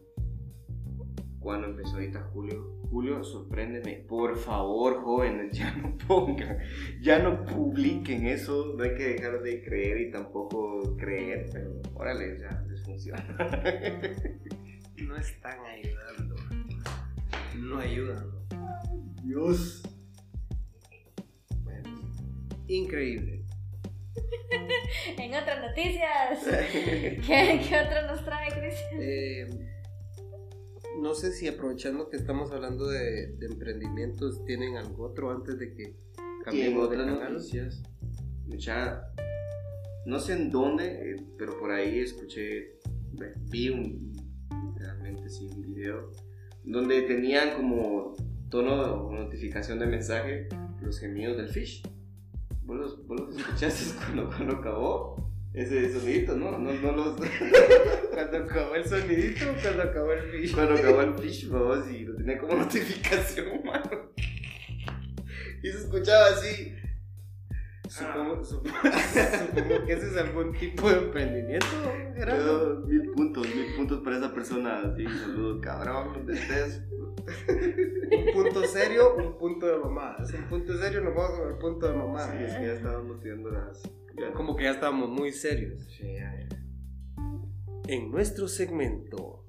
Cuando 1.40 1.68
empezó 1.68 1.94
ahorita 1.96 2.22
Julio, 2.34 2.74
Julio, 2.90 3.24
sorpréndeme. 3.24 4.04
Por 4.08 4.36
favor, 4.38 5.02
jóvenes, 5.02 5.52
ya 5.58 5.74
no 5.78 5.98
pongan, 6.08 6.58
ya 7.02 7.20
no 7.20 7.46
publiquen 7.46 8.28
eso. 8.28 8.74
No 8.78 8.84
hay 8.84 8.96
que 8.96 9.04
dejar 9.14 9.42
de 9.42 9.64
creer 9.64 10.02
y 10.02 10.12
tampoco 10.12 10.98
creer, 10.98 11.50
pero 11.54 11.82
órale, 11.96 12.38
ya 12.40 12.66
les 12.68 12.84
funciona. 12.84 13.24
no 14.98 15.16
están 15.16 15.58
ayudando. 15.66 16.36
No 17.60 17.80
ayudan. 17.80 18.26
Dios. 19.24 19.84
Bueno, 21.64 21.90
Increíble. 22.68 23.37
En 25.18 25.34
otras 25.34 25.62
noticias, 25.62 26.40
¿qué, 26.44 27.62
qué 27.68 27.82
otro 27.86 28.08
nos 28.08 28.24
trae 28.24 28.50
Cristian? 28.50 29.00
Eh, 29.02 29.50
no 31.00 31.14
sé 31.14 31.32
si 31.32 31.48
aprovechando 31.48 32.10
que 32.10 32.18
estamos 32.18 32.52
hablando 32.52 32.88
de, 32.88 33.34
de 33.34 33.46
emprendimientos, 33.46 34.44
tienen 34.46 34.78
algo 34.78 35.06
otro 35.06 35.32
antes 35.32 35.58
de 35.60 35.74
que 35.74 35.96
cambiemos 36.44 36.90
de 36.90 36.98
canal. 36.98 37.34
noticias, 37.34 37.84
ya 38.48 39.14
no 40.06 40.20
sé 40.20 40.34
en 40.34 40.50
dónde, 40.50 40.86
eh, 40.86 41.16
pero 41.38 41.60
por 41.60 41.72
ahí 41.72 42.00
escuché, 42.00 42.80
vi 43.50 43.70
un, 43.70 44.14
literalmente 44.70 45.30
sí, 45.30 45.50
un 45.54 45.62
video, 45.62 46.12
donde 46.64 47.02
tenían 47.04 47.56
como 47.56 48.16
tono 48.50 49.08
o 49.08 49.12
notificación 49.12 49.80
de 49.80 49.88
mensaje 49.88 50.48
los 50.82 51.00
gemidos 51.00 51.38
del 51.38 51.50
fish. 51.50 51.84
¿Vos 52.68 52.78
los, 52.78 53.08
vos 53.08 53.22
los 53.22 53.38
escuchaste 53.38 53.96
cuando, 54.06 54.28
cuando 54.28 54.56
acabó? 54.58 55.32
Ese 55.54 55.92
sonidito, 55.92 56.36
¿no? 56.36 56.52
No, 56.60 56.74
no 56.74 56.92
los... 56.92 57.16
Cuando 58.14 58.38
acabó 58.38 58.76
el 58.76 58.86
sonidito, 58.86 59.46
cuando 59.62 59.84
acabó 59.84 60.12
el 60.12 60.24
fish. 60.24 60.54
cuando 60.54 60.74
acabó 60.76 61.02
el 61.02 61.18
fish, 61.18 61.48
vos, 61.50 61.90
y 61.90 62.00
lo 62.00 62.16
tenía 62.16 62.38
como 62.38 62.56
notificación, 62.58 63.64
mano. 63.64 64.12
Y 65.64 65.72
se 65.72 65.78
escuchaba 65.78 66.28
así. 66.28 66.76
Supongo, 67.98 68.44
supongo, 68.44 68.70
supongo 68.76 69.86
que 69.86 69.94
ese 69.94 70.08
es 70.08 70.18
algún 70.18 70.52
tipo 70.54 70.90
de 70.90 70.98
emprendimiento, 71.00 71.66
Gerardo. 72.16 72.82
Yo, 72.82 72.88
mil 72.88 73.12
puntos, 73.12 73.48
mil 73.48 73.76
puntos 73.76 74.02
para 74.04 74.18
esa 74.18 74.34
persona. 74.34 74.94
Sí, 74.96 75.06
saludos, 75.06 75.62
cabrón, 75.62 76.14
donde 76.14 76.34
estés. 76.34 76.84
Un 76.90 78.34
punto 78.34 78.64
serio, 78.66 79.16
un 79.16 79.38
punto 79.38 79.66
de 79.66 79.78
mamadas. 79.80 80.34
Un 80.34 80.44
punto 80.50 80.78
serio, 80.78 81.02
nos 81.02 81.16
vamos 81.16 81.40
con 81.40 81.50
el 81.50 81.58
punto 81.58 81.88
de 81.88 81.94
Sí, 81.94 82.00
mamadas. 82.00 82.36
es 82.42 82.54
que 82.56 82.66
ya 82.68 82.74
estábamos 82.74 83.20
tirando 83.20 83.50
las. 83.50 83.84
ya- 84.18 84.34
Como 84.34 84.56
que 84.56 84.64
ya 84.66 84.72
estábamos 84.72 85.10
muy 85.10 85.32
serios. 85.32 85.84
Sí, 85.86 86.14
ya, 86.14 86.34
ya. 86.40 86.48
En 87.88 88.12
nuestro 88.12 88.48
segmento. 88.48 89.44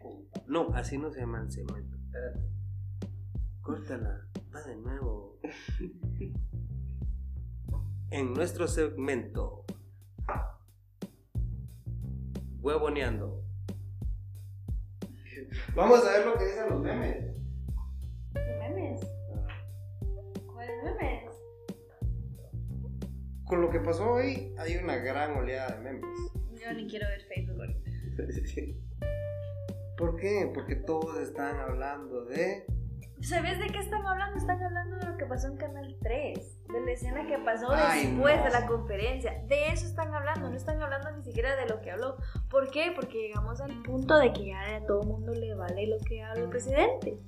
Compa. 0.00 0.42
No, 0.46 0.74
así 0.74 0.98
no 0.98 1.10
se 1.10 1.20
llama 1.20 1.42
el 1.42 1.50
segmento. 1.50 1.97
Espérate. 2.18 2.40
Córtala. 3.62 4.26
Va 4.54 4.62
de 4.62 4.76
nuevo. 4.76 5.38
En 8.10 8.32
nuestro 8.32 8.66
segmento. 8.66 9.66
Huevoneando. 12.60 13.44
Vamos 15.76 16.02
a 16.06 16.12
ver 16.12 16.26
lo 16.26 16.38
que 16.38 16.46
dicen 16.46 16.70
los 16.70 16.80
memes. 16.80 17.36
¿Memes? 18.32 19.00
¿Cuáles 20.46 20.84
memes? 20.84 21.30
Con 23.44 23.60
lo 23.60 23.68
que 23.68 23.80
pasó 23.80 24.10
hoy, 24.12 24.54
hay 24.56 24.76
una 24.76 24.96
gran 24.96 25.36
oleada 25.36 25.76
de 25.76 25.82
memes. 25.82 26.32
Yo 26.58 26.72
ni 26.72 26.88
quiero 26.88 27.08
ver 27.08 27.20
Facebook 27.26 27.60
ahorita. 27.60 27.90
¿Por 29.98 30.14
qué? 30.16 30.48
Porque 30.54 30.76
todos 30.76 31.18
están 31.18 31.58
hablando 31.58 32.24
de. 32.24 32.64
¿Sabes 33.20 33.58
de 33.58 33.66
qué 33.66 33.80
están 33.80 34.06
hablando? 34.06 34.38
Están 34.38 34.62
hablando 34.62 34.96
de 34.96 35.06
lo 35.06 35.16
que 35.16 35.26
pasó 35.26 35.48
en 35.48 35.56
Canal 35.56 35.96
3, 36.00 36.66
de 36.68 36.80
la 36.80 36.92
escena 36.92 37.26
que 37.26 37.36
pasó 37.38 37.66
Ay, 37.72 38.06
después 38.06 38.36
no. 38.36 38.44
de 38.44 38.50
la 38.50 38.66
conferencia. 38.68 39.42
De 39.48 39.72
eso 39.72 39.86
están 39.86 40.14
hablando, 40.14 40.48
no 40.48 40.56
están 40.56 40.80
hablando 40.80 41.10
ni 41.10 41.24
siquiera 41.24 41.56
de 41.56 41.66
lo 41.66 41.80
que 41.80 41.90
habló. 41.90 42.16
¿Por 42.48 42.70
qué? 42.70 42.92
Porque 42.94 43.18
llegamos 43.18 43.60
al 43.60 43.82
punto 43.82 44.16
de 44.18 44.32
que 44.32 44.46
ya 44.46 44.76
a 44.76 44.86
todo 44.86 45.02
el 45.02 45.08
mundo 45.08 45.34
le 45.34 45.52
vale 45.54 45.88
lo 45.88 45.98
que 45.98 46.22
habla 46.22 46.44
el 46.44 46.48
presidente. 46.48 47.18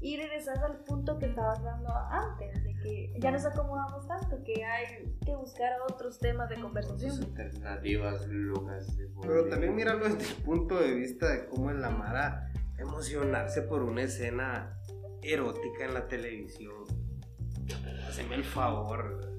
Y 0.00 0.16
regresas 0.16 0.58
al 0.62 0.78
punto 0.84 1.18
que 1.18 1.26
estabas 1.26 1.62
dando 1.62 1.90
antes, 2.10 2.62
de 2.62 2.74
que 2.74 3.12
ya 3.18 3.30
nos 3.32 3.44
acomodamos 3.44 4.06
tanto 4.06 4.42
que 4.44 4.64
hay 4.64 5.16
que 5.24 5.34
buscar 5.34 5.72
otros 5.88 6.18
temas 6.18 6.48
de 6.48 6.60
conversación. 6.60 7.14
alternativas 7.36 8.26
locas 8.28 8.96
de 8.96 9.08
Pero 9.20 9.48
también 9.48 9.74
míralo 9.74 10.08
desde 10.08 10.34
el 10.34 10.42
punto 10.42 10.78
de 10.78 10.94
vista 10.94 11.28
de 11.28 11.46
cómo 11.46 11.70
es 11.70 11.76
la 11.76 11.90
Mara 11.90 12.52
emocionarse 12.78 13.62
por 13.62 13.82
una 13.82 14.02
escena 14.02 14.78
erótica 15.22 15.84
en 15.84 15.94
la 15.94 16.06
televisión. 16.06 16.84
Haceme 18.08 18.36
el 18.36 18.44
favor. 18.44 19.37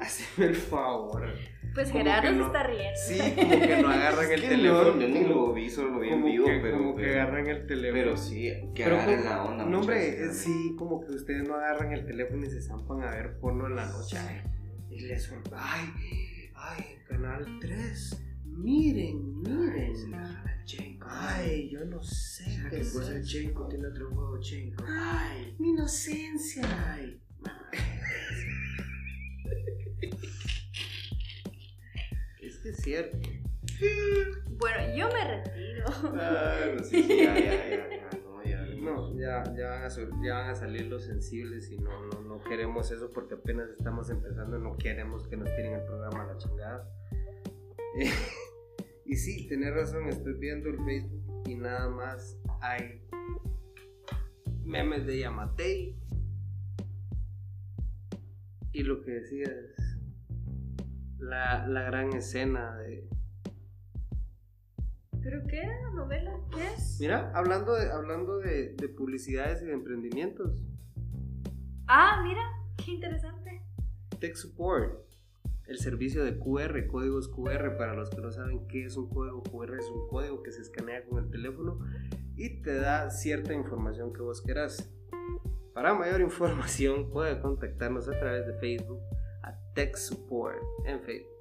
Haceme 0.00 0.48
el 0.48 0.54
favor. 0.56 1.32
Pues 1.74 1.90
Como 1.90 2.02
Gerardo 2.04 2.22
que 2.28 2.34
se 2.34 2.38
no- 2.40 2.46
está 2.46 2.62
riendo. 2.66 2.98
Sí, 3.06 3.18
como 3.36 3.60
que 3.60 3.82
no 3.82 3.88
agarran 3.88 4.24
el 4.26 4.32
Es 4.32 4.40
que 4.42 4.48
teléfono. 4.48 4.94
no, 4.94 5.00
yo 5.00 5.08
ni 5.08 5.24
lo 5.24 5.52
vi, 5.52 5.70
solo 5.70 5.90
lo 5.90 6.00
vi 6.00 6.08
en 6.08 6.24
vivo, 6.24 6.46
que, 6.46 6.58
pero. 6.62 6.78
como 6.78 6.96
que 6.96 7.02
pero- 7.02 7.20
agarran 7.22 7.46
el 7.46 7.66
teléfono. 7.66 8.02
Pero 8.02 8.16
sí, 8.16 8.42
que 8.74 8.84
Pero 8.84 8.96
agarren 8.96 9.18
como- 9.18 9.30
la 9.30 9.44
onda. 9.44 9.64
No, 9.66 9.80
hombre, 9.80 10.24
eh, 10.24 10.32
sí, 10.32 10.74
como 10.78 11.00
que 11.00 11.12
ustedes 11.12 11.46
no 11.46 11.54
agarran 11.54 11.92
el 11.92 12.06
teléfono 12.06 12.44
y 12.46 12.50
se 12.50 12.62
zampan 12.62 13.02
a 13.02 13.10
ver 13.10 13.38
porno 13.38 13.66
en 13.66 13.76
la 13.76 13.86
noche. 13.86 14.16
ay, 14.18 14.40
y 14.90 15.00
les 15.00 15.22
son, 15.22 15.42
ay, 15.54 15.88
ay, 16.54 16.84
Canal 17.08 17.44
3. 17.60 18.24
Miren, 18.44 19.40
miren. 19.42 20.14
Ay, 21.10 21.70
yo 21.70 21.84
no 21.84 22.02
sé 22.02 22.44
qué 22.70 22.80
es. 22.80 22.94
Chenko 23.26 23.68
tiene 23.68 23.86
otro 23.88 24.10
juego 24.10 24.38
Chenko. 24.40 24.84
Ay, 24.86 25.54
mi 25.58 25.70
inocencia. 25.70 26.62
Ay. 26.92 27.20
Es 32.40 32.58
que 32.58 32.68
es 32.70 32.76
cierto. 32.78 33.18
Bueno, 34.58 34.94
yo 34.96 35.08
me 35.08 35.24
retiro. 35.24 35.84
Ah, 36.14 36.76
sí, 36.82 37.02
sí, 37.02 37.08
ya, 37.08 37.34
ya, 37.38 37.68
ya, 37.68 37.90
ya, 37.90 38.10
no, 38.24 38.44
ya. 38.44 38.64
No, 38.80 39.18
ya, 39.18 39.44
ya, 39.56 39.68
van 39.70 39.82
a, 39.84 39.90
sol- 39.90 40.12
ya 40.24 40.34
van 40.34 40.50
a 40.50 40.54
salir 40.54 40.86
los 40.86 41.04
sensibles 41.04 41.70
y 41.70 41.78
no, 41.78 42.06
no, 42.06 42.20
no 42.22 42.40
queremos 42.44 42.90
eso 42.90 43.10
porque 43.12 43.34
apenas 43.34 43.68
estamos 43.70 44.08
empezando, 44.10 44.58
no 44.58 44.76
queremos 44.76 45.26
que 45.28 45.36
nos 45.36 45.54
tiren 45.54 45.74
el 45.74 45.84
programa 45.84 46.24
a 46.24 46.26
la 46.32 46.38
chingada. 46.38 46.88
Eh, 48.00 48.10
y 49.04 49.16
sí, 49.16 49.46
tenés 49.48 49.74
razón, 49.74 50.08
estoy 50.08 50.34
viendo 50.34 50.68
el 50.70 50.76
Facebook 50.84 51.42
y 51.46 51.54
nada 51.54 51.88
más 51.88 52.36
hay 52.60 53.02
memes 54.64 55.06
de 55.06 55.18
Yamatei 55.20 55.96
y 58.72 58.82
lo 58.82 59.02
que 59.02 59.10
decías, 59.12 59.50
la, 61.18 61.66
la 61.66 61.82
gran 61.82 62.12
escena 62.12 62.76
de, 62.76 63.08
¿Pero 65.22 65.42
qué? 65.46 65.62
¿La 65.62 65.90
novela? 65.90 66.32
¿Qué 66.52 66.74
es? 66.74 66.98
Mira, 67.00 67.30
hablando 67.34 67.74
de, 67.74 67.90
hablando 67.90 68.38
de, 68.38 68.74
de 68.74 68.88
publicidades 68.88 69.62
y 69.62 69.66
de 69.66 69.72
emprendimientos, 69.72 70.62
Ah, 71.90 72.20
mira, 72.22 72.42
qué 72.84 72.90
interesante. 72.92 73.62
Tech 74.20 74.34
Support, 74.34 75.06
el 75.66 75.78
servicio 75.78 76.22
de 76.22 76.38
QR, 76.38 76.86
códigos 76.86 77.28
QR, 77.28 77.78
para 77.78 77.94
los 77.94 78.10
que 78.10 78.20
no 78.20 78.30
saben 78.30 78.68
qué 78.68 78.84
es 78.84 78.96
un 78.98 79.08
código 79.08 79.42
QR, 79.42 79.74
es 79.78 79.88
un 79.88 80.06
código 80.06 80.42
que 80.42 80.52
se 80.52 80.60
escanea 80.60 81.02
con 81.06 81.24
el 81.24 81.30
teléfono 81.30 81.78
y 82.36 82.60
te 82.60 82.74
da 82.74 83.10
cierta 83.10 83.54
información 83.54 84.12
que 84.12 84.20
vos 84.20 84.42
querás. 84.42 84.90
Para 85.72 85.94
mayor 85.94 86.20
información 86.20 87.10
puede 87.10 87.40
contactarnos 87.40 88.06
a 88.08 88.18
través 88.18 88.46
de 88.46 88.52
Facebook 88.54 89.00
Tech 89.78 89.94
Support 89.96 90.58
en 90.86 91.00
Facebook. 91.02 91.32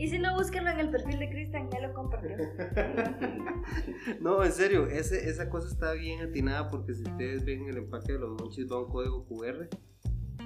Y 0.00 0.08
si 0.08 0.18
no, 0.18 0.34
búsquenlo 0.34 0.70
en 0.70 0.80
el 0.80 0.90
perfil 0.90 1.18
de 1.20 1.28
Cristian, 1.28 1.68
ya 1.70 1.86
lo 1.86 1.94
compartió. 1.94 2.36
No, 4.20 4.42
en 4.44 4.52
serio, 4.52 4.86
ese- 4.88 5.28
esa 5.28 5.48
cosa 5.50 5.68
está 5.68 5.92
bien 5.92 6.20
atinada 6.20 6.68
porque 6.70 6.94
si 6.94 7.02
ustedes 7.02 7.44
ven 7.44 7.68
el 7.68 7.76
empaque 7.78 8.12
de 8.14 8.18
los 8.18 8.30
monchis 8.30 8.66
va 8.70 8.80
un 8.84 8.90
código 8.90 9.24
QR 9.26 9.68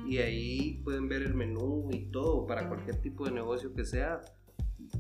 y 0.06 0.18
ahí 0.18 0.80
pueden 0.84 1.08
ver 1.08 1.22
el 1.22 1.34
menú 1.34 1.88
y 1.92 2.10
todo 2.10 2.46
para 2.46 2.68
cualquier 2.68 2.96
tipo 2.96 3.24
de 3.24 3.30
negocio 3.32 3.72
que 3.74 3.84
sea. 3.84 4.20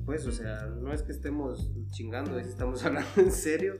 Pues, 0.06 0.26
o 0.26 0.32
sea, 0.32 0.66
no 0.66 0.92
es 0.92 1.02
que 1.02 1.12
estemos 1.12 1.70
chingando, 1.90 2.38
es 2.38 2.44
que 2.46 2.52
estamos 2.52 2.84
hablando 2.86 3.10
en 3.16 3.32
serio. 3.32 3.74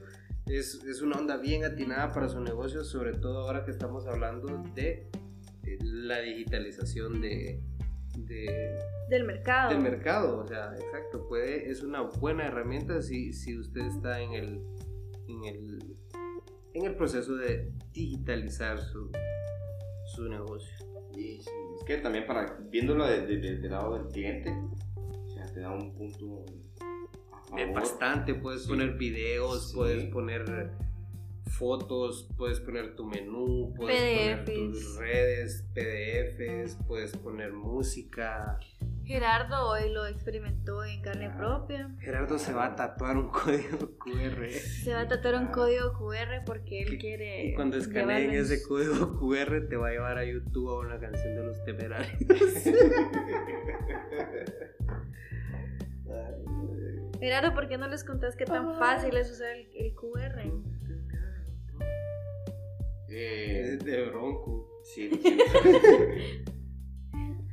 Es, 0.45 0.83
es 0.83 1.01
una 1.01 1.17
onda 1.17 1.37
bien 1.37 1.63
atinada 1.63 2.11
para 2.11 2.27
su 2.29 2.41
negocio, 2.41 2.83
sobre 2.83 3.13
todo 3.13 3.39
ahora 3.47 3.63
que 3.63 3.71
estamos 3.71 4.05
hablando 4.07 4.61
de 4.75 5.09
eh, 5.63 5.77
la 5.81 6.19
digitalización 6.19 7.21
de, 7.21 7.61
de, 8.17 8.79
Del 9.09 9.23
mercado. 9.25 9.69
del 9.71 9.81
mercado, 9.81 10.39
o 10.39 10.47
sea, 10.47 10.73
exacto, 10.75 11.27
puede, 11.27 11.69
es 11.69 11.81
una 11.83 12.01
buena 12.01 12.47
herramienta 12.47 13.01
si, 13.01 13.33
si 13.33 13.57
usted 13.57 13.81
está 13.81 14.21
en 14.21 14.33
el, 14.33 14.61
en 15.27 15.43
el, 15.45 15.95
en 16.73 16.85
el 16.85 16.95
proceso 16.95 17.35
de 17.35 17.71
digitalizar 17.91 18.79
su, 18.79 19.11
su 20.15 20.27
negocio. 20.29 20.73
Y 21.15 21.41
sí, 21.41 21.49
es 21.77 21.83
que 21.85 21.97
también 21.97 22.25
para 22.25 22.57
viéndolo 22.71 23.05
de- 23.05 23.25
de- 23.25 23.37
de- 23.37 23.57
del 23.57 23.71
lado 23.71 23.93
del 23.97 24.07
cliente, 24.07 24.51
o 24.95 25.27
sea, 25.29 25.45
te 25.53 25.59
da 25.59 25.71
un 25.71 25.93
punto 25.93 26.45
a 27.51 27.59
Es 27.59 27.65
favor. 27.67 27.73
bastante, 27.81 28.33
puedes 28.35 28.63
Sí. 28.63 28.69
poner 28.69 28.93
videos, 28.97 29.69
Sí. 29.69 29.75
puedes 29.75 30.05
poner 30.05 30.71
fotos, 31.45 32.29
puedes 32.37 32.59
poner 32.59 32.95
tu 32.95 33.05
menú, 33.05 33.73
puedes 33.75 33.99
poner 33.99 34.45
tus 34.45 34.77
PDFs. 34.77 34.97
redes, 34.97 35.65
PDFs, 35.73 36.77
puedes 36.87 37.15
poner 37.17 37.51
música. 37.53 38.59
Gerardo 39.05 39.67
hoy 39.69 39.89
lo 39.91 40.05
experimentó 40.05 40.83
en 40.85 41.01
carne 41.01 41.25
Ah. 41.27 41.37
propia. 41.37 41.93
Gerardo 41.99 42.39
se 42.39 42.53
va 42.53 42.67
a 42.67 42.75
tatuar 42.75 43.17
un 43.17 43.27
código 43.29 43.97
QR. 43.99 44.49
Se 44.49 44.93
va 44.93 45.01
a 45.01 45.07
tatuar 45.09 45.35
un 45.35 45.47
código 45.47 45.91
QR 45.93 46.43
porque 46.45 46.83
él 46.83 46.97
quiere. 46.97 47.47
Y 47.47 47.53
cuando 47.55 47.75
escaneen 47.77 48.31
ese 48.31 48.63
código 48.63 48.93
QR 49.19 49.67
te 49.67 49.75
va 49.75 49.89
a 49.89 49.91
llevar 49.91 50.17
a 50.17 50.23
YouTube 50.25 50.69
a 50.69 50.79
una 50.79 50.97
canción 50.99 51.35
de 51.35 51.43
los 51.43 51.61
temerarios. 51.65 52.17
Gerardo, 57.19 57.53
¿por 57.53 57.67
qué 57.69 57.77
no 57.77 57.87
les 57.87 58.03
contás 58.03 58.35
qué 58.35 58.43
tan 58.45 58.77
fácil 58.77 59.15
es 59.15 59.31
usar 59.31 59.47
el, 59.55 59.67
el 59.75 59.93
QR? 59.95 60.12
Eh, 63.13 63.73
Es 63.75 63.85
de 63.85 64.05
bronco. 64.09 64.69
sí, 64.83 65.09
sí. 65.21 65.37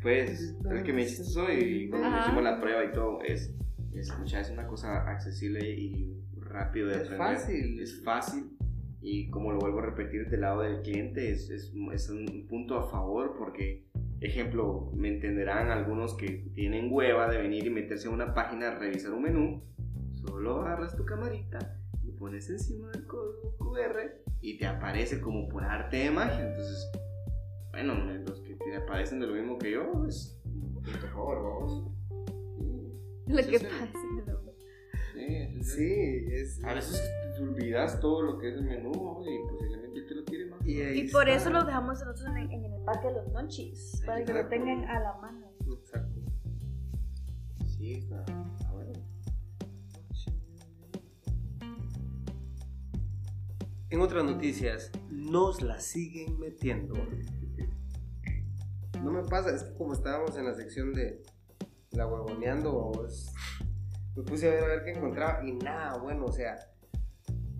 pues, 0.02 0.54
el 0.70 0.82
que 0.82 0.92
me 0.92 1.02
hiciste 1.02 1.38
hoy, 1.40 1.54
y 1.84 1.88
cuando 1.90 2.08
Ajá. 2.08 2.20
hicimos 2.26 2.42
la 2.44 2.61
prueba 2.61 2.84
y 2.84 2.92
todo, 2.92 3.20
es 3.22 3.54
Escucha, 3.92 4.40
es 4.40 4.50
una 4.50 4.66
cosa 4.68 5.08
accesible 5.11 5.68
y 5.68 6.16
rápido 6.38 6.86
de 6.88 6.94
Es 6.94 7.00
aprender. 7.11 7.18
fácil. 7.36 7.80
Es 7.80 8.02
fácil. 8.04 8.56
Y 9.02 9.28
como 9.30 9.50
lo 9.52 9.58
vuelvo 9.58 9.80
a 9.80 9.86
repetir, 9.86 10.28
del 10.30 10.42
lado 10.42 10.61
del 10.62 10.80
cliente 10.82 11.30
es, 11.32 11.50
es, 11.50 11.72
es 11.92 12.08
un 12.08 12.46
punto 12.48 12.78
a 12.78 12.88
favor 12.88 13.34
porque, 13.36 13.88
ejemplo, 14.20 14.92
me 14.94 15.08
entenderán 15.08 15.70
algunos 15.70 16.14
que 16.16 16.50
tienen 16.54 16.88
hueva 16.92 17.28
de 17.28 17.38
venir 17.38 17.66
y 17.66 17.70
meterse 17.70 18.06
a 18.08 18.11
una 18.12 18.32
página 18.32 18.68
a 18.68 18.78
revisar 18.78 19.12
un 19.12 19.22
menú. 19.22 19.62
Solo 20.12 20.61
agarras 20.61 20.96
tu 20.96 21.04
camarita, 21.04 21.58
lo 22.04 22.14
pones 22.14 22.48
encima 22.48 22.90
del 22.90 23.06
código 23.06 23.56
QR 23.58 23.98
y 24.41 24.59
te 24.59 24.66
aparece 24.66 25.20
como 25.20 25.49
por 25.49 25.64
arte 25.64 25.97
de 25.99 26.11
magia. 26.11 26.49
Entonces, 26.49 26.91
bueno, 27.70 27.95
los 27.95 28.41
que 28.41 28.55
te 28.57 28.76
aparecen 28.76 29.20
de 29.20 29.26
lo 29.26 29.34
mismo 29.34 29.59
que 29.59 29.72
yo, 29.72 30.05
es 30.09 30.41
a 31.05 31.07
favor, 31.09 31.43
vamos. 31.43 31.91
Sí, 33.26 33.32
Lo 33.32 33.36
que 33.36 33.57
el- 33.57 33.62
pasa. 33.66 33.93
Sí, 35.14 35.62
Sí, 35.62 36.24
es. 36.32 36.64
A 36.64 36.74
veces 36.74 37.03
te 37.36 37.43
olvidas 37.43 38.01
todo 38.01 38.22
lo 38.22 38.38
que 38.38 38.49
es 38.49 38.55
el 38.55 38.64
menú 38.64 38.91
y 39.24 39.51
posiblemente 39.53 40.03
te 40.03 40.14
lo 40.14 40.24
quiere 40.24 40.47
más. 40.47 40.66
Y 40.66 40.80
Y 40.80 41.09
por 41.11 41.28
está. 41.28 41.41
eso 41.43 41.51
lo 41.51 41.64
dejamos 41.64 41.99
nosotros 42.01 42.24
en 42.26 42.36
el, 42.38 42.53
en 42.53 42.64
el 42.64 42.72
empaque 42.74 43.09
de 43.09 43.14
los 43.14 43.28
monchis, 43.32 44.03
para 44.07 44.24
que 44.24 44.32
lo 44.32 44.41
Exacto. 44.41 44.49
tengan 44.64 44.84
a 44.88 45.01
la 45.01 45.12
mano. 45.18 45.47
Exacto. 45.70 46.20
Sí, 47.66 47.93
está. 47.95 48.24
En 53.91 54.01
otras 54.01 54.24
noticias, 54.24 54.93
nos 55.11 55.62
la 55.62 55.80
siguen 55.80 56.38
metiendo. 56.38 56.95
No 59.03 59.11
me 59.11 59.24
pasa, 59.24 59.53
es 59.53 59.64
que 59.64 59.74
como 59.74 59.95
estábamos 59.95 60.36
en 60.36 60.45
la 60.45 60.55
sección 60.55 60.93
de 60.93 61.24
la 61.91 62.07
huevoneando, 62.07 62.93
me 64.14 64.22
puse 64.22 64.49
a 64.49 64.53
ver 64.53 64.62
a 64.62 64.66
ver 64.68 64.84
qué 64.84 64.93
encontraba 64.93 65.45
y 65.45 65.55
nada, 65.55 65.99
bueno, 65.99 66.26
o 66.26 66.32
sea, 66.32 66.70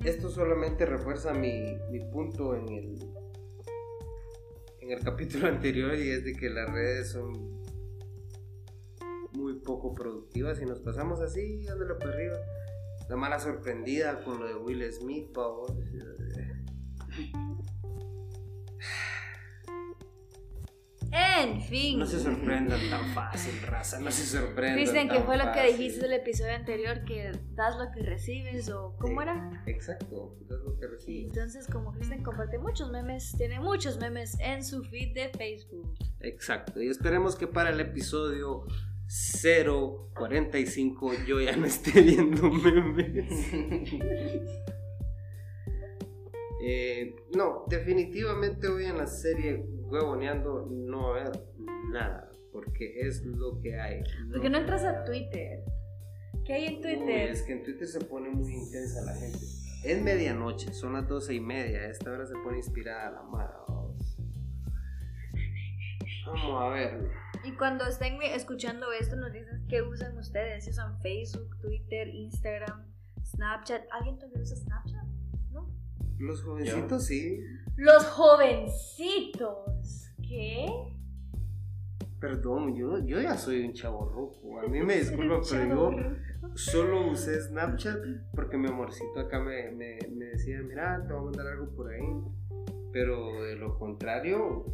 esto 0.05 0.31
solamente 0.31 0.87
refuerza 0.87 1.35
mi, 1.35 1.77
mi 1.91 1.99
punto 2.13 2.55
en 2.55 2.69
el, 2.69 3.13
en 4.83 4.91
el 4.93 5.03
capítulo 5.03 5.49
anterior 5.49 5.97
y 5.97 6.11
es 6.11 6.25
de 6.25 6.35
que 6.35 6.49
las 6.49 6.71
redes 6.71 7.11
son 7.11 7.61
muy 9.33 9.55
poco 9.55 9.97
productivas 9.97 10.63
y 10.63 10.65
nos 10.65 10.79
pasamos 10.79 11.21
así, 11.21 11.65
dándole 11.65 11.95
para 11.95 12.13
arriba. 12.13 12.37
La 13.09 13.17
mala 13.17 13.41
sorprendida 13.41 14.23
con 14.23 14.39
lo 14.39 14.47
de 14.47 14.55
Will 14.55 14.93
Smith, 14.93 15.33
pavo. 15.33 15.67
En 21.13 21.61
fin. 21.63 21.99
No 21.99 22.07
se 22.07 22.21
sorprendan 22.21 22.79
tan 22.89 23.13
fácil, 23.15 23.61
raza, 23.63 23.99
no 23.99 24.11
se 24.13 24.25
sorprendan. 24.25 24.75
Cristian, 24.77 25.09
¿qué 25.09 25.17
tan 25.17 25.25
fue 25.27 25.37
lo 25.39 25.51
que 25.53 25.73
dijiste 25.73 26.03
del 26.03 26.13
episodio 26.13 26.55
anterior? 26.55 27.05
Que 27.05 27.33
das 27.55 27.77
lo 27.77 27.91
que 27.91 28.03
recibes 28.03 28.71
o 28.71 28.95
cómo 28.99 29.21
Sí, 29.21 29.29
era. 29.29 29.63
Exacto, 29.67 30.37
es 30.43 30.51
lo 30.65 30.79
que 30.79 30.87
recibes. 30.87 31.25
entonces 31.33 31.67
como 31.67 31.93
Cristian 31.93 32.23
comparte 32.23 32.59
muchos 32.59 32.91
memes, 32.93 33.33
tiene 33.37 33.59
muchos 33.61 33.99
memes 33.99 34.39
en 34.41 34.65
su 34.65 34.85
feed 34.85 35.15
de 35.15 35.31
Facebook. 35.31 35.95
Exacto, 36.21 36.81
y 36.81 36.89
esperemos 36.89 37.35
que 37.35 37.47
para 37.49 37.71
el 37.71 37.81
episodio 37.81 38.67
045 39.43 41.13
yo 41.27 41.41
ya 41.41 41.57
no 41.57 41.67
esté 41.67 42.01
viendo 42.03 42.51
memes. 42.51 43.51
Eh, 46.63 47.17
no, 47.35 47.65
definitivamente 47.69 48.69
hoy 48.69 48.85
en 48.85 48.99
la 48.99 49.07
serie 49.07 49.65
Huevoneando 49.67 50.67
no 50.71 51.09
va 51.11 51.17
a 51.17 51.21
haber 51.21 51.45
nada, 51.91 52.31
porque 52.53 53.01
es 53.01 53.25
lo 53.25 53.61
que 53.61 53.79
hay. 53.81 54.03
¿Por 54.31 54.41
qué 54.43 54.51
no 54.51 54.59
entras 54.59 54.85
a 54.85 55.05
Twitter? 55.05 55.65
¿Qué 56.45 56.53
hay 56.55 56.65
en 56.67 56.75
Uy, 56.77 56.83
Twitter? 56.83 57.31
es 57.31 57.43
que 57.43 57.53
en 57.53 57.63
Twitter 57.65 57.87
se 57.87 58.01
pone 58.01 58.29
muy 58.31 58.53
intensa 58.53 59.03
la 59.05 59.15
gente. 59.15 59.39
Es 59.85 60.03
medianoche, 60.03 60.73
son 60.75 60.93
las 60.93 61.09
doce 61.09 61.35
y 61.35 61.41
media. 61.41 61.81
A 61.81 61.87
esta 61.87 62.11
hora 62.13 62.27
se 62.27 62.35
pone 62.45 62.59
inspirada 62.59 63.11
la 63.11 63.23
mara. 63.23 63.57
vamos. 63.67 64.17
Vamos 66.27 66.63
a 66.63 66.69
ver. 66.69 67.11
Y 67.45 67.53
cuando 67.57 67.87
estén 67.87 68.21
escuchando 68.23 68.93
esto 68.93 69.17
nos 69.17 69.33
dicen 69.33 69.65
qué 69.69 69.81
usan 69.83 70.17
ustedes, 70.19 70.65
si 70.65 70.71
usan 70.71 71.01
Facebook, 71.01 71.59
Twitter, 71.61 72.09
Instagram, 72.09 72.85
Snapchat. 73.25 73.83
¿Alguien 73.91 74.19
todavía 74.19 74.43
usa 74.43 74.57
Snapchat? 74.57 75.07
Los 76.21 76.43
jovencitos 76.43 77.07
sí. 77.07 77.41
Los 77.77 78.05
jovencitos. 78.07 80.13
¿Qué? 80.23 80.67
Perdón, 82.21 82.77
yo, 82.77 82.99
yo 82.99 83.21
ya 83.21 83.37
soy 83.37 83.65
un 83.65 83.73
chavo 83.73 84.33
A 84.63 84.69
mí 84.69 84.83
me 84.83 84.97
disculpa, 84.99 85.41
pero 85.51 85.91
yo 85.91 85.97
solo 86.55 87.11
usé 87.11 87.41
Snapchat 87.41 87.97
porque 88.35 88.59
mi 88.59 88.69
amorcito 88.69 89.21
acá 89.21 89.41
me, 89.41 89.71
me, 89.71 89.99
me 90.11 90.27
decía, 90.27 90.61
mira, 90.63 91.03
te 91.07 91.13
voy 91.13 91.23
a 91.23 91.25
mandar 91.25 91.47
algo 91.47 91.75
por 91.75 91.91
ahí. 91.91 92.03
Pero 92.93 93.43
de 93.45 93.57
lo 93.57 93.79
contrario, 93.79 94.67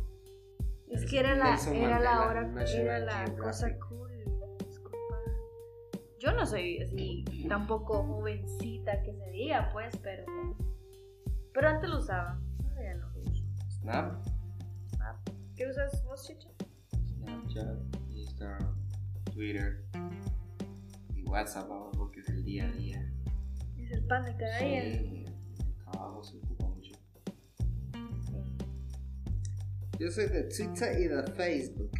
Es 0.89 1.09
que 1.09 1.21
era 1.21 1.37
la, 1.37 1.57
era 1.73 2.01
la 2.01 2.27
hora, 2.27 2.41
era 2.67 2.99
la 2.99 3.27
Geographic. 3.27 3.39
cosa 3.39 3.79
cool. 3.89 4.11
Disculpa. 4.67 4.97
Yo 6.19 6.33
no 6.33 6.45
soy 6.47 6.83
así, 6.83 7.25
tampoco 7.49 8.03
jovencita 8.03 9.03
que 9.03 9.13
se 9.15 9.31
diga, 9.31 9.71
pues, 9.73 9.97
pero. 10.03 10.25
Pero 11.57 11.69
antes 11.69 11.89
lo 11.89 11.99
usaba. 12.01 12.39
Ahora 12.69 12.83
ya 12.83 12.95
no 12.97 13.09
lo 13.13 13.21
uso. 13.23 13.45
Snap, 13.81 14.23
¿Qué 15.57 15.67
usas 15.67 16.05
vos, 16.05 16.23
Chicha? 16.27 16.51
Snapchat, 17.17 17.79
Instagram, 18.11 18.77
Twitter 19.33 19.83
y 21.15 21.23
WhatsApp, 21.23 21.67
porque 21.97 22.21
es 22.21 22.29
el 22.29 22.45
día 22.45 22.67
a 22.69 22.73
día. 22.73 23.11
Es 23.79 23.91
el 23.91 24.07
pan 24.07 24.27
de 24.27 24.37
cada 24.37 24.59
día. 24.59 24.83
Sí, 24.83 25.25
el 25.25 25.75
trabajo 25.91 26.23
se 26.23 26.37
ocupa 26.37 26.67
mucho. 26.67 26.93
yo 29.99 30.11
soy 30.11 30.27
de 30.27 30.43
Twitter 30.45 31.01
y 31.01 31.05
de 31.09 31.23
Facebook. 31.33 31.91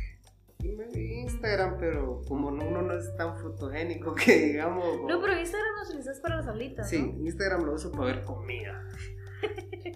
Y 0.59 0.69
me 0.73 0.87
vi 0.89 1.21
Instagram, 1.21 1.77
pero 1.79 2.21
como 2.29 2.51
no- 2.51 2.67
uno 2.69 2.83
no 2.83 2.93
es 2.99 3.15
tan 3.17 3.39
fotogénico 3.39 4.15
que 4.15 4.49
digamos. 4.49 4.85
No, 5.09 5.19
pero 5.21 5.39
Instagram 5.39 5.77
lo 5.83 5.89
utilizas 5.89 6.21
para 6.21 6.37
las 6.37 6.47
alitas, 6.47 6.91
Sí, 6.91 7.01
¿no? 7.01 7.25
Instagram 7.27 7.65
lo 7.65 7.73
uso 7.75 7.91
para 7.91 8.05
ver 8.07 8.25
comida. 8.25 8.83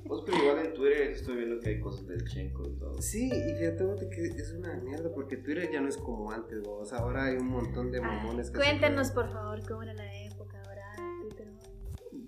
Vos, 0.05 0.25
pero 0.27 0.39
igual 0.39 0.67
en 0.67 0.75
Twitter 0.75 1.11
estoy 1.11 1.37
viendo 1.37 1.61
que 1.61 1.71
hay 1.71 1.81
cosas 1.81 2.07
del 2.07 2.25
Chenko 2.25 2.67
y 2.67 2.79
todo. 2.79 3.01
Sí, 3.01 3.29
y 3.29 3.59
fíjate 3.59 4.09
que 4.11 4.25
es 4.27 4.53
una 4.53 4.75
mierda 4.77 5.13
porque 5.15 5.37
Twitter 5.37 5.71
ya 5.73 5.81
no 5.81 5.89
es 5.89 5.97
como 5.97 6.31
antes, 6.33 6.63
vos. 6.63 6.93
Ahora 6.93 7.27
hay 7.27 7.37
un 7.37 7.49
montón 7.49 7.93
de 7.93 7.99
Ay, 7.99 8.05
mamones 8.05 8.51
que 8.51 8.59
se 8.59 8.63
cuéntanos, 8.65 9.11
por 9.13 9.31
favor, 9.31 9.61
cómo 9.69 9.83
era 9.83 9.95
la 9.95 10.23
época 10.25 10.61
ahora 10.67 10.85
Twitter. 11.23 11.49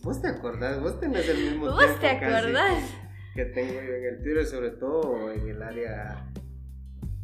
Vos 0.02 0.22
te 0.22 0.28
acordás, 0.28 0.80
vos 0.80 1.00
tenés 1.00 1.28
el 1.28 1.38
mismo 1.38 1.66
¿Vos 1.66 1.78
tiempo 1.78 2.00
te 2.00 2.08
acordás? 2.08 2.84
Que, 3.34 3.44
que 3.44 3.50
tengo 3.50 3.74
yo 3.74 3.94
en 3.94 4.04
el 4.04 4.22
Twitter, 4.22 4.46
sobre 4.46 4.70
todo 4.70 5.32
en 5.32 5.48
el 5.48 5.62
área 5.62 6.32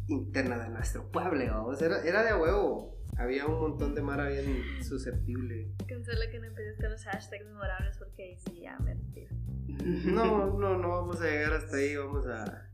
interna 0.07 0.57
de 0.57 0.69
nuestro 0.69 1.09
pueblo, 1.11 1.63
vos. 1.63 1.81
Era, 1.81 2.01
era 2.03 2.23
de 2.23 2.33
huevo. 2.33 2.98
Había 3.19 3.45
un 3.47 3.59
montón 3.59 3.93
de 3.95 4.01
mara 4.01 4.29
bien 4.29 4.63
susceptible. 4.81 5.67
Cancela 5.85 6.29
que 6.31 6.39
no 6.39 6.45
empieces 6.45 6.77
con 6.79 6.89
los 6.89 7.03
hashtags 7.03 7.45
memorables 7.45 7.97
porque 7.97 8.23
ahí 8.23 8.37
sí 8.37 8.61
ya 8.61 8.79
me 8.79 8.93
retiro. 8.93 9.35
No, 10.05 10.53
no, 10.57 10.77
no 10.77 10.89
vamos 10.89 11.19
a 11.21 11.25
llegar 11.25 11.51
hasta 11.51 11.75
ahí, 11.75 11.97
vamos 11.97 12.25
a... 12.27 12.69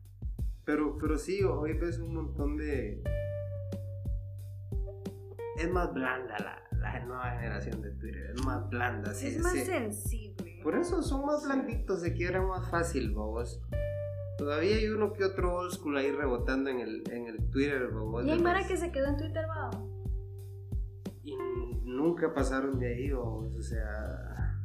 Pero, 0.64 1.00
pero 1.00 1.18
sí, 1.18 1.42
hoy 1.42 1.74
ves 1.74 1.98
un 1.98 2.14
montón 2.14 2.58
de... 2.58 3.02
Es 5.58 5.72
más 5.72 5.92
blanda 5.92 6.38
la, 6.38 6.62
la 6.80 7.00
nueva 7.00 7.32
generación 7.32 7.82
de 7.82 7.92
Twitter, 7.92 8.32
es 8.36 8.46
más 8.46 8.70
blanda. 8.70 9.16
sí, 9.16 9.28
es 9.28 9.40
más 9.40 9.54
sí. 9.54 9.66
sensible. 9.66 10.60
Por 10.62 10.76
eso 10.76 11.02
son 11.02 11.26
más 11.26 11.44
blanditos, 11.44 12.02
se 12.02 12.14
quiebran 12.14 12.48
más 12.48 12.70
fácil, 12.70 13.12
bobos. 13.12 13.64
Todavía 14.38 14.76
hay 14.76 14.90
uno 14.90 15.12
que 15.14 15.24
otro 15.24 15.56
old 15.56 15.72
school 15.72 15.98
ahí 15.98 16.12
rebotando 16.12 16.70
en 16.70 16.82
el, 16.82 17.04
en 17.10 17.26
el 17.26 17.50
Twitter, 17.50 17.88
bobos. 17.88 18.26
Y 18.26 18.30
hay 18.30 18.40
Mara 18.40 18.68
que 18.68 18.78
se 18.78 18.92
quedó 18.92 19.08
en 19.08 19.18
Twitter, 19.18 19.46
va. 19.50 19.72
Y 21.26 21.36
nunca 21.84 22.34
pasaron 22.34 22.80
de 22.80 22.88
ahí, 22.88 23.12
bobos, 23.12 23.54
o 23.56 23.62
sea... 23.62 24.62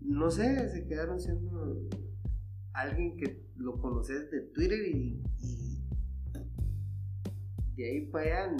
No 0.00 0.30
sé, 0.30 0.68
se 0.70 0.86
quedaron 0.86 1.20
siendo 1.20 1.88
alguien 2.72 3.16
que 3.16 3.46
lo 3.56 3.78
conoces 3.78 4.30
de 4.30 4.40
Twitter 4.40 4.78
y, 4.88 5.22
y 5.42 5.82
de 7.76 7.84
ahí 7.84 8.06
para 8.06 8.46
allá 8.46 8.56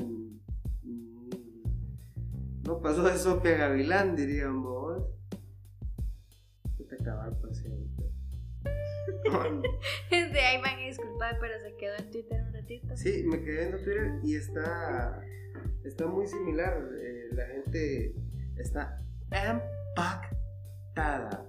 no 2.69 2.83
pasó 2.83 3.03
de 3.05 3.17
Sopia 3.17 3.55
a 3.55 3.59
Gavilán, 3.69 4.15
dirían 4.15 4.63
vos. 4.63 5.03
¿Qué 6.77 6.85
te 6.85 6.97
acabar 6.97 7.35
por 7.41 7.55
siempre? 7.55 7.98
De 10.11 10.41
ahí 10.41 10.61
van 10.61 10.79
a 10.79 10.83
disculpar, 10.87 11.39
pero 11.41 11.59
se 11.61 11.77
quedó 11.77 11.97
en 11.97 12.11
Twitter 12.11 12.43
un 12.47 12.53
ratito. 12.53 12.97
Sí, 12.97 13.25
me 13.27 13.41
quedé 13.43 13.59
viendo 13.59 13.79
Twitter 13.79 14.21
y 14.25 14.37
está, 14.37 15.23
está 15.85 16.07
muy 16.07 16.27
similar. 16.27 16.83
eh, 17.01 17.29
la 17.33 17.47
gente 17.47 18.15
está 18.57 19.01
impactada 19.95 21.47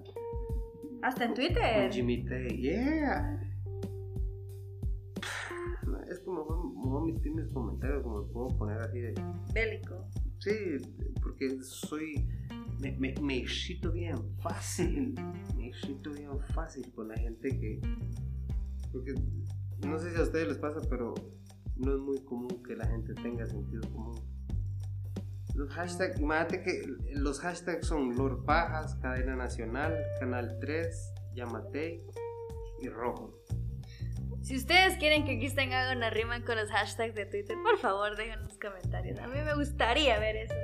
Hasta 1.01 1.23
en 1.23 1.29
con 1.29 1.35
Twitter. 1.35 1.91
Jimmy 1.91 2.25
Tay. 2.25 2.57
Yeah. 2.57 3.35
Es 6.09 6.19
como, 6.21 6.41
omitir 6.41 7.31
mis 7.33 7.47
comentarios, 7.49 8.01
como 8.03 8.27
puedo 8.27 8.47
poner 8.57 8.79
así 8.79 8.99
de... 8.99 9.13
Bélico. 9.53 10.07
Sí, 10.39 10.77
porque 11.21 11.61
soy... 11.61 12.27
Me, 12.79 12.91
me, 12.97 13.13
me 13.21 13.37
excito 13.37 13.91
bien 13.91 14.17
fácil. 14.41 15.15
Me 15.55 15.67
excito 15.67 16.11
bien 16.11 16.39
fácil 16.53 16.91
con 16.93 17.09
la 17.09 17.15
gente 17.17 17.49
que... 17.49 17.81
Porque 18.91 19.13
no 19.85 19.99
sé 19.99 20.11
si 20.11 20.19
a 20.19 20.23
ustedes 20.23 20.47
les 20.47 20.57
pasa, 20.57 20.79
pero 20.89 21.13
no 21.75 21.95
es 21.95 22.01
muy 22.01 22.23
común 22.23 22.61
que 22.63 22.75
la 22.75 22.87
gente 22.87 23.13
tenga 23.13 23.45
sentido 23.45 23.81
común. 23.91 24.19
Los 25.55 25.69
hashtags, 25.71 26.19
imagínate 26.19 26.61
que 26.63 26.83
los 27.15 27.39
hashtags 27.39 27.87
son 27.87 28.15
Lord 28.15 28.45
Pajas, 28.45 28.95
Cadena 28.95 29.35
Nacional, 29.35 29.97
Canal 30.19 30.57
3, 30.61 31.13
Yamate 31.33 32.05
y 32.81 32.87
Rojo. 32.87 33.39
Si 34.41 34.55
ustedes 34.55 34.97
quieren 34.97 35.25
que 35.25 35.37
Kristen 35.37 35.73
haga 35.73 35.95
una 35.95 36.09
rima 36.09 36.43
con 36.45 36.55
los 36.55 36.69
hashtags 36.71 37.13
de 37.13 37.25
Twitter, 37.25 37.57
por 37.61 37.77
favor 37.77 38.15
dejen 38.15 38.41
los 38.43 38.57
comentarios. 38.57 39.19
A 39.19 39.27
mí 39.27 39.37
me 39.43 39.53
gustaría 39.53 40.17
ver 40.17 40.37
eso, 40.37 40.55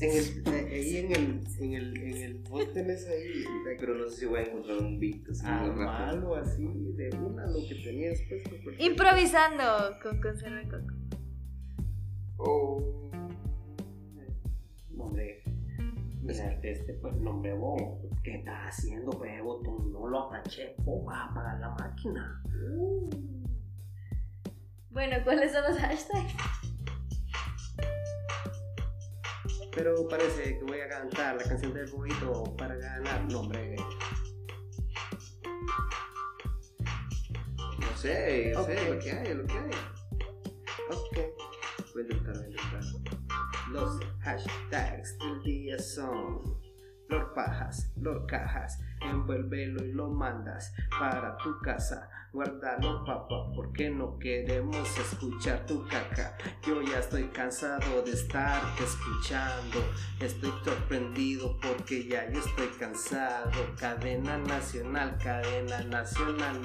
En 0.00 0.10
el, 0.10 0.54
ahí 0.72 0.96
en 0.98 1.12
el, 1.12 1.44
en 1.58 1.72
el, 1.74 1.96
en 1.96 2.22
el, 2.22 2.34
vos 2.48 2.72
tenés 2.72 3.06
ahí 3.08 3.44
Pero 3.80 3.94
no 3.96 4.08
sé 4.08 4.16
si 4.20 4.26
voy 4.26 4.40
a 4.40 4.42
encontrar 4.44 4.78
un 4.78 4.98
beat 5.00 5.28
así 5.30 5.44
muy 5.46 5.84
rápido. 5.84 6.34
así 6.36 6.64
de 6.96 7.10
una 7.16 7.46
lo 7.46 7.58
que 7.68 7.74
tenías 7.82 8.20
puesto. 8.28 8.50
porque- 8.62 8.84
Improvisando 8.84 9.64
con 10.02 10.20
conserva 10.20 10.58
de 10.58 10.68
coco. 10.68 10.94
Oh. 12.38 13.10
Hombre, 14.96 15.42
mira, 16.22 16.60
este 16.62 16.92
pues 16.94 17.16
nombre 17.16 17.52
vos, 17.54 17.80
¿qué 18.22 18.36
estás 18.36 18.68
haciendo, 18.68 19.10
pues 19.10 19.42
botón? 19.42 19.90
No 19.92 20.06
lo 20.06 20.24
apaché, 20.24 20.74
vos 20.84 21.04
vas 21.06 21.16
a 21.18 21.24
apagar 21.30 21.60
la 21.60 21.70
máquina. 21.70 22.42
Bueno, 24.90 25.16
¿cuáles 25.24 25.52
son 25.52 25.62
los 25.64 25.78
hashtags? 25.78 26.67
Pero 29.74 30.08
parece 30.08 30.58
que 30.58 30.64
voy 30.64 30.80
a 30.80 30.88
cantar 30.88 31.36
la 31.36 31.44
canción 31.44 31.72
del 31.74 31.90
bobito 31.90 32.56
para 32.56 32.74
ganar. 32.76 33.24
No, 33.30 33.40
hombre. 33.40 33.76
No 37.78 37.96
sé, 37.96 38.50
yo 38.52 38.60
Ok. 38.60 38.66
sé, 38.66 38.90
lo 38.94 38.98
que 38.98 39.12
hay, 39.12 39.34
lo 39.34 39.46
que 39.46 39.52
hay. 39.58 39.70
Ok. 40.90 41.18
Voy 41.94 42.02
a 42.02 42.04
intentar, 42.04 42.34
voy 42.36 42.44
a 42.44 42.48
intentar. 42.48 42.82
Los 43.72 44.00
hashtags 44.20 45.18
del 45.18 45.42
día 45.42 45.78
son 45.78 46.42
Lord 47.08 47.34
Pajas, 47.34 47.92
Lord 47.96 48.26
Cajas, 48.26 48.78
envuélvelo 49.00 49.84
y 49.84 49.92
lo 49.92 50.08
mandas 50.08 50.72
para 50.98 51.36
tu 51.38 51.58
casa. 51.60 52.08
Guárdalo, 52.32 53.04
papá, 53.04 53.50
porque 53.54 53.88
no 53.88 54.18
queremos 54.18 54.98
escuchar 54.98 55.64
tu 55.66 55.86
caca. 55.88 56.36
Yo 56.66 56.82
ya 56.82 56.98
estoy 56.98 57.24
cansado 57.28 58.02
de 58.02 58.12
estarte 58.12 58.84
escuchando. 58.84 59.78
Estoy 60.20 60.52
sorprendido 60.62 61.56
porque 61.60 62.06
ya 62.06 62.30
yo 62.30 62.40
estoy 62.40 62.68
cansado. 62.78 63.74
Cadena 63.78 64.36
nacional, 64.36 65.16
cadena 65.22 65.82
nacional, 65.84 66.60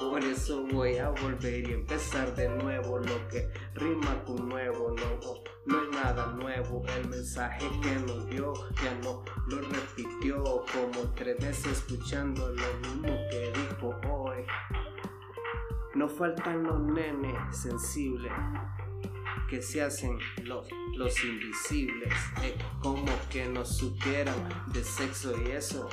por 0.00 0.24
eso 0.24 0.66
voy 0.72 0.96
a 0.96 1.10
volver 1.10 1.68
y 1.68 1.74
empezar 1.74 2.34
de 2.34 2.48
nuevo 2.48 2.98
lo 2.98 3.28
que 3.28 3.50
rima 3.74 4.24
con 4.24 4.48
nuevo, 4.48 4.94
no, 4.96 5.44
no 5.66 5.82
es 5.82 5.90
nada 5.90 6.26
nuevo. 6.26 6.84
El 6.96 7.08
mensaje 7.08 7.68
que 7.82 7.94
nos 8.06 8.28
dio 8.28 8.52
ya 8.82 8.94
no 9.02 9.22
lo 9.46 9.60
repitió 9.60 10.42
como 10.72 11.12
tres 11.14 11.38
veces 11.38 11.78
escuchando 11.78 12.48
lo 12.48 12.88
mismo 12.88 13.16
que 13.30 13.52
dijo 13.54 14.00
hoy. 14.08 14.44
No 15.94 16.08
faltan 16.08 16.62
los 16.62 16.80
nenes 16.80 17.34
sensibles 17.56 18.32
que 19.48 19.60
se 19.60 19.82
hacen 19.82 20.16
los, 20.44 20.68
los 20.94 21.24
invisibles, 21.24 22.14
eh, 22.42 22.56
como 22.80 23.10
que 23.28 23.46
no 23.46 23.64
supieran 23.64 24.48
de 24.72 24.84
sexo 24.84 25.34
y 25.42 25.50
eso. 25.50 25.88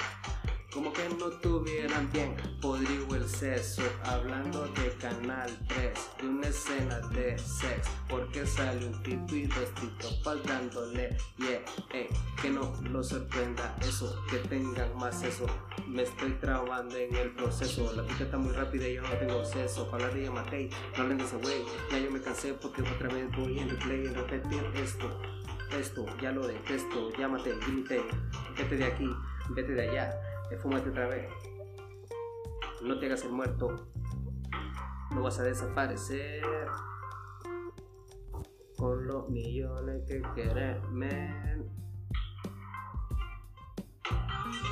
Como 0.77 0.93
que 0.93 1.09
no 1.17 1.25
tuvieran 1.41 2.07
bien. 2.11 2.35
Podrido 2.61 3.15
el 3.15 3.27
sexo 3.27 3.81
Hablando 4.03 4.67
de 4.67 4.91
Canal 5.01 5.49
3 5.69 5.91
De 6.21 6.27
una 6.27 6.47
escena 6.49 6.99
de 6.99 7.35
sex 7.39 7.89
Porque 8.07 8.45
sale 8.45 8.85
un 8.85 9.01
tipo 9.01 9.33
y 9.33 9.47
dos 9.47 9.73
tipas 9.73 10.43
dándole 10.43 11.17
Yeah, 11.39 11.61
eh, 11.95 12.07
que 12.39 12.51
no 12.51 12.71
lo 12.91 13.03
sorprenda 13.03 13.75
eso 13.81 14.23
Que 14.29 14.37
tengan 14.37 14.95
más 14.95 15.23
eso. 15.23 15.47
Me 15.87 16.03
estoy 16.03 16.33
trabando 16.33 16.95
en 16.95 17.15
el 17.15 17.31
proceso 17.31 17.91
La 17.93 18.03
pica 18.03 18.25
está 18.25 18.37
muy 18.37 18.53
rápida 18.53 18.87
y 18.87 18.93
yo 18.93 19.01
no 19.01 19.09
tengo 19.17 19.39
acceso 19.39 19.89
Para 19.89 20.09
de 20.09 20.25
Yamatei, 20.25 20.69
no 20.95 21.07
de 21.09 21.23
ese 21.23 21.37
wey 21.37 21.65
Ya 21.89 21.97
yo 21.97 22.11
me 22.11 22.21
cansé 22.21 22.53
porque 22.53 22.83
otra 22.83 23.09
vez 23.09 23.25
voy 23.35 23.57
en 23.57 23.69
replay 23.71 24.05
En 24.05 24.13
repetir 24.13 24.63
esto 24.75 25.09
esto, 25.71 26.05
ya 26.21 26.31
lo 26.31 26.47
detesto, 26.47 27.11
llámate, 27.17 27.53
límite, 27.67 28.01
vete 28.57 28.77
de 28.77 28.85
aquí, 28.85 29.09
vete 29.49 29.73
de 29.73 29.89
allá, 29.89 30.17
eh, 30.51 30.57
fúmate 30.57 30.89
otra 30.89 31.07
vez. 31.07 31.29
No 32.81 32.99
te 32.99 33.07
hagas 33.07 33.23
el 33.23 33.31
muerto, 33.31 33.87
no 35.11 35.23
vas 35.23 35.39
a 35.39 35.43
desaparecer 35.43 36.43
con 38.77 39.07
los 39.07 39.27
millones 39.29 40.03
que 40.07 40.21
querés, 40.35 40.81
men. 40.89 41.67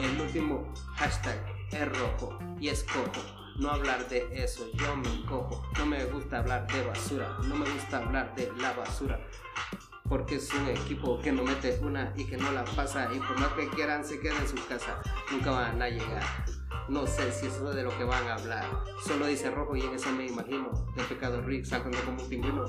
El 0.02 0.22
último 0.22 0.74
hashtag 0.96 1.38
es 1.72 1.98
rojo 1.98 2.38
y 2.60 2.70
es 2.70 2.84
cojo. 2.84 3.22
No 3.58 3.70
hablar 3.70 4.08
de 4.10 4.28
eso, 4.34 4.70
yo 4.74 4.96
me 4.98 5.08
encojo. 5.08 5.64
No 5.80 5.86
me 5.86 6.04
gusta 6.06 6.40
hablar 6.40 6.68
de 6.68 6.86
basura, 6.86 7.38
no 7.48 7.56
me 7.56 7.70
gusta 7.70 7.98
hablar 7.98 8.36
de 8.36 8.52
la 8.58 8.74
basura. 8.74 9.20
Porque 10.08 10.36
es 10.36 10.54
un 10.54 10.68
equipo 10.68 11.20
que 11.20 11.32
no 11.32 11.44
mete 11.44 11.80
una 11.82 12.14
y 12.16 12.26
que 12.26 12.38
no 12.38 12.52
la 12.52 12.64
pasa. 12.64 13.10
Y 13.14 13.20
por 13.20 13.40
más 13.40 13.54
que 13.54 13.68
quieran, 13.70 14.06
se 14.06 14.20
quedan 14.20 14.38
en 14.38 14.48
su 14.48 14.68
casa. 14.68 15.02
Nunca 15.32 15.52
van 15.52 15.82
a 15.82 15.90
llegar. 15.90 16.24
No 16.88 17.08
sé 17.08 17.32
si 17.32 17.48
eso 17.48 17.70
es 17.70 17.76
de 17.76 17.82
lo 17.82 17.98
que 17.98 18.04
van 18.04 18.28
a 18.28 18.36
hablar. 18.36 18.66
Solo 19.04 19.26
dice 19.26 19.50
rojo 19.50 19.76
y 19.76 19.82
en 19.82 19.96
eso 19.96 20.12
me 20.12 20.28
imagino. 20.28 20.70
De 20.96 21.04
pecado 21.04 21.42
Rick 21.42 21.66
saltando 21.66 21.98
como 22.06 22.22
un 22.22 22.30
pingüino. 22.30 22.66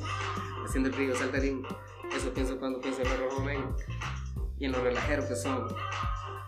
Haciendo 0.64 0.89
el 0.89 0.95
río 0.95 1.14
saltarín. 1.14 1.66
Eso 2.14 2.32
pienso 2.32 2.59
cuando 2.59 2.80
pienso 2.80 3.03
en 3.03 3.09
los 3.11 3.18
rojo 3.20 3.43
men. 3.43 3.64
Y 4.59 4.64
en 4.64 4.72
lo 4.72 4.82
relajero 4.82 5.28
que 5.28 5.37
son. 5.37 5.68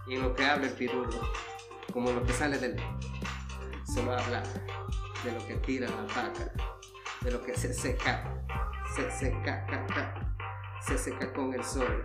Y 0.06 0.14
en 0.14 0.22
lo 0.22 0.34
que 0.34 0.46
habla 0.46 0.68
el 0.68 0.72
pirulo. 0.72 1.20
Como 1.92 2.10
lo 2.12 2.24
que 2.24 2.32
sale 2.32 2.58
del. 2.58 2.76
Solo 3.84 4.12
habla 4.12 4.42
de 5.24 5.32
lo 5.32 5.46
que 5.46 5.54
tira 5.56 5.88
la 5.90 6.02
vaca. 6.02 6.50
De 7.20 7.30
lo 7.30 7.42
que 7.42 7.54
se 7.54 7.74
seca. 7.74 8.42
Se 8.96 9.10
seca. 9.10 9.66
ca, 9.66 9.86
ca 9.86 10.37
se 10.80 10.98
seca 10.98 11.32
con 11.32 11.52
el 11.54 11.62
sol. 11.64 12.04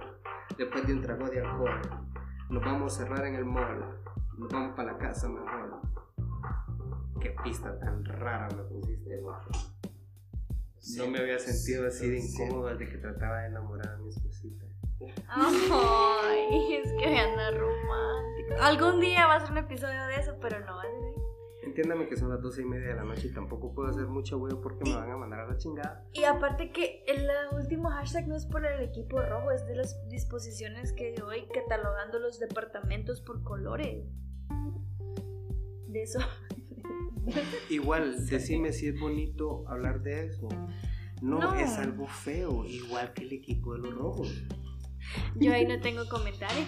Después 0.57 0.85
de 0.85 0.93
un 0.93 1.01
trago 1.01 1.29
de 1.29 1.41
alcohol, 1.41 1.81
nos 2.49 2.63
vamos 2.63 2.93
a 2.93 3.03
cerrar 3.03 3.25
en 3.25 3.35
el 3.35 3.45
mall. 3.45 4.01
Nos 4.37 4.49
vamos 4.51 4.75
para 4.75 4.93
la 4.93 4.97
casa 4.97 5.29
mejor. 5.29 5.81
Qué 7.19 7.35
pista 7.43 7.79
tan 7.79 8.03
rara 8.03 8.47
me 8.55 8.63
pusiste, 8.63 9.17
guapo. 9.17 9.49
No 10.97 11.07
me 11.07 11.19
había 11.19 11.39
sentido 11.39 11.87
así 11.87 12.09
de 12.09 12.19
incómodo 12.19 12.67
desde 12.67 12.91
que 12.91 12.97
trataba 12.97 13.41
de 13.41 13.47
enamorar 13.47 13.93
a 13.93 13.97
mi 13.97 14.09
esposita. 14.09 14.65
Ay, 15.29 16.75
es 16.75 16.91
que 16.93 17.17
anda 17.17 17.51
romántico. 17.51 18.61
Algún 18.61 18.99
día 18.99 19.25
va 19.27 19.35
a 19.35 19.39
ser 19.39 19.51
un 19.51 19.57
episodio 19.59 20.05
de 20.07 20.15
eso, 20.17 20.35
pero 20.41 20.59
no 20.59 20.75
va 20.75 20.81
a 20.81 20.85
ser. 20.85 21.22
Entiéndame 21.65 22.07
que 22.07 22.17
son 22.17 22.29
las 22.29 22.41
12 22.41 22.61
y 22.61 22.65
media 22.65 22.89
de 22.89 22.95
la 22.95 23.03
noche 23.03 23.27
y 23.27 23.33
tampoco 23.33 23.73
puedo 23.73 23.89
hacer 23.89 24.07
mucho 24.07 24.37
huevo 24.37 24.59
porque 24.61 24.83
me 24.83 24.95
van 24.95 25.09
a 25.11 25.17
mandar 25.17 25.39
a 25.41 25.47
la 25.47 25.57
chingada. 25.57 26.05
Y 26.13 26.23
aparte 26.25 26.71
que 26.71 27.03
el 27.07 27.27
último 27.53 27.89
hashtag 27.89 28.27
no 28.27 28.35
es 28.35 28.45
por 28.45 28.65
el 28.65 28.81
equipo 28.81 29.21
rojo, 29.21 29.51
es 29.51 29.65
de 29.65 29.75
las 29.75 29.97
disposiciones 30.09 30.91
que 30.93 31.13
doy 31.13 31.47
catalogando 31.53 32.19
los 32.19 32.39
departamentos 32.39 33.21
por 33.21 33.43
colores. 33.43 34.05
De 35.87 36.03
eso. 36.03 36.19
Igual, 37.69 38.25
decime 38.29 38.73
si 38.73 38.87
es 38.87 38.99
bonito 38.99 39.63
hablar 39.69 40.01
de 40.01 40.25
eso. 40.27 40.49
No, 41.21 41.39
No. 41.39 41.55
es 41.55 41.77
algo 41.77 42.07
feo, 42.07 42.65
igual 42.65 43.13
que 43.13 43.23
el 43.23 43.31
equipo 43.33 43.73
de 43.73 43.79
los 43.79 43.93
rojos. 43.95 44.43
Yo 45.35 45.53
ahí 45.53 45.65
no 45.65 45.79
tengo 45.79 46.07
comentario. 46.09 46.65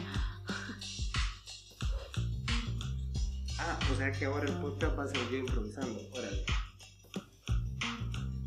Ah, 3.68 3.80
o 3.91 3.95
sea 3.95 4.11
que 4.11 4.26
ahora 4.26 4.45
el 4.47 4.53
podcast 4.59 4.97
va 4.97 5.03
a 5.05 5.07
ser 5.07 5.30
yo 5.32 5.38
improvisando. 5.38 5.99
Órale. 6.13 6.45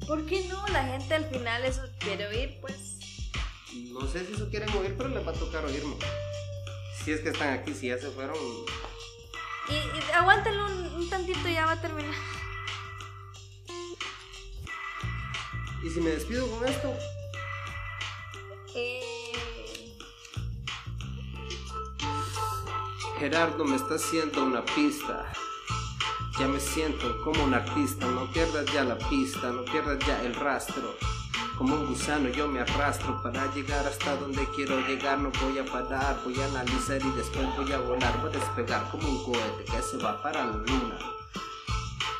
¿Por 0.07 0.25
qué 0.27 0.47
no? 0.49 0.67
La 0.69 0.85
gente 0.85 1.15
al 1.15 1.25
final 1.25 1.65
eso 1.65 1.83
quiere 1.99 2.27
oír, 2.29 2.59
pues. 2.61 2.99
No 3.91 4.07
sé 4.07 4.25
si 4.25 4.35
eso 4.35 4.49
quieren 4.49 4.71
oír, 4.77 4.95
pero 4.97 5.09
les 5.09 5.27
va 5.27 5.33
a 5.33 5.35
tocar 5.35 5.65
oírme. 5.65 5.97
Si 7.05 7.11
es 7.13 7.21
que 7.21 7.31
están 7.31 7.59
aquí, 7.59 7.75
si 7.75 7.89
ya 7.89 7.99
se 7.99 8.11
fueron. 8.11 8.37
Y, 9.69 9.75
y 9.75 10.13
aguántalo 10.15 10.67
un, 10.67 10.95
un 10.95 11.11
tantito, 11.11 11.49
ya 11.49 11.67
va 11.67 11.73
a 11.73 11.81
terminar. 11.81 12.15
Y 15.85 15.91
si 15.91 16.01
me 16.01 16.11
despido 16.11 16.49
con 16.51 16.67
esto, 16.69 16.95
Eh, 18.75 19.01
Gerardo 23.19 23.65
me 23.65 23.75
está 23.75 23.97
haciendo 23.97 24.45
una 24.45 24.65
pista. 24.65 25.27
Ya 26.39 26.47
me 26.47 26.61
siento 26.61 27.21
como 27.25 27.43
un 27.43 27.53
artista, 27.53 28.07
no 28.07 28.31
pierdas 28.31 28.65
ya 28.73 28.85
la 28.85 28.97
pista, 28.97 29.51
no 29.51 29.65
pierdas 29.65 29.99
ya 30.07 30.23
el 30.23 30.37
rastro. 30.37 30.95
Como 31.57 31.75
un 31.75 31.87
gusano 31.87 32.29
yo 32.29 32.47
me 32.47 32.61
arrastro 32.61 33.21
para 33.21 33.53
llegar 33.55 33.85
hasta 33.85 34.15
donde 34.15 34.47
quiero 34.55 34.79
llegar, 34.87 35.19
no 35.19 35.33
voy 35.43 35.59
a 35.59 35.65
parar, 35.65 36.21
voy 36.25 36.39
a 36.41 36.47
analizar 36.47 37.01
y 37.05 37.11
después 37.17 37.45
voy 37.57 37.73
a 37.73 37.79
volar, 37.79 38.21
voy 38.21 38.31
a 38.31 38.39
despegar 38.39 38.89
como 38.93 39.09
un 39.09 39.25
cohete 39.25 39.65
que 39.65 39.83
se 39.83 39.97
va 39.97 40.23
para 40.23 40.45
la 40.45 40.53
luna 40.53 41.18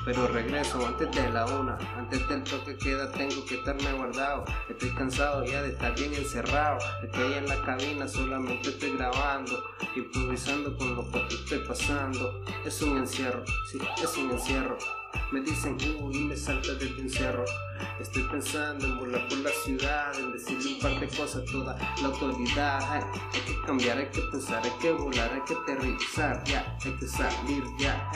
pero 0.09 0.27
regreso 0.27 0.87
antes 0.87 1.15
de 1.15 1.29
la 1.29 1.45
una. 1.45 1.77
Antes 1.99 2.27
del 2.31 2.43
toque 2.43 2.79
queda, 2.79 3.13
tengo 3.13 3.45
que 3.45 3.57
estarme 3.57 3.93
guardado. 3.93 4.47
Estoy 4.67 4.89
cansado 4.95 5.45
ya 5.45 5.61
de 5.61 5.69
estar 5.73 5.95
bien 5.95 6.15
encerrado. 6.15 6.79
Estoy 7.03 7.35
en 7.35 7.47
la 7.47 7.63
cabina, 7.63 8.09
solamente 8.09 8.71
estoy 8.71 8.97
grabando, 8.97 9.63
improvisando 9.95 10.75
con 10.79 10.97
lo 10.97 11.11
que 11.11 11.35
estoy 11.35 11.59
pasando. 11.59 12.43
Es 12.65 12.81
un 12.81 12.97
encierro, 12.97 13.45
sí, 13.71 13.79
es 14.03 14.17
un 14.17 14.31
encierro. 14.31 14.79
Me 15.31 15.43
dicen, 15.43 15.77
uy, 16.01 16.25
me 16.25 16.37
salta 16.39 16.73
del 16.73 16.99
encierro. 16.99 17.45
Estoy 18.01 18.23
pensando 18.25 18.87
en 18.87 18.99
volar 18.99 19.27
por 19.29 19.39
la 19.39 19.51
ciudad, 19.51 20.17
en 20.17 20.33
decirle 20.33 20.75
un 20.75 20.81
par 20.81 21.01
de 21.01 21.09
cosas 21.09 21.43
a 21.43 21.45
toda 21.47 21.77
la 22.01 22.09
autoridad. 22.09 22.81
hay 22.93 23.41
que 23.41 23.61
cambiar, 23.67 23.99
hay 23.99 24.09
que 24.11 24.21
pensar, 24.31 24.63
hay 24.65 24.71
que 24.81 24.93
volar, 24.93 25.33
hay 25.33 25.41
que 25.41 25.55
aterrizar, 25.55 26.45
ya, 26.45 26.79
hay 26.85 26.93
que 26.93 27.07
salir, 27.09 27.65
ya. 27.79 28.11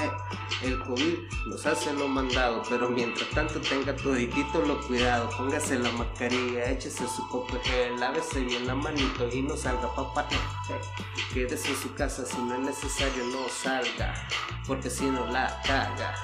El 0.62 0.78
COVID 0.84 1.18
nos 1.48 1.66
hace 1.66 1.92
lo 1.94 2.06
mandado, 2.06 2.62
pero 2.68 2.90
mientras 2.90 3.28
tanto 3.30 3.60
tenga 3.60 3.96
toditito 3.96 4.62
lo 4.62 4.80
cuidado. 4.86 5.28
Póngase 5.36 5.78
la 5.78 5.90
mascarilla, 5.90 6.70
échese 6.70 7.04
su 7.08 7.26
copo 7.28 7.58
lávese 7.98 8.40
bien 8.40 8.66
la 8.66 8.76
manito 8.76 9.28
y 9.32 9.42
no 9.42 9.56
salga 9.56 9.92
papá. 9.94 10.28
Quédese 11.32 11.70
en 11.70 11.76
su 11.76 11.94
casa 11.94 12.24
si 12.24 12.40
no 12.42 12.54
es 12.54 12.60
necesario, 12.60 13.24
no 13.26 13.48
salga, 13.48 14.14
porque 14.66 14.90
si 14.90 15.10
no 15.10 15.26
la 15.26 15.60
caga. 15.66 16.14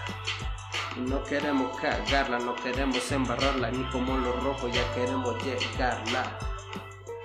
No 0.96 1.22
queremos 1.24 1.78
cagarla, 1.80 2.38
no 2.38 2.54
queremos 2.56 3.10
embarrarla, 3.12 3.70
ni 3.70 3.84
como 3.90 4.16
los 4.16 4.42
rojos 4.42 4.72
ya 4.72 4.94
queremos 4.94 5.36
llegarla. 5.44 6.38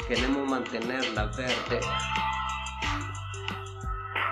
Queremos 0.08 0.50
mantenerla 0.50 1.26
verde. 1.26 1.80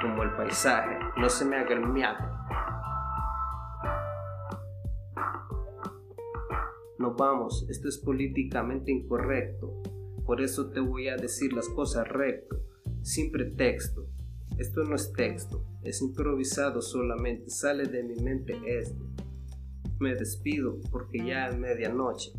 Como 0.02 0.24
el 0.24 0.32
paisaje, 0.36 0.98
no 1.18 1.30
se 1.30 1.46
me 1.46 1.58
haga 1.58 1.74
el. 1.74 1.82
No 7.00 7.16
vamos, 7.16 7.66
esto 7.70 7.90
es 7.90 7.98
políticamente 7.98 8.92
incorrecto. 8.92 9.82
Por 10.24 10.40
eso 10.40 10.70
te 10.70 10.80
voy 10.80 11.08
a 11.08 11.18
decir 11.18 11.52
las 11.52 11.68
cosas 11.68 12.08
recto, 12.08 12.58
sin 13.02 13.32
pretexto. 13.32 14.08
Esto 14.58 14.84
no 14.84 14.96
es 14.96 15.12
texto, 15.14 15.66
es 15.84 16.02
improvisado 16.02 16.82
solamente, 16.82 17.50
sale 17.50 17.86
de 17.86 18.04
mi 18.04 18.16
mente 18.16 18.54
esto 18.66 19.12
me 20.02 20.16
despido 20.16 20.80
porque 20.92 21.24
ya 21.24 21.48
es 21.48 21.58
medianoche. 21.58 22.34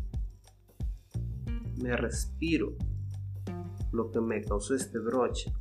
Me 1.81 1.95
respiro 1.95 2.75
lo 3.91 4.11
que 4.11 4.19
me 4.19 4.41
causó 4.41 4.75
este 4.75 4.99
broche. 4.99 5.53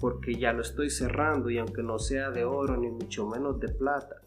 Porque 0.00 0.34
ya 0.34 0.52
lo 0.52 0.62
estoy 0.62 0.90
cerrando 0.90 1.50
y 1.50 1.58
aunque 1.58 1.82
no 1.82 1.98
sea 1.98 2.30
de 2.30 2.44
oro 2.44 2.76
ni 2.76 2.88
mucho 2.90 3.26
menos 3.28 3.60
de 3.60 3.68
plata, 3.68 4.22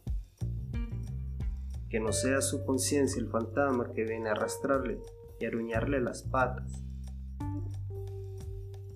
que 1.90 2.00
no 2.00 2.12
sea 2.12 2.42
su 2.42 2.64
conciencia 2.64 3.22
el 3.22 3.28
fantasma 3.28 3.92
que 3.94 4.04
viene 4.04 4.30
a 4.30 4.34
arrastrarle 4.34 5.00
y 5.40 5.46
aruñarle 5.46 6.00
las 6.00 6.24
patas. 6.24 6.84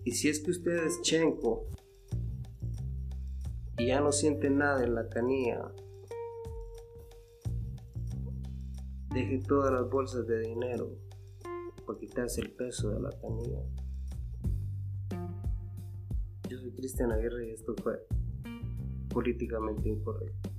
Y 0.07 0.11
si 0.11 0.29
es 0.29 0.39
que 0.39 0.51
usted 0.51 0.85
es 0.85 1.01
chenco 1.01 1.67
y 3.77 3.87
ya 3.87 3.99
no 3.99 4.13
siente 4.13 4.49
nada 4.49 4.81
en 4.85 4.95
la 4.95 5.09
canilla, 5.09 5.73
Deje 9.13 9.39
todas 9.39 9.73
las 9.73 9.89
bolsas 9.89 10.25
de 10.25 10.39
dinero 10.39 10.97
para 11.85 11.99
quitarse 11.99 12.39
el 12.39 12.51
peso 12.51 12.89
de 12.91 13.01
la 13.01 13.09
canilla. 13.19 13.59
Yo 16.47 16.57
soy 16.57 16.71
Cristian 16.71 17.11
Aguirre 17.11 17.49
y 17.49 17.51
esto 17.51 17.75
fue 17.83 18.07
políticamente 19.09 19.89
incorrecto. 19.89 20.56